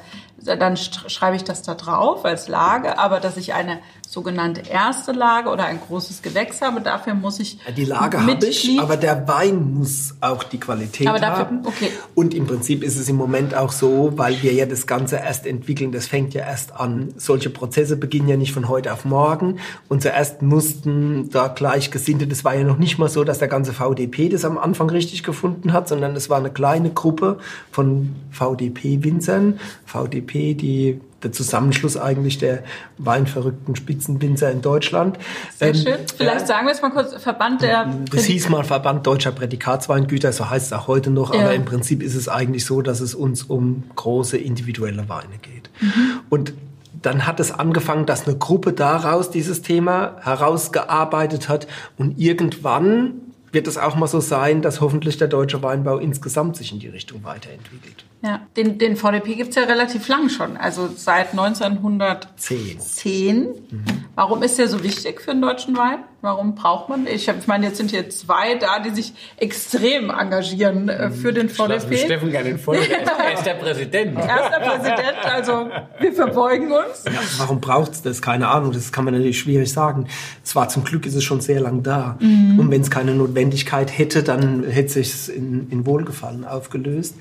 [0.58, 3.80] dann sch- schreibe ich das da drauf als Lage, aber dass ich eine
[4.12, 8.78] sogenannte erste Lage oder ein großes Gewächs habe, dafür muss ich Die Lage habe ich,
[8.78, 11.62] aber der Wein muss auch die Qualität Aber dafür- haben.
[11.66, 11.92] okay.
[12.14, 15.46] Und im Prinzip ist es im Moment auch so, weil wir ja das Ganze erst
[15.46, 17.14] entwickeln, das fängt ja erst an.
[17.16, 19.60] Solche Prozesse beginnen ja nicht von heute auf morgen.
[19.88, 23.72] Und zuerst mussten da Gleichgesinnte, das war ja noch nicht mal so, dass der ganze
[23.72, 27.38] VDP das am Anfang richtig gefunden hat, sondern es war eine kleine Gruppe
[27.72, 29.58] von VDP-Winzern.
[29.86, 32.64] VDP, die der Zusammenschluss eigentlich der
[32.98, 35.18] weinverrückten Spitzenwinzer in Deutschland.
[35.58, 35.98] Sehr ähm, schön.
[36.16, 37.94] Vielleicht ja, sagen wir es mal kurz, Verband der...
[38.12, 41.42] Das hieß mal Verband Deutscher Prädikatsweingüter, so heißt es auch heute noch, ja.
[41.42, 45.70] aber im Prinzip ist es eigentlich so, dass es uns um große individuelle Weine geht.
[45.80, 46.22] Mhm.
[46.30, 46.54] Und
[47.02, 51.68] dann hat es angefangen, dass eine Gruppe daraus dieses Thema herausgearbeitet hat
[51.98, 53.14] und irgendwann
[53.52, 56.88] wird es auch mal so sein, dass hoffentlich der deutsche Weinbau insgesamt sich in die
[56.88, 58.06] Richtung weiterentwickelt.
[58.24, 62.80] Ja, den, den VDP gibt's ja relativ lang schon, also seit 1910.
[62.80, 63.46] Zehn.
[63.46, 63.84] Mhm.
[64.14, 66.04] Warum ist der so wichtig für den deutschen Wein?
[66.22, 67.08] Warum braucht man?
[67.08, 71.34] Ich, hab, ich meine, jetzt sind hier zwei da, die sich extrem engagieren äh, für
[71.34, 71.98] den VDP.
[71.98, 72.78] Steffen gerne den Voll.
[73.22, 74.20] Er ist der Präsident.
[74.20, 75.70] Er ist der Präsident, also
[76.00, 77.06] wir verbeugen uns.
[77.06, 78.22] Ja, warum braucht's das?
[78.22, 80.08] Keine Ahnung, das kann man natürlich schwierig sagen.
[80.44, 82.18] Zwar zum Glück ist es schon sehr lang da.
[82.20, 82.60] Mhm.
[82.60, 87.16] Und wenn es keine Notwendigkeit hätte, dann hätte sich's in, in Wohlgefallen aufgelöst.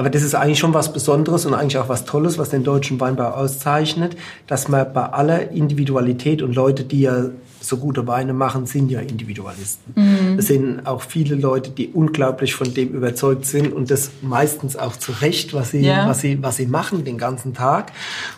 [0.00, 2.98] Aber das ist eigentlich schon was Besonderes und eigentlich auch was Tolles, was den deutschen
[3.00, 7.26] Weinbau auszeichnet, dass man bei aller Individualität und Leute, die ja
[7.60, 9.92] so gute Weine machen, sind ja Individualisten.
[9.94, 10.38] Mhm.
[10.38, 14.96] Es sind auch viele Leute, die unglaublich von dem überzeugt sind und das meistens auch
[14.96, 16.08] zu Recht, was sie, ja.
[16.08, 17.92] was sie, was sie machen den ganzen Tag.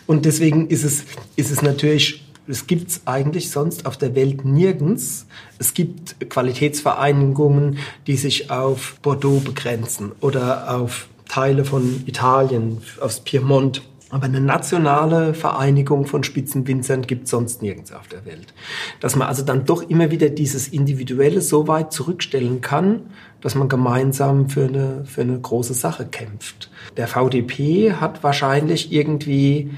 [0.05, 1.05] Und deswegen ist es,
[1.37, 5.27] ist es natürlich es gibt's eigentlich sonst auf der Welt nirgends.
[5.59, 13.81] Es gibt Qualitätsvereinigungen, die sich auf Bordeaux begrenzen oder auf Teile von Italien, aus Piemont.
[14.09, 18.53] Aber eine nationale Vereinigung von Spitzenwinzern gibt es sonst nirgends auf der Welt.
[18.99, 23.07] Dass man also dann doch immer wieder dieses Individuelle so weit zurückstellen kann,
[23.41, 26.69] dass man gemeinsam für eine, für eine große Sache kämpft.
[26.95, 29.71] Der VDP hat wahrscheinlich irgendwie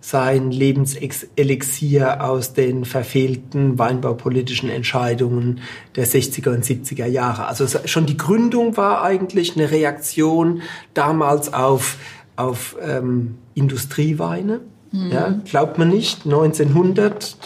[0.00, 5.60] sein Lebenselixier aus den verfehlten weinbaupolitischen Entscheidungen
[5.94, 7.46] der 60er und 70er Jahre.
[7.46, 10.62] Also schon die Gründung war eigentlich eine Reaktion
[10.94, 11.98] damals auf,
[12.36, 14.60] auf ähm, Industrieweine.
[14.92, 15.12] Mhm.
[15.12, 16.24] Ja, glaubt man nicht.
[16.24, 17.36] 1900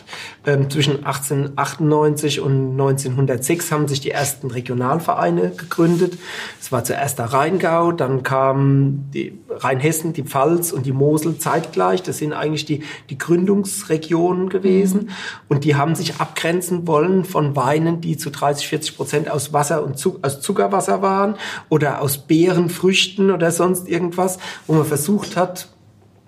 [0.46, 6.18] ähm, zwischen 1898 und 1906 haben sich die ersten Regionalvereine gegründet.
[6.58, 12.02] Es war zuerst der Rheingau, dann kam die Rheinhessen, die Pfalz und die Mosel zeitgleich.
[12.02, 15.02] Das sind eigentlich die, die Gründungsregionen gewesen.
[15.02, 15.08] Mhm.
[15.48, 19.84] Und die haben sich abgrenzen wollen von Weinen, die zu 30, 40 Prozent aus Wasser
[19.84, 21.34] und Zuck aus Zuckerwasser waren
[21.68, 25.68] oder aus Beeren, Früchten oder sonst irgendwas, wo man versucht hat,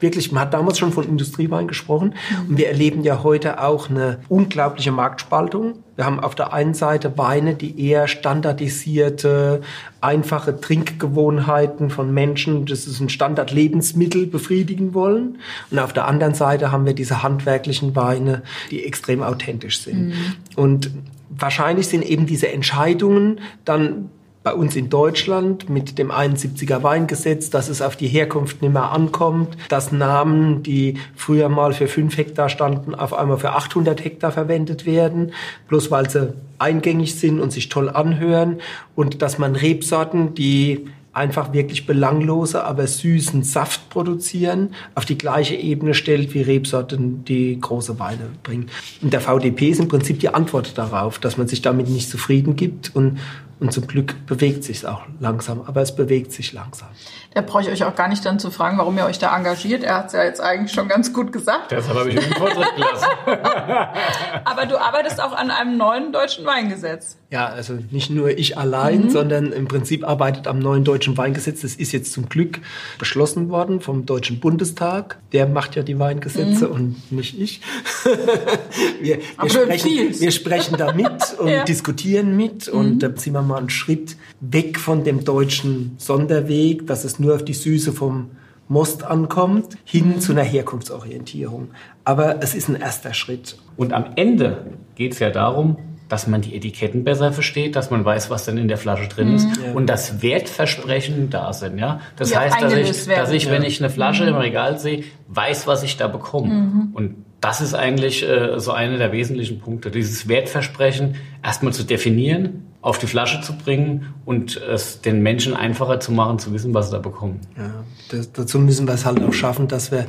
[0.00, 2.14] wirklich, man hat damals schon von Industriewein gesprochen
[2.48, 5.74] und wir erleben ja heute auch eine unglaubliche Marktspaltung.
[5.96, 9.62] Wir haben auf der einen Seite Weine, die eher standardisierte,
[10.02, 15.38] einfache Trinkgewohnheiten von Menschen, das ist ein Standardlebensmittel befriedigen wollen.
[15.70, 20.08] Und auf der anderen Seite haben wir diese handwerklichen Weine, die extrem authentisch sind.
[20.08, 20.14] Mhm.
[20.56, 20.90] Und
[21.30, 24.10] wahrscheinlich sind eben diese Entscheidungen dann
[24.46, 28.92] bei uns in Deutschland mit dem 71er Weingesetz, dass es auf die Herkunft nicht mehr
[28.92, 34.30] ankommt, dass Namen, die früher mal für 5 Hektar standen, auf einmal für 800 Hektar
[34.30, 35.32] verwendet werden,
[35.66, 38.60] bloß weil sie eingängig sind und sich toll anhören
[38.94, 45.54] und dass man Rebsorten, die einfach wirklich belanglose, aber süßen Saft produzieren, auf die gleiche
[45.56, 48.68] Ebene stellt wie Rebsorten, die große Weine bringen.
[49.00, 52.54] Und der VDP ist im Prinzip die Antwort darauf, dass man sich damit nicht zufrieden
[52.54, 53.18] gibt und
[53.58, 56.88] und zum Glück bewegt sich auch langsam, aber es bewegt sich langsam.
[57.36, 59.84] Da brauche ich euch auch gar nicht dann zu fragen, warum ihr euch da engagiert.
[59.84, 61.70] Er hat es ja jetzt eigentlich schon ganz gut gesagt.
[61.70, 63.04] Deshalb habe ich einen Vortritt gelassen.
[64.46, 67.18] aber du arbeitest auch an einem neuen deutschen Weingesetz.
[67.28, 69.10] Ja, also nicht nur ich allein, mhm.
[69.10, 71.60] sondern im Prinzip arbeitet am neuen deutschen Weingesetz.
[71.60, 72.60] Das ist jetzt zum Glück
[72.98, 75.18] beschlossen worden vom Deutschen Bundestag.
[75.32, 76.72] Der macht ja die Weingesetze mhm.
[76.72, 77.60] und nicht ich.
[79.02, 81.64] wir, wir, sprechen, wir sprechen da mit und ja.
[81.64, 82.78] diskutieren mit mhm.
[82.78, 87.25] und da ziehen wir mal einen Schritt weg von dem deutschen Sonderweg, dass es nur
[87.34, 88.30] auf die Süße vom
[88.68, 91.68] Most ankommt, hin zu einer Herkunftsorientierung.
[92.04, 93.56] Aber es ist ein erster Schritt.
[93.76, 94.64] Und am Ende
[94.96, 95.76] geht es ja darum,
[96.08, 99.34] dass man die Etiketten besser versteht, dass man weiß, was denn in der Flasche drin
[99.34, 99.74] ist mhm.
[99.74, 101.78] und das Wertversprechen da sind.
[101.78, 104.30] Ja, das ja, heißt, dass ich, dass ich, wenn ich eine Flasche mhm.
[104.30, 106.54] im Regal sehe, weiß, was ich da bekomme.
[106.54, 106.90] Mhm.
[106.92, 112.66] Und das ist eigentlich äh, so einer der wesentlichen Punkte, dieses Wertversprechen erstmal zu definieren
[112.86, 116.86] auf die Flasche zu bringen und es den Menschen einfacher zu machen, zu wissen, was
[116.86, 117.40] sie da bekommen.
[117.56, 120.06] Ja, das, dazu müssen wir es halt auch schaffen, dass wir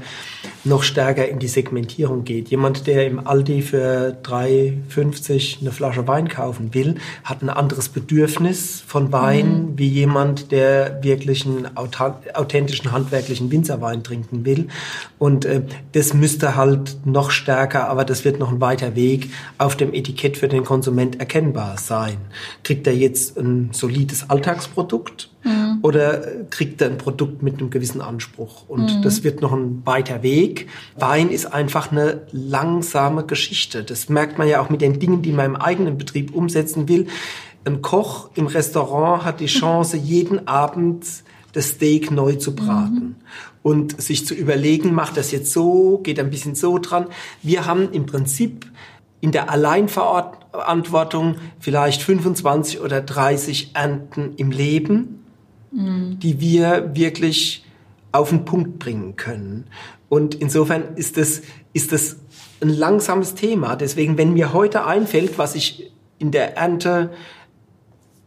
[0.67, 2.49] noch stärker in die Segmentierung geht.
[2.49, 8.83] Jemand, der im Aldi für 3,50 eine Flasche Wein kaufen will, hat ein anderes Bedürfnis
[8.85, 9.77] von Wein mhm.
[9.77, 14.67] wie jemand, der wirklich einen authentischen handwerklichen Winzerwein trinken will.
[15.17, 15.61] Und äh,
[15.93, 20.37] das müsste halt noch stärker, aber das wird noch ein weiter Weg, auf dem Etikett
[20.37, 22.17] für den Konsument erkennbar sein
[22.63, 25.79] Kriegt er jetzt ein solides Alltagsprodukt mhm.
[25.81, 28.67] oder kriegt er ein Produkt mit einem gewissen Anspruch?
[28.67, 29.01] Und mhm.
[29.01, 30.67] das wird noch ein weiter Weg.
[30.97, 33.83] Wein ist einfach eine langsame Geschichte.
[33.83, 37.07] Das merkt man ja auch mit den Dingen, die man im eigenen Betrieb umsetzen will.
[37.65, 41.05] Ein Koch im Restaurant hat die Chance, jeden Abend
[41.53, 42.95] das Steak neu zu braten.
[42.95, 43.15] Mhm.
[43.63, 47.07] Und sich zu überlegen, macht das jetzt so, geht ein bisschen so dran.
[47.43, 48.65] Wir haben im Prinzip
[49.19, 55.16] in der Alleinverantwortung vielleicht 25 oder 30 Ernten im Leben,
[55.71, 56.19] mhm.
[56.19, 57.65] die wir wirklich
[58.11, 59.65] auf den Punkt bringen können.
[60.09, 61.41] Und insofern ist das,
[61.73, 62.17] ist das
[62.61, 63.75] ein langsames Thema.
[63.75, 67.11] Deswegen, wenn mir heute einfällt, was ich in der Ernte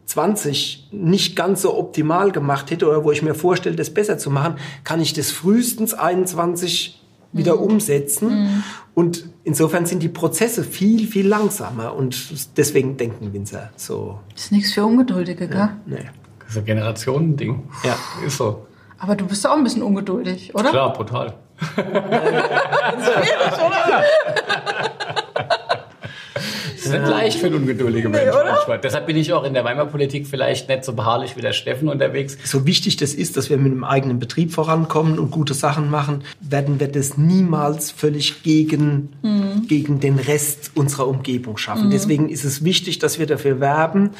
[0.05, 4.29] 20 nicht ganz so optimal gemacht hätte oder wo ich mir vorstelle, das besser zu
[4.29, 7.01] machen, kann ich das frühestens 21
[7.33, 7.61] wieder mhm.
[7.61, 8.29] umsetzen.
[8.29, 8.63] Mhm.
[8.93, 11.95] Und insofern sind die Prozesse viel, viel langsamer.
[11.95, 14.19] Und deswegen denken Winzer so.
[14.33, 15.57] Das ist nichts für Ungeduldige, gell?
[15.57, 16.09] Ja, nee.
[16.51, 17.63] Das ist ein Generationending.
[17.85, 17.97] Ja.
[18.27, 18.67] Ist so.
[18.99, 20.69] Aber du bist auch ein bisschen ungeduldig, oder?
[20.69, 21.33] Klar, brutal.
[21.61, 24.03] das ist schwierig, oder?
[26.75, 28.81] ist nicht leicht für einen ungeduldigen nee, Menschen.
[28.83, 32.37] Deshalb bin ich auch in der Weimar-Politik vielleicht nicht so beharrlich wie der Steffen unterwegs.
[32.43, 36.23] So wichtig das ist, dass wir mit einem eigenen Betrieb vorankommen und gute Sachen machen,
[36.39, 39.67] werden wir das niemals völlig gegen, mhm.
[39.67, 41.87] gegen den Rest unserer Umgebung schaffen.
[41.87, 41.91] Mhm.
[41.91, 44.11] Deswegen ist es wichtig, dass wir dafür werben,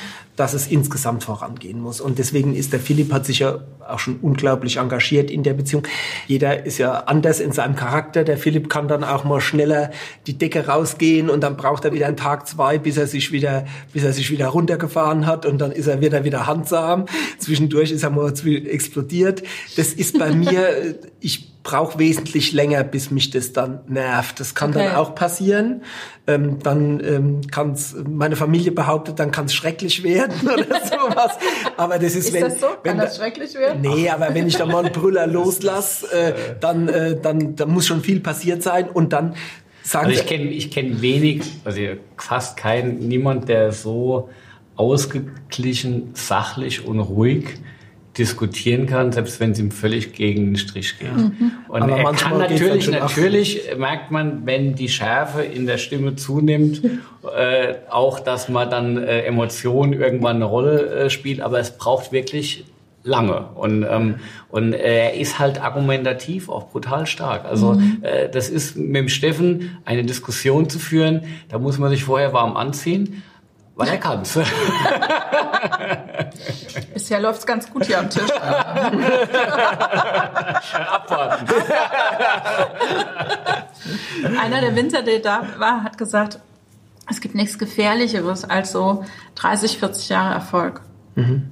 [0.42, 2.02] dass es insgesamt vorangehen muss.
[2.02, 5.84] Und deswegen ist der Philipp hat sich ja auch schon unglaublich engagiert in der Beziehung.
[6.26, 8.24] Jeder ist ja anders in seinem Charakter.
[8.24, 9.92] Der Philipp kann dann auch mal schneller
[10.26, 13.66] die Decke rausgehen und dann braucht er wieder einen Tag, zwei, bis er sich wieder,
[13.94, 17.06] bis er sich wieder runtergefahren hat und dann ist er wieder wieder handsam.
[17.38, 18.34] Zwischendurch ist er mal
[18.66, 19.44] explodiert.
[19.78, 24.40] Das ist bei mir, ich brauche wesentlich länger, bis mich das dann nervt.
[24.40, 24.86] Das kann okay.
[24.86, 25.84] dann auch passieren.
[26.28, 27.78] Ähm, dann ähm, kann
[28.08, 31.38] meine Familie behauptet, dann kann es schrecklich werden oder sowas.
[31.78, 32.68] Aber das ist, ist wenn, das so?
[32.84, 33.82] wenn kann das schrecklich werden?
[33.82, 37.88] Nee, aber wenn ich dann mal einen Brüller loslasse, äh, dann, äh, dann, dann muss
[37.88, 39.36] schon viel passiert sein und dann
[39.84, 41.80] sagen Also ich kenne ich kenn wenig, also
[42.18, 44.30] fast keinen, niemand, der so
[44.76, 47.60] ausgeglichen, sachlich und ruhig
[48.18, 51.16] diskutieren kann, selbst wenn es ihm völlig gegen den Strich geht.
[51.16, 51.52] Mhm.
[51.70, 56.82] Und Aber er kann natürlich, natürlich merkt man, wenn die Schärfe in der Stimme zunimmt,
[56.84, 61.40] äh, auch, dass man dann äh, Emotionen irgendwann eine Rolle äh, spielt.
[61.40, 62.66] Aber es braucht wirklich
[63.04, 64.16] lange und ähm,
[64.50, 67.46] und er ist halt argumentativ auch brutal stark.
[67.46, 68.00] Also mhm.
[68.04, 72.32] äh, das ist mit dem Steffen eine Diskussion zu führen, da muss man sich vorher
[72.34, 73.24] warm anziehen
[73.82, 74.38] weil er kann's.
[76.94, 78.32] Bisher läuft's ganz gut hier am Tisch.
[80.92, 81.46] Abwarten.
[84.40, 86.40] Einer der Winter, der da war, hat gesagt,
[87.10, 89.04] es gibt nichts Gefährlicheres als so
[89.36, 90.82] 30, 40 Jahre Erfolg.
[91.16, 91.50] Mhm.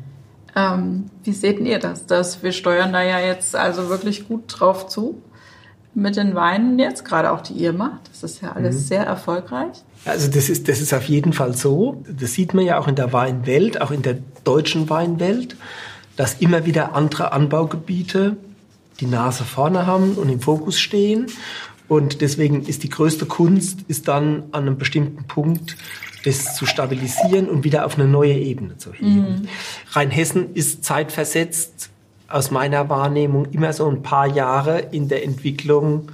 [0.56, 2.06] Ähm, wie seht ihr das?
[2.06, 5.22] Dass wir steuern da ja jetzt also wirklich gut drauf zu
[5.94, 8.10] mit den Weinen jetzt, gerade auch die ihr macht.
[8.10, 8.80] Das ist ja alles mhm.
[8.80, 9.84] sehr erfolgreich.
[10.06, 12.04] Also das ist, das ist auf jeden Fall so.
[12.10, 15.56] Das sieht man ja auch in der Weinwelt, auch in der deutschen Weinwelt,
[16.16, 18.38] dass immer wieder andere Anbaugebiete
[19.00, 21.28] die Nase vorne haben und im Fokus stehen.
[21.88, 25.76] Und deswegen ist die größte Kunst, ist dann an einem bestimmten Punkt
[26.26, 29.42] das zu stabilisieren und wieder auf eine neue Ebene zu heben.
[29.42, 29.48] Mhm.
[29.92, 31.90] Rheinhessen ist zeitversetzt
[32.28, 36.12] aus meiner Wahrnehmung immer so ein paar Jahre in der Entwicklung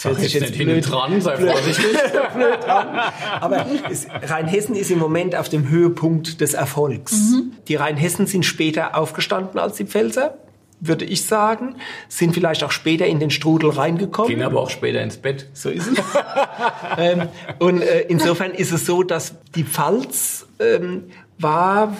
[0.00, 1.86] Sag jetzt, jetzt nicht blöd, dran, sei vorsichtig.
[2.34, 3.00] blöd dran.
[3.40, 7.14] Aber es, Rheinhessen ist im Moment auf dem Höhepunkt des Erfolgs.
[7.14, 7.52] Mhm.
[7.66, 10.38] Die Rheinhessen sind später aufgestanden als die Pfälzer,
[10.78, 11.74] würde ich sagen,
[12.06, 14.30] sind vielleicht auch später in den Strudel reingekommen.
[14.30, 15.48] Gehen aber auch später ins Bett.
[15.52, 15.98] So ist es.
[16.96, 17.22] ähm,
[17.58, 21.06] und äh, insofern ist es so, dass die Pfalz ähm,
[21.40, 21.96] war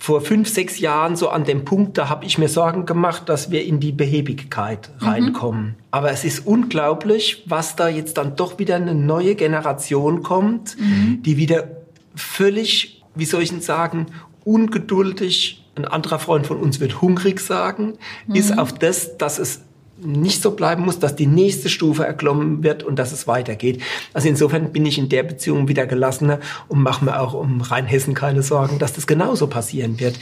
[0.00, 3.50] vor fünf, sechs Jahren so an dem Punkt, da habe ich mir Sorgen gemacht, dass
[3.50, 5.06] wir in die Behebigkeit mhm.
[5.06, 5.62] reinkommen.
[5.62, 5.74] Mhm.
[5.90, 11.22] Aber es ist unglaublich, was da jetzt dann doch wieder eine neue Generation kommt, mhm.
[11.22, 11.68] die wieder
[12.14, 14.06] völlig, wie soll ich denn sagen,
[14.42, 18.34] ungeduldig, ein anderer Freund von uns wird hungrig sagen, mhm.
[18.34, 19.60] ist auf das, dass es
[20.04, 23.82] nicht so bleiben muss, dass die nächste Stufe erklommen wird und dass es weitergeht.
[24.12, 28.14] Also insofern bin ich in der Beziehung wieder gelassener und mache mir auch um Rheinhessen
[28.14, 30.18] keine Sorgen, dass das genauso passieren wird.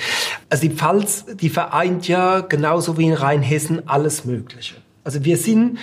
[0.49, 4.77] Also die Pfalz, die vereint ja genauso wie in Rheinhessen alles Mögliche.
[5.05, 5.79] Also wir sind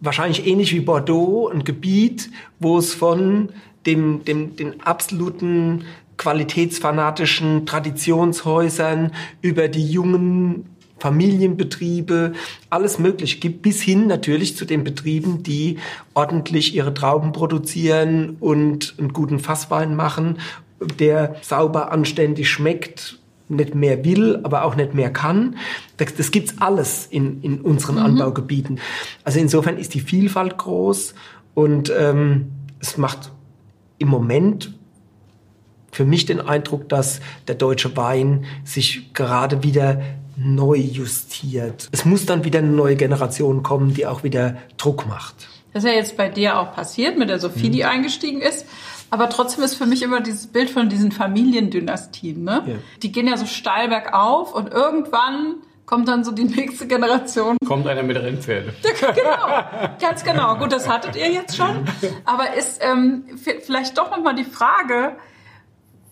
[0.00, 3.50] wahrscheinlich ähnlich wie Bordeaux ein Gebiet, wo es von
[3.86, 5.84] dem, dem, den absoluten
[6.16, 9.12] qualitätsfanatischen Traditionshäusern
[9.42, 10.66] über die jungen
[11.04, 12.32] Familienbetriebe,
[12.70, 15.76] alles Mögliche gibt, bis hin natürlich zu den Betrieben, die
[16.14, 20.38] ordentlich ihre Trauben produzieren und einen guten Fasswein machen
[20.98, 23.18] der sauber, anständig schmeckt,
[23.48, 25.56] nicht mehr will, aber auch nicht mehr kann.
[25.96, 28.02] Das, das gibt's alles in, in unseren mhm.
[28.02, 28.80] Anbaugebieten.
[29.22, 31.14] Also insofern ist die Vielfalt groß
[31.54, 33.32] und ähm, es macht
[33.98, 34.74] im Moment
[35.92, 40.00] für mich den Eindruck, dass der deutsche Wein sich gerade wieder
[40.36, 41.88] neu justiert.
[41.92, 45.48] Es muss dann wieder eine neue Generation kommen, die auch wieder Druck macht.
[45.72, 47.88] Das ist ja jetzt bei dir auch passiert mit der Sophie, die mhm.
[47.88, 48.66] eingestiegen ist.
[49.10, 52.42] Aber trotzdem ist für mich immer dieses Bild von diesen Familiendynastien.
[52.42, 52.62] Ne?
[52.66, 52.74] Ja.
[53.02, 55.56] Die gehen ja so steil bergauf und irgendwann
[55.86, 57.56] kommt dann so die nächste Generation.
[57.66, 58.72] Kommt einer mit Rennpferde.
[58.82, 60.56] genau, ganz genau.
[60.56, 61.86] Gut, das hattet ihr jetzt schon.
[62.24, 65.16] Aber ist ähm, vielleicht doch nochmal die Frage,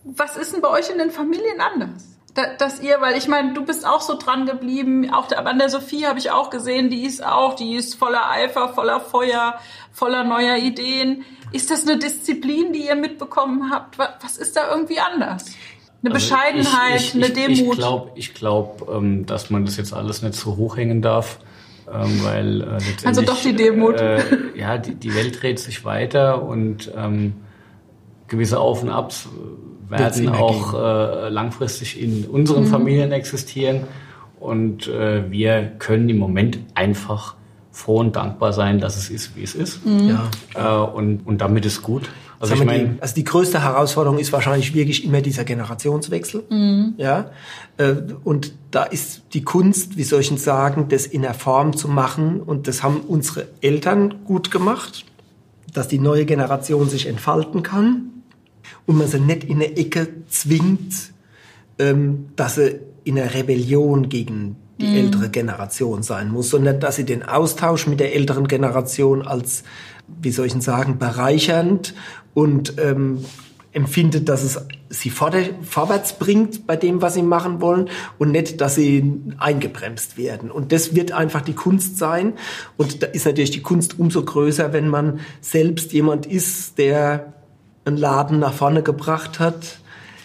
[0.05, 2.12] was ist denn bei euch in den Familien anders?
[2.35, 6.07] Dass ihr, weil ich meine, du bist auch so dran geblieben, auch an der Sophie
[6.07, 9.59] habe ich auch gesehen, die ist auch, die ist voller Eifer, voller Feuer,
[9.93, 11.25] voller neuer Ideen.
[11.53, 13.99] Ist das eine Disziplin, die ihr mitbekommen habt?
[13.99, 15.45] Was ist da irgendwie anders?
[16.03, 17.75] Eine also Bescheidenheit, ich, ich, eine Demut?
[17.75, 21.39] Ich glaube, ich glaub, ähm, dass man das jetzt alles nicht so hochhängen darf.
[21.93, 24.01] Ähm, weil äh, also doch die Demut.
[24.01, 24.23] Äh,
[24.57, 27.35] ja, die, die Welt dreht sich weiter und ähm,
[28.29, 29.29] gewisse Auf und Abs
[29.93, 32.69] werden auch äh, langfristig in unseren mhm.
[32.69, 33.83] Familien existieren.
[34.41, 37.37] Und äh, wir können im Moment einfach
[37.71, 39.85] froh und dankbar sein, dass es ist, wie es ist.
[39.87, 40.19] Mhm.
[40.55, 40.85] Ja.
[40.87, 42.11] Äh, und, und damit ist gut.
[42.43, 46.43] Also, ich mein, die, also die größte Herausforderung ist wahrscheinlich wirklich immer dieser Generationswechsel.
[46.51, 46.95] Mhm.
[46.97, 47.31] Ja,
[47.77, 47.95] äh,
[48.25, 51.87] und da ist die Kunst, wie soll ich denn sagen, das in der Form zu
[51.87, 52.41] machen.
[52.41, 55.05] Und das haben unsere Eltern gut gemacht,
[55.73, 58.22] dass die neue Generation sich entfalten kann
[58.87, 61.13] und man sie nicht in eine Ecke zwingt,
[61.79, 64.97] ähm, dass sie in einer Rebellion gegen die mhm.
[64.97, 69.65] ältere Generation sein muss, sondern dass sie den Austausch mit der älteren Generation als,
[70.21, 71.95] wie soll ich sagen, bereichernd
[72.35, 73.25] und ähm,
[73.73, 74.61] empfindet, dass es
[74.91, 80.51] sie vorwärts bringt bei dem, was sie machen wollen und nicht, dass sie eingebremst werden.
[80.51, 82.35] Und das wird einfach die Kunst sein.
[82.77, 87.33] Und da ist natürlich die Kunst umso größer, wenn man selbst jemand ist, der
[87.85, 89.79] einen Laden nach vorne gebracht hat.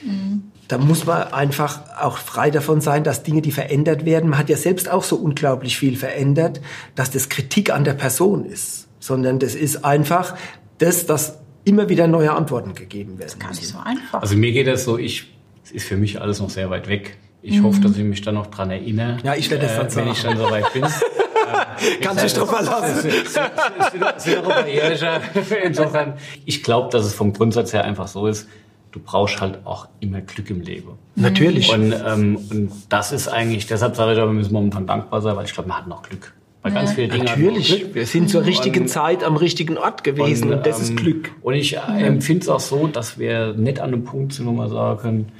[0.04, 0.44] Mhm.
[0.68, 4.50] Da muss man einfach auch frei davon sein, dass Dinge, die verändert werden, man hat
[4.50, 6.60] ja selbst auch so unglaublich viel verändert,
[6.96, 10.36] dass das Kritik an der Person ist, sondern das ist einfach
[10.78, 13.22] das, dass immer wieder neue Antworten gegeben werden.
[13.22, 14.22] Das ist gar nicht so einfach.
[14.22, 17.18] Also mir geht das so, ich, es ist für mich alles noch sehr weit weg.
[17.42, 17.64] Ich mhm.
[17.64, 19.18] hoffe, dass ich mich dann noch dran erinnere.
[19.24, 20.84] Ja, ich werde das dann äh, wenn ich dann so weit bin.
[22.02, 23.10] Kannst dich drauf verlassen.
[25.64, 26.14] Insofern,
[26.46, 28.48] ich glaube, dass es vom Grundsatz her einfach so ist,
[28.92, 30.94] du brauchst halt auch immer Glück im Leben.
[31.16, 31.72] Natürlich.
[31.72, 35.46] Und, ähm, und das ist eigentlich, deshalb sage ich, wir müssen momentan dankbar sein, weil
[35.46, 36.34] ich glaube, wir hatten auch Glück.
[36.64, 37.26] Bei ganz vielen Dingen.
[37.26, 37.94] Natürlich.
[37.94, 40.98] Wir sind zur richtigen und, Zeit am richtigen Ort gewesen und, und das ähm, ist
[40.98, 41.32] Glück.
[41.42, 44.52] Und ich äh, empfinde es auch so, dass wir nicht an einem Punkt sind, wo
[44.52, 45.32] wir sagen können,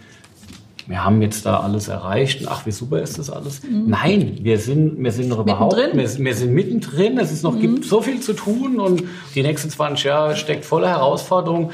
[0.88, 3.62] wir haben jetzt da alles erreicht und ach, wie super ist das alles.
[3.64, 3.86] Mhm.
[3.88, 7.62] Nein, wir sind, wir sind noch überhaupt, wir, wir, sind mittendrin, es ist noch, mhm.
[7.62, 9.04] gibt so viel zu tun und
[9.36, 11.72] die nächsten 20 Jahre steckt voller Herausforderungen.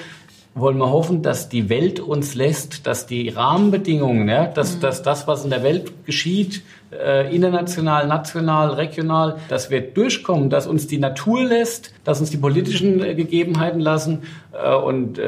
[0.56, 4.82] Wollen wir hoffen, dass die Welt uns lässt, dass die Rahmenbedingungen, ja, dass, mhm.
[4.82, 6.62] dass das, was in der Welt geschieht,
[6.92, 12.38] äh, international, national, regional, dass wir durchkommen, dass uns die Natur lässt, dass uns die
[12.38, 15.20] politischen äh, Gegebenheiten lassen äh, und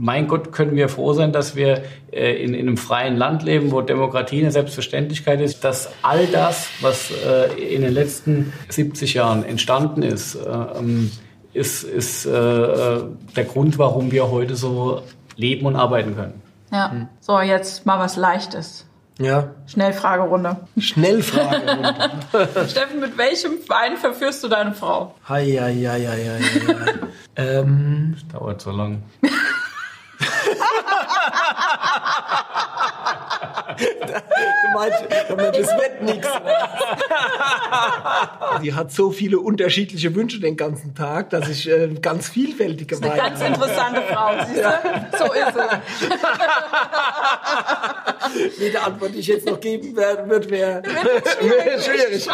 [0.00, 3.70] mein Gott, können wir froh sein, dass wir äh, in, in, einem freien Land leben,
[3.70, 9.44] wo Demokratie eine Selbstverständlichkeit ist, dass all das, was äh, in den letzten 70 Jahren
[9.44, 11.10] entstanden ist, äh, ähm,
[11.52, 13.04] ist, ist äh, äh,
[13.36, 15.02] der Grund, warum wir heute so
[15.36, 16.40] leben und arbeiten können.
[16.72, 17.08] Ja, hm.
[17.20, 18.86] so jetzt mal was Leichtes.
[19.18, 19.50] Ja.
[19.66, 20.56] Schnellfragerunde.
[20.78, 21.94] Schnellfragerunde.
[22.68, 25.14] Steffen, mit welchem Wein verführst du deine Frau?
[25.28, 26.94] Hei, hei, hei, hei, hei.
[27.36, 29.02] ähm, das dauert so lang.
[33.80, 36.28] du meinst, das wird nichts.
[38.60, 43.00] Sie hat so viele unterschiedliche Wünsche den ganzen Tag, dass ich äh, ganz vielfältige das
[43.00, 44.62] ist eine ganz interessante Frau, siehst du?
[44.62, 44.80] Ja.
[45.18, 45.54] So ist
[48.58, 48.64] sie.
[48.64, 51.84] Jede Antwort, die ich jetzt noch geben werde, wird mir schwierig.
[51.84, 52.28] schwierig.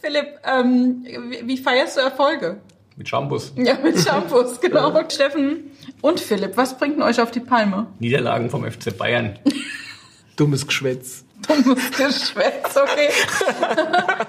[0.00, 2.60] Philipp, ähm, wie, wie feierst du Erfolge?
[2.96, 3.52] Mit Shampoos.
[3.56, 4.92] Ja, mit Shampoos, genau.
[5.08, 5.71] Steffen
[6.02, 7.86] und Philipp, was bringt denn euch auf die Palme?
[7.98, 9.38] Niederlagen vom FC Bayern.
[10.36, 11.24] Dummes Geschwätz.
[11.48, 13.08] Dummes Geschwätz, okay.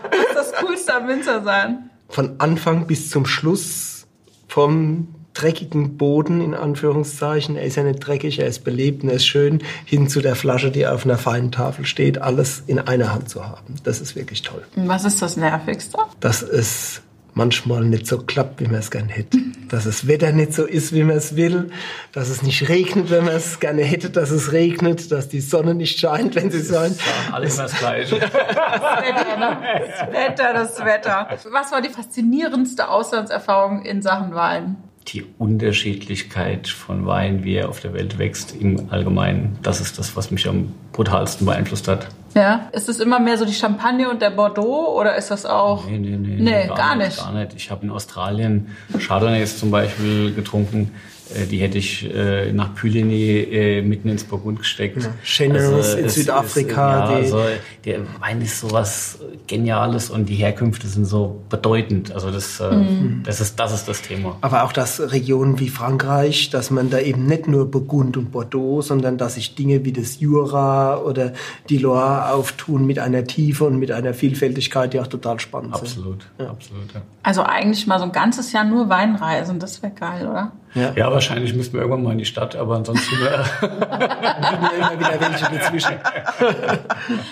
[0.10, 1.90] was ist das Coolste am Winzer sein?
[2.08, 4.08] Von Anfang bis zum Schluss
[4.48, 9.26] vom dreckigen Boden, in Anführungszeichen, er ist ja nicht dreckig, er ist belebt, er ist
[9.26, 13.30] schön, hin zu der Flasche, die auf einer feinen Tafel steht, alles in einer Hand
[13.30, 13.76] zu haben.
[13.84, 14.64] Das ist wirklich toll.
[14.76, 15.98] Was ist das Nervigste?
[16.20, 17.02] Das ist
[17.34, 19.38] manchmal nicht so klappt, wie man es gern hätte.
[19.74, 21.72] dass das Wetter nicht so ist, wie man es will,
[22.12, 25.74] dass es nicht regnet, wenn man es gerne hätte, dass es regnet, dass die Sonne
[25.74, 26.90] nicht scheint, wenn sie soll.
[26.90, 28.20] Ja, alles immer das Gleiche.
[28.20, 29.58] Das Wetter, ne?
[29.90, 31.28] Das Wetter, das Wetter.
[31.52, 34.78] Was war die faszinierendste Auslandserfahrung in Sachen Wein?
[35.08, 40.16] Die Unterschiedlichkeit von Wein, wie er auf der Welt wächst, im Allgemeinen, das ist das,
[40.16, 42.08] was mich am brutalsten beeinflusst hat.
[42.36, 42.70] Ja.
[42.72, 45.86] Ist es immer mehr so die Champagne und der Bordeaux oder ist das auch?
[45.86, 46.38] Nee, nee, nee.
[46.40, 47.18] Nee, gar nicht.
[47.18, 47.54] Gar nicht.
[47.56, 50.92] Ich habe in Australien Chardonnays zum Beispiel getrunken.
[51.36, 55.10] Äh, Die hätte ich äh, nach Puligny äh, mitten ins Burgund gesteckt.
[55.24, 60.36] Cheneros in es Südafrika, Ist, ja, die- also, der Wein ist sowas Geniales und die
[60.36, 62.12] Herkünfte sind so bedeutend.
[62.14, 63.24] Also das, äh, Mhm.
[63.26, 64.38] das, ist, das ist das Thema.
[64.42, 68.82] Aber auch das Regionen wie Frankreich, dass man da eben nicht nur Burgund und Bordeaux,
[68.82, 71.34] sondern dass sich Dinge wie das Jura oder
[71.70, 75.84] die Loire auftun mit einer Tiefe und mit einer Vielfältigkeit, die auch total spannend sind.
[75.88, 76.94] Absolut, absolut.
[76.94, 77.02] Ja.
[77.24, 80.52] Also eigentlich mal so ein ganzes Jahr nur Weinreisen, das wäre geil, oder?
[80.76, 83.30] Ja, wahrscheinlich müssten wir irgendwann mal in die Stadt, aber ansonsten äh, wir
[84.78, 86.00] immer wieder welche dazwischen.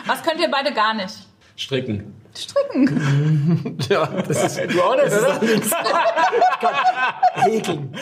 [0.06, 1.16] Was könnt ihr beide gar nicht?
[1.62, 2.16] stricken.
[2.36, 3.78] Stricken.
[3.90, 5.42] Ja, das ist Du auch nicht, oder?
[7.34, 7.94] Häkeln.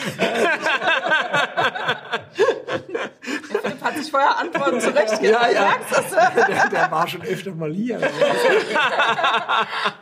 [3.21, 5.39] Philipp hat sich vorher Antworten zurechtgelegt.
[5.41, 5.73] Ja, ja.
[6.47, 7.99] Der, der war schon öfter mal hier.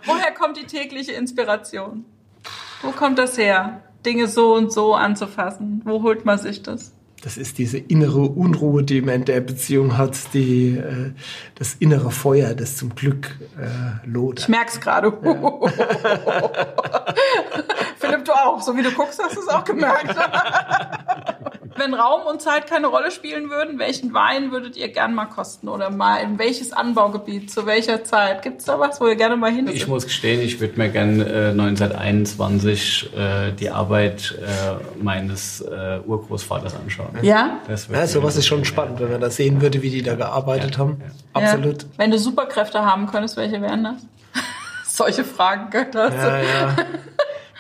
[0.06, 2.06] Woher kommt die tägliche Inspiration?
[2.82, 3.82] Wo kommt das her?
[4.08, 5.82] Dinge so und so anzufassen.
[5.84, 6.94] Wo holt man sich das?
[7.24, 11.12] Das ist diese innere Unruhe, die man in der Beziehung hat, die, äh,
[11.56, 13.66] das innere Feuer, das zum Glück äh,
[14.06, 14.48] Ich lodert.
[14.50, 15.12] merk's gerade.
[17.98, 18.62] Philipp, du auch.
[18.62, 20.16] So wie du guckst, hast du es auch gemerkt.
[21.78, 25.68] Wenn Raum und Zeit keine Rolle spielen würden, welchen Wein würdet ihr gern mal kosten?
[25.68, 28.42] Oder mal in welches Anbaugebiet, zu welcher Zeit?
[28.42, 31.20] Gibt's da was, wo ihr gerne mal hin Ich muss gestehen, ich würde mir gern
[31.22, 37.10] äh, 1921 äh, die Arbeit äh, meines äh, Urgroßvaters anschauen.
[37.22, 37.60] Ja?
[37.68, 40.78] Das Ja, sowas ist schon spannend, wenn man das sehen würde, wie die da gearbeitet
[40.78, 41.02] haben.
[41.34, 41.84] Absolut.
[41.84, 41.90] Ja.
[41.98, 43.96] Wenn du Superkräfte haben könntest, welche wären das?
[44.88, 46.14] Solche Fragen gehört das.
[46.14, 46.76] Ja, ja.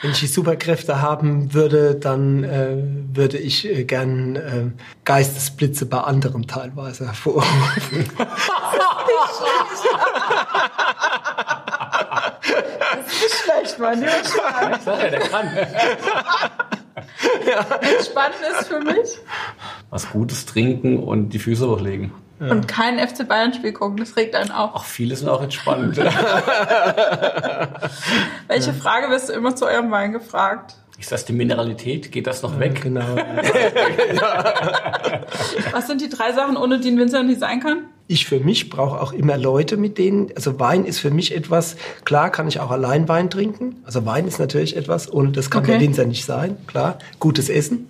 [0.01, 2.77] Wenn ich die Superkräfte haben würde, dann äh,
[3.13, 4.65] würde ich äh, gern äh,
[5.05, 7.99] Geistesblitze bei anderen teilweise hervorrufen.
[13.07, 14.73] Nicht schlecht, mein lieber Schwan.
[14.75, 15.49] Ich sag ja, der kann.
[18.03, 19.17] Spannend ist für mich.
[19.89, 22.11] Was Gutes trinken und die Füße hochlegen.
[22.39, 24.75] Und kein FC Bayern-Spiel gucken, das regt einen auch.
[24.75, 25.97] Auch viele sind auch entspannt.
[28.47, 30.75] Welche Frage wirst du immer zu eurem Wein gefragt?
[30.99, 32.11] Ist das die Mineralität?
[32.11, 32.81] Geht das noch weg?
[32.81, 33.05] Genau.
[35.71, 37.85] Was sind die drei Sachen, ohne die ein Winzer nicht sein kann?
[38.09, 41.75] Ich für mich brauche auch immer Leute, mit denen, also Wein ist für mich etwas,
[42.05, 43.81] klar kann ich auch allein Wein trinken.
[43.85, 45.73] Also Wein ist natürlich etwas und das kann Okay.
[45.73, 46.99] der Winzer nicht sein, klar.
[47.19, 47.89] Gutes Essen.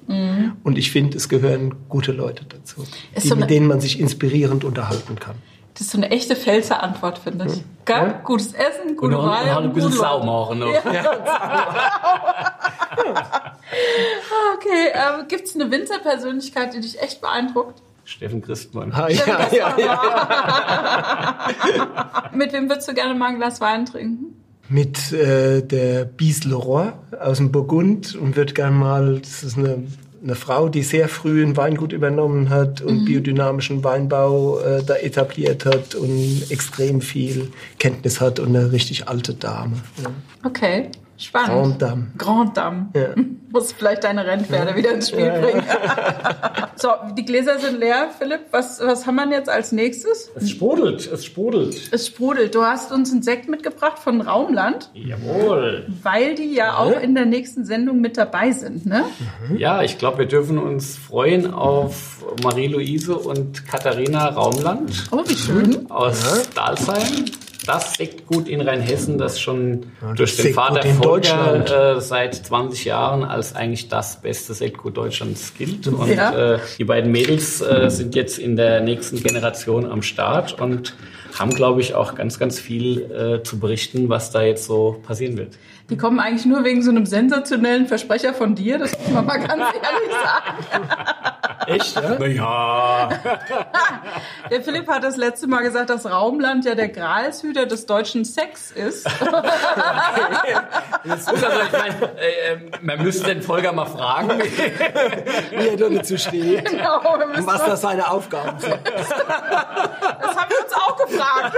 [0.64, 2.84] Und ich finde, es gehören gute Leute dazu,
[3.16, 5.36] die, so eine- mit denen man sich inspirierend unterhalten kann.
[5.76, 7.64] Das ist so eine echte Pfälzer Antwort, finde ich.
[7.86, 8.16] Gell?
[8.24, 9.46] Gutes Essen, Und gute noch, Wein.
[9.48, 10.58] noch ein und bisschen gute Sau machen.
[10.58, 10.74] Noch.
[14.56, 17.82] Okay, ähm, gibt es eine Winzerpersönlichkeit, die dich echt beeindruckt?
[18.08, 18.92] Steffen Christmann.
[18.94, 20.00] Ah, ja, ja, ja.
[22.34, 24.34] Mit wem würdest du gerne mal ein Glas Wein trinken?
[24.70, 29.84] Mit äh, der Bies Leroy aus dem Burgund und würde gern mal, das ist eine,
[30.24, 35.66] eine Frau, die sehr früh ein Weingut übernommen hat und biodynamischen Weinbau äh, da etabliert
[35.66, 39.76] hat und extrem viel Kenntnis hat und eine richtig alte Dame.
[40.02, 40.12] Ja.
[40.46, 41.80] Okay, spannend.
[41.80, 42.08] Grand Dame.
[42.18, 42.90] Grand Dame.
[42.96, 43.10] Ja.
[43.50, 45.64] Muss vielleicht deine Rennpferde wieder ins Spiel bringen.
[46.76, 48.10] so, die Gläser sind leer.
[48.20, 50.30] Philipp, was, was haben wir jetzt als nächstes?
[50.36, 51.90] Es sprudelt, es sprudelt.
[51.92, 52.54] Es sprudelt.
[52.54, 55.86] Du hast uns einen Sekt mitgebracht von Raumland, Jawohl.
[56.04, 59.06] weil die ja auch in der nächsten Sendung mit dabei sind, ne?
[59.58, 65.90] Ja, ich glaube, wir dürfen uns freuen auf Marie-Louise und Katharina Raumland Oh, wie schön.
[65.90, 67.26] aus Dalsheim.
[67.68, 71.70] Das Sektgut in Rheinhessen, das schon durch den Sektgut Vater Volker Deutschland.
[71.98, 75.88] äh, seit 20 Jahren als eigentlich das beste Sektgut Deutschlands gilt.
[75.88, 76.54] Und Ja.
[76.56, 80.96] äh, die beiden Mädels äh, sind jetzt in der nächsten Generation am Start und
[81.38, 85.38] haben, glaube ich, auch ganz, ganz viel äh, zu berichten, was da jetzt so passieren
[85.38, 85.50] wird.
[85.90, 89.38] Die kommen eigentlich nur wegen so einem sensationellen Versprecher von dir, das muss man mal
[89.38, 90.90] ganz ehrlich sagen.
[91.68, 92.18] Echt, ja?
[92.18, 93.10] Naja.
[94.50, 98.72] Der Philipp hat das letzte Mal gesagt, dass Raumland ja der Gralshüter des deutschen Sex
[98.72, 99.06] ist.
[99.20, 99.32] Gut,
[101.04, 104.40] also ich meine, äh, man müsste den Folger mal fragen.
[104.40, 106.64] Wie er da dazu steht.
[106.70, 108.80] Genau, Und was da seine Aufgaben sind.
[108.86, 109.10] Das
[110.36, 111.58] haben wir uns auch gefragt.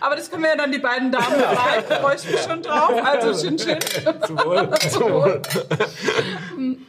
[0.00, 1.84] Aber das können wir ja dann die beiden Damen fragen.
[1.88, 2.90] Da freue ich mich schon drauf.
[3.04, 3.78] Also Chin Chin.
[4.26, 4.70] Zum Wohl.
[4.90, 5.42] Zum Wohl.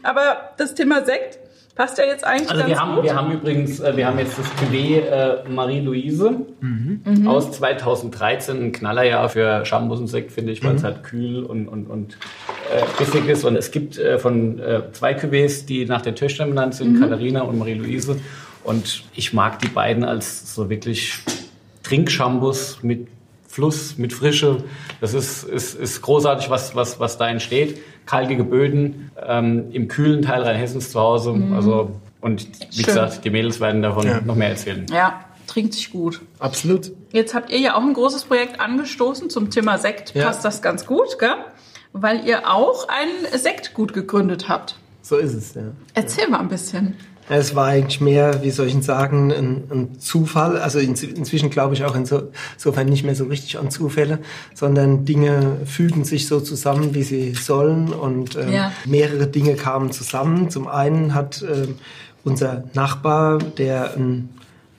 [0.04, 1.40] Aber das Thema Sekt
[1.76, 3.04] passt ja jetzt eigentlich Also ganz wir haben, gut.
[3.04, 7.28] wir haben übrigens, äh, wir haben jetzt das Cuvée äh, Marie-Louise Mhm.
[7.28, 12.18] aus 2013, ein Knallerjahr für Schambussensekt, finde ich, weil es halt kühl und, und, und
[12.72, 13.44] äh, bissig ist.
[13.44, 17.42] Und es gibt äh, von äh, zwei Cuvées, die nach den Töchtern benannt sind, Katharina
[17.42, 18.20] und Marie-Louise.
[18.64, 21.18] Und ich mag die beiden als so wirklich
[21.82, 23.08] Trinkschambus mit
[23.54, 24.64] Fluss, mit Frische.
[25.00, 27.78] Das ist, ist, ist großartig, was, was, was da entsteht.
[28.08, 31.40] Kalkige Böden ähm, im kühlen Teil Rheinhessens zu Hause.
[31.54, 32.86] Also, und wie Schön.
[32.86, 34.22] gesagt, die Mädels werden davon Ja.
[34.22, 34.88] noch mehr erzählen.
[34.92, 36.22] Ja, trinkt sich gut.
[36.40, 36.94] Absolut.
[37.12, 40.16] Jetzt habt ihr ja auch ein großes Projekt angestoßen zum Thema Sekt.
[40.16, 40.26] Ja.
[40.26, 41.36] Passt das ganz gut, gell?
[41.92, 44.78] Weil ihr auch ein Sektgut gegründet habt.
[45.04, 45.62] So ist es, ja.
[45.94, 46.96] Erzähl mal ein bisschen.
[47.30, 50.58] Es war eigentlich mehr, wie soll ich sagen, ein, ein Zufall.
[50.58, 54.20] Also in, inzwischen glaube ich auch inso- insofern nicht mehr so richtig an Zufälle,
[54.54, 57.94] sondern Dinge fügen sich so zusammen, wie sie sollen.
[57.94, 58.72] Und ähm, Ja.
[58.86, 60.50] mehrere Dinge kamen zusammen.
[60.50, 61.76] Zum einen hat ähm,
[62.26, 64.30] unser Nachbar, der ein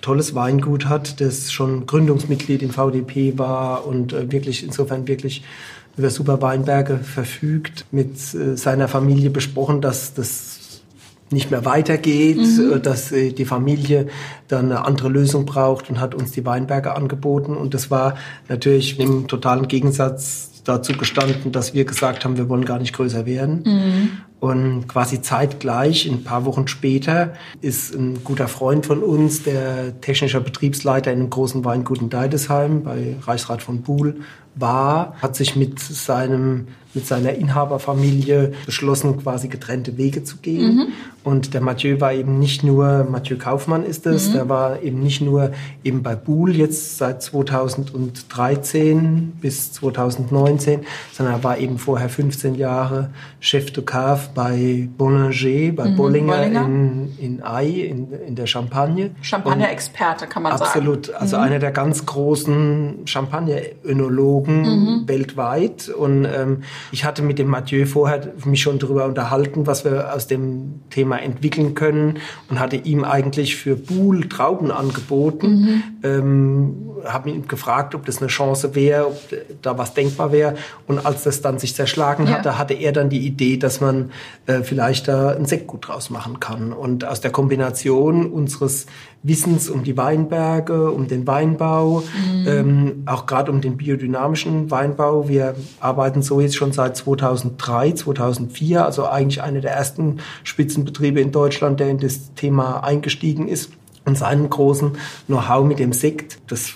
[0.03, 5.43] tolles Weingut hat, das schon Gründungsmitglied im VDP war und äh, wirklich insofern wirklich
[5.97, 10.54] über super Weinberge verfügt, mit äh, seiner Familie besprochen, dass das
[11.31, 14.07] nicht mehr weitergeht, äh, dass äh, die Familie
[14.49, 17.57] dann eine andere Lösung braucht und hat uns die Weinberge angeboten.
[17.57, 18.17] Und das war
[18.49, 23.27] natürlich im totalen Gegensatz dazu gestanden, dass wir gesagt haben, wir wollen gar nicht größer
[23.27, 24.23] werden.
[24.41, 30.41] Und quasi zeitgleich, ein paar Wochen später, ist ein guter Freund von uns, der technischer
[30.41, 34.17] Betriebsleiter in einem großen Weingut in Deidesheim bei Reichsrat von Buhl
[34.55, 40.93] war, hat sich mit seinem mit seiner Inhaberfamilie beschlossen, quasi getrennte Wege zu gehen.
[41.25, 45.23] Und der Mathieu war eben nicht nur, Mathieu Kaufmann ist es, der war eben nicht
[45.23, 45.53] nur
[45.83, 50.81] eben bei Buhl jetzt seit 2013 bis 2019,
[51.13, 53.09] sondern er war eben vorher 15 Jahre
[53.41, 56.67] Chef de Cave bei Bollinger, bei Bollinger, Bollinger.
[56.67, 59.13] in, in Ai, in, in der Champagne.
[59.23, 61.07] Champagner-Experte, kann man Absolut.
[61.07, 61.19] sagen.
[61.21, 65.89] Also einer der ganz großen Champagner-Önologen weltweit.
[65.89, 70.27] Und ähm, ich hatte mit dem Mathieu vorher mich schon darüber unterhalten, was wir aus
[70.27, 75.83] dem Thema entwickeln können und hatte ihm eigentlich für Buhl Trauben angeboten.
[76.03, 79.19] Ähm, habe ihn gefragt, ob das eine Chance wäre, ob
[79.63, 80.55] da was denkbar wäre.
[80.87, 82.35] Und als das dann sich zerschlagen Ja.
[82.35, 84.11] hatte, hatte er dann die Idee, dass man
[84.47, 86.73] äh, vielleicht da ein Sektgut draus machen kann.
[86.73, 88.87] Und aus der Kombination unseres
[89.25, 92.05] Wissens um die Weinberge, um den Weinbau,
[92.47, 95.29] ähm, auch gerade um den biodynamischen Weinbau.
[95.29, 101.33] Wir arbeiten so jetzt schon seit 2003, 2004, also eigentlich einer der ersten Spitzenbetriebe in
[101.33, 103.73] Deutschland, der in das Thema eingestiegen ist.
[104.07, 104.99] Und seinem großen
[105.29, 106.75] Know-how mit dem Sekt, das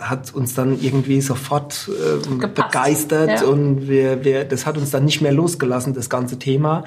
[0.00, 1.90] hat uns dann irgendwie sofort
[2.38, 2.54] Gepasst.
[2.54, 3.46] begeistert Ja.
[3.46, 6.84] und wir, wir, das hat uns dann nicht mehr losgelassen, das ganze Thema.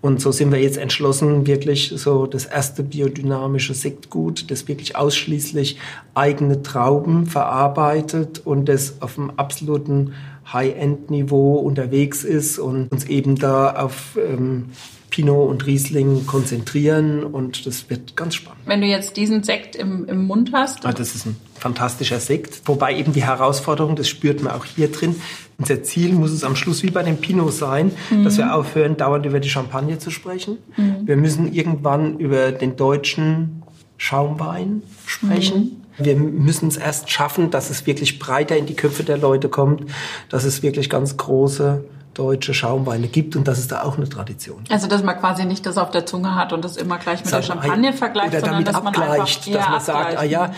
[0.00, 5.78] Und so sind wir jetzt entschlossen, wirklich so das erste biodynamische Sektgut, das wirklich ausschließlich
[6.14, 10.12] eigene Trauben verarbeitet und das auf einem absoluten
[10.52, 14.66] High-End-Niveau unterwegs ist und uns eben da auf ähm,
[15.14, 18.62] Pinot und Riesling konzentrieren und das wird ganz spannend.
[18.66, 22.62] Wenn du jetzt diesen Sekt im, im Mund hast, Ah, das ist ein fantastischer Sekt.
[22.66, 25.14] Wobei eben die Herausforderung, das spürt man auch hier drin.
[25.56, 27.92] Unser Ziel muss es am Schluss wie bei dem Pinot sein,
[28.24, 30.58] dass wir aufhören, dauernd über die Champagne zu sprechen.
[31.04, 33.62] Wir müssen irgendwann über den deutschen
[33.96, 35.80] Schaumwein sprechen.
[35.96, 39.84] Wir müssen es erst schaffen, dass es wirklich breiter in die Köpfe der Leute kommt,
[40.28, 41.84] dass es wirklich ganz große
[42.14, 44.70] deutsche Schaumweine gibt und dass es da auch eine Tradition gibt.
[44.72, 47.32] also dass man quasi nicht das auf der Zunge hat und das immer gleich mit
[47.32, 50.24] der Sagen, Champagne ah, vergleicht, oder sondern dass man abgleicht, einfach dass man sagt, ah
[50.24, 50.52] ja,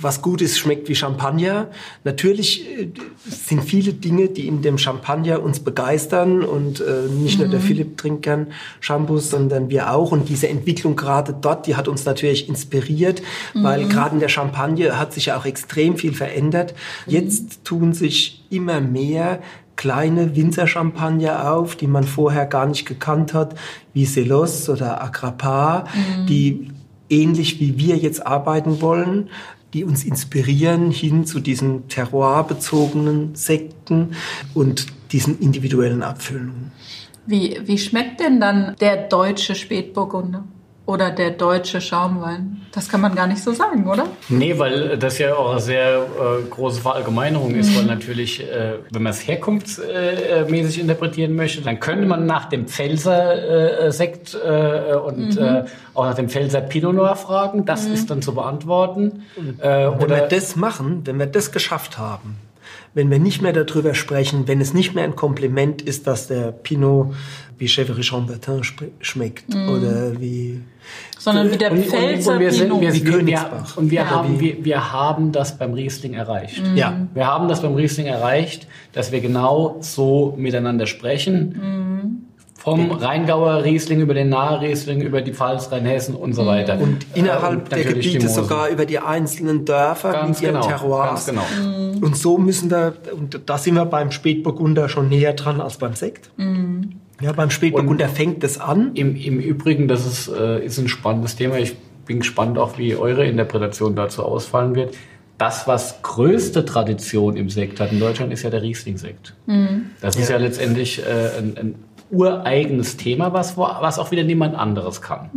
[0.00, 1.68] was gut ist, schmeckt wie Champagner.
[2.04, 2.88] Natürlich äh,
[3.24, 7.64] sind viele Dinge, die in dem Champagner uns begeistern und äh, nicht nur der Mhm.
[7.64, 8.48] Philipp trinkt gern
[8.80, 10.12] Shampoos, sondern wir auch.
[10.12, 13.22] Und diese Entwicklung gerade dort, die hat uns natürlich inspiriert,
[13.54, 13.64] Mhm.
[13.64, 16.74] weil gerade in der Champagne hat sich ja auch extrem viel verändert.
[17.06, 17.12] Mhm.
[17.12, 19.40] Jetzt tun sich immer mehr
[19.82, 23.56] kleine Winzerchampagner auf, die man vorher gar nicht gekannt hat,
[23.92, 25.86] wie Selos oder Agrappa,
[26.28, 26.68] die
[27.10, 29.28] ähnlich wie wir jetzt arbeiten wollen,
[29.74, 34.14] die uns inspirieren hin zu diesen terroirbezogenen Sekten
[34.54, 36.70] und diesen individuellen Abfüllungen.
[37.26, 40.44] Wie, wie schmeckt denn dann der deutsche Spätburgunder?
[40.84, 42.62] Oder der deutsche Schaumwein?
[42.72, 44.06] Das kann man gar nicht so sagen, oder?
[44.28, 49.02] Nee, weil das ja auch eine sehr äh, große Verallgemeinerung ist, weil natürlich, äh, wenn
[49.02, 55.36] man es herkunftsmäßig interpretieren möchte, dann könnte man nach dem Pfälzer äh, Sekt äh, und
[55.36, 55.64] äh,
[55.94, 57.64] auch nach dem Pfälzer Pinot Noir fragen.
[57.64, 59.22] Das ist dann zu beantworten.
[59.60, 62.36] Äh, Wenn wir oder das machen, wenn wir das geschafft haben,
[62.94, 66.52] wenn wir nicht mehr darüber sprechen, wenn es nicht mehr ein Kompliment ist, dass der
[66.52, 67.14] Pinot
[67.58, 68.62] wie Chèvre Chambertin
[69.00, 70.60] schmeckt oder wie
[71.18, 72.80] Sondern wie der und, und, Pfälzer und wir, sind, Pinot.
[72.80, 73.76] wir, Wie Königsbach.
[73.76, 74.10] und wir, Ja.
[74.10, 76.60] haben, wir, wir haben das beim Riesling erreicht.
[76.74, 81.91] ja Wir haben das beim Riesling erreicht, dass wir genau so miteinander sprechen.
[82.62, 86.78] Vom Rheingauer Riesling über den Nahe Riesling, über die Pfalz, Rheinhessen und so weiter.
[86.80, 90.68] und innerhalb der natürlich die Gebiete sogar über die einzelnen Dörfer Ganz mit ihren genau,
[90.68, 91.26] Terroirs.
[91.26, 92.06] ganz genau.
[92.06, 95.94] Und so müssen wir, und da sind wir beim Spätburgunder schon näher dran als beim
[95.94, 96.30] Sekt.
[97.20, 98.92] Ja, beim Spätburgunder fängt es an.
[98.94, 101.58] Im, Im Übrigen, das ist, äh, ist ein spannendes Thema.
[101.58, 101.76] Ich
[102.06, 104.94] bin gespannt auch, wie eure Interpretation dazu ausfallen wird.
[105.38, 109.34] Das, was größte Tradition im Sekt hat in Deutschland, ist ja der Riesling-Sekt.
[110.00, 110.42] Das ist ja, Ja.
[110.42, 111.74] letztendlich äh, ein, ein
[112.12, 115.30] ureigenes Thema, was, was auch wieder niemand anderes kann.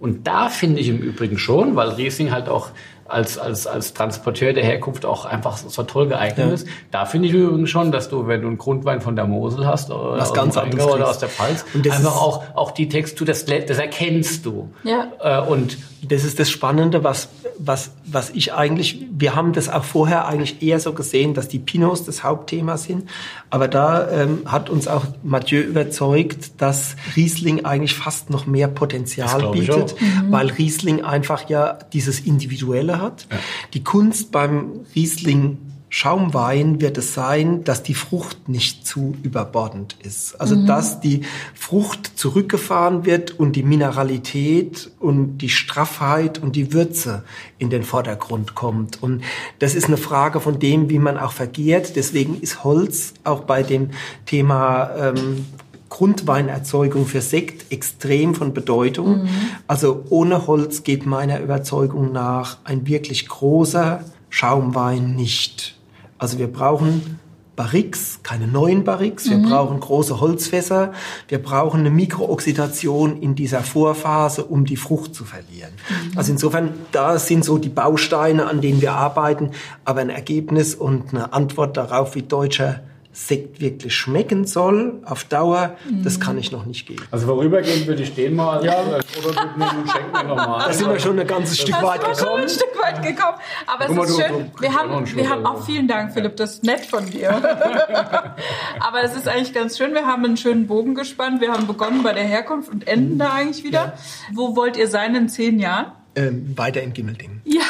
[0.00, 2.70] Und da finde ich im Übrigen schon, weil Riesling halt auch
[3.06, 6.52] als, als, als Transporteur der Herkunft auch einfach so toll geeignet Ja.
[6.52, 6.66] ist.
[6.90, 9.90] Da finde ich übrigens schon, dass du, wenn du einen Grundwein von der Mosel hast
[9.90, 11.08] oder Was aus ganz dem anderes oder kriegst.
[11.10, 14.68] aus der Pfalz, Und das einfach auch, auch die Textur, das, das erkennst du.
[14.84, 15.06] Ja.
[15.22, 17.28] Äh, und Das ist das Spannende, was,
[17.58, 21.58] was, was ich eigentlich, wir haben das auch vorher eigentlich eher so gesehen, dass die
[21.58, 23.08] Pinots das Hauptthema sind.
[23.50, 29.50] Aber da ähm, hat uns auch Mathieu überzeugt, dass Riesling eigentlich fast noch mehr Potenzial
[29.50, 30.30] bietet, auch.
[30.30, 33.26] weil Riesling einfach ja dieses Individuelle hat.
[33.74, 35.58] Die Kunst beim Riesling
[35.90, 40.38] Schaumwein wird es sein, dass die Frucht nicht zu überbordend ist.
[40.38, 41.22] Also dass die
[41.54, 47.24] Frucht zurückgefahren wird und die Mineralität und die Straffheit und die Würze
[47.58, 49.02] in den Vordergrund kommt.
[49.02, 49.22] Und
[49.60, 51.96] das ist eine Frage von dem, wie man auch vergehrt.
[51.96, 53.90] Deswegen ist Holz auch bei dem
[54.26, 55.46] Thema ähm,
[55.88, 59.26] Grundweinerzeugung für Sekt extrem von Bedeutung.
[59.66, 65.77] Also ohne Holz geht meiner Überzeugung nach ein wirklich großer Schaumwein nicht.
[66.18, 67.18] Also wir brauchen
[67.58, 69.28] Barriques, keine neuen Barriques.
[69.28, 70.92] Wir brauchen große Holzfässer.
[71.26, 75.72] Wir brauchen eine Mikrooxidation in dieser Vorphase, um die Frucht zu verlieren.
[76.14, 79.50] Also insofern, da sind so die Bausteine, an denen wir arbeiten.
[79.84, 82.80] Aber ein Ergebnis und eine Antwort darauf, wie deutscher
[83.10, 87.02] Sekt wirklich schmecken soll, auf Dauer, das kann ich noch nicht geben.
[87.10, 88.76] also vorübergehend würde ich den mal Ja.
[88.78, 90.66] als Prototyp nehmen und schenken mir nochmal.
[90.68, 92.42] Da sind wir schon ein ganzes Stück weit Das war schon gekommen.
[92.42, 93.38] ein Stück weit gekommen.
[93.66, 94.50] Aber Guck es ist schön.
[94.54, 96.36] du Wir haben, wir haben auch vielen Dank, Philipp.
[96.36, 97.30] Das ist nett von dir.
[98.80, 99.94] Aber es ist eigentlich ganz schön.
[99.94, 101.40] Wir haben einen schönen Bogen gespannt.
[101.40, 103.94] Wir haben begonnen bei der Herkunft und enden da eigentlich wieder.
[104.32, 105.92] Wo wollt ihr sein in zehn Jahren?
[106.14, 107.40] Ähm, weiter in Gimmelding.
[107.44, 107.62] Ja.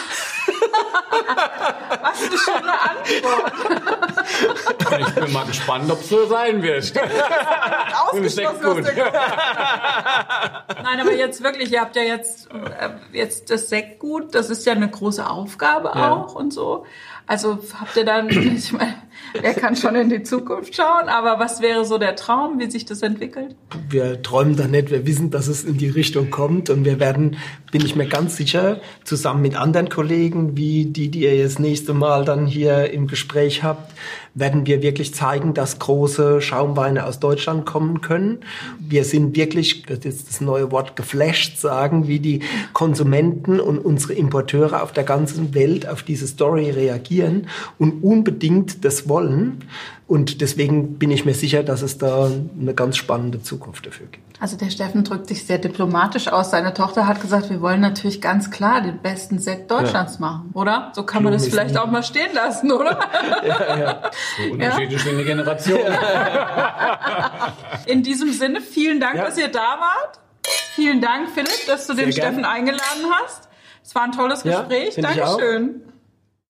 [2.03, 3.53] Was eine schöne Antwort.
[5.01, 6.93] Ich bin mal gespannt, ob es so sein wird.
[8.07, 9.13] Ausgeschlossen aus der Gruppe.
[10.83, 14.73] Nein, aber jetzt wirklich, ihr habt ja jetzt, äh, jetzt das Sektgut, das ist ja
[14.73, 16.13] eine große Aufgabe Ja.
[16.13, 16.85] auch und so.
[17.29, 18.95] Also habt ihr dann, ich meine,
[19.39, 22.87] wer kann schon in die Zukunft schauen, aber was wäre so der Traum, wie sich
[22.87, 23.55] das entwickelt?
[23.91, 26.71] Wir träumen da nicht, wir wissen, dass es in die Richtung kommt.
[26.71, 27.37] Und wir werden,
[27.71, 31.93] bin ich mir ganz sicher, zusammen mit anderen Kollegen, wie die, die ihr das nächste
[31.93, 33.93] Mal dann hier im Gespräch habt,
[34.39, 38.39] werden wir wirklich zeigen, dass große Schaumweine aus Deutschland kommen können.
[38.79, 42.41] Wir sind wirklich, das ist das neue Wort geflasht sagen, wie die
[42.73, 47.49] Konsumenten und unsere Importeure auf der ganzen Welt auf diese Story reagieren
[47.79, 49.65] und unbedingt das wollen.
[50.09, 54.41] Und deswegen bin ich mir sicher, dass es da eine ganz spannende Zukunft dafür gibt.
[54.41, 56.51] Also der Steffen drückt sich sehr diplomatisch aus.
[56.51, 60.93] Seine Tochter hat gesagt, wir wollen natürlich ganz klar den besten Sekt Deutschlands machen, oder?
[60.95, 62.99] So kann man das vielleicht nie- auch mal stehen lassen, oder?
[64.39, 65.95] So unterschiedlich sind die Generationen.
[67.87, 69.25] In diesem Sinne, vielen Dank, Ja.
[69.27, 70.21] dass ihr da wart.
[70.75, 72.39] Vielen Dank, Philipp, dass du den Sehr gerne.
[72.39, 73.49] Steffen eingeladen hast.
[73.85, 74.95] Es war ein tolles Ja, Gespräch.
[74.95, 75.37] finde ich auch.
[75.39, 75.83] Dankeschön.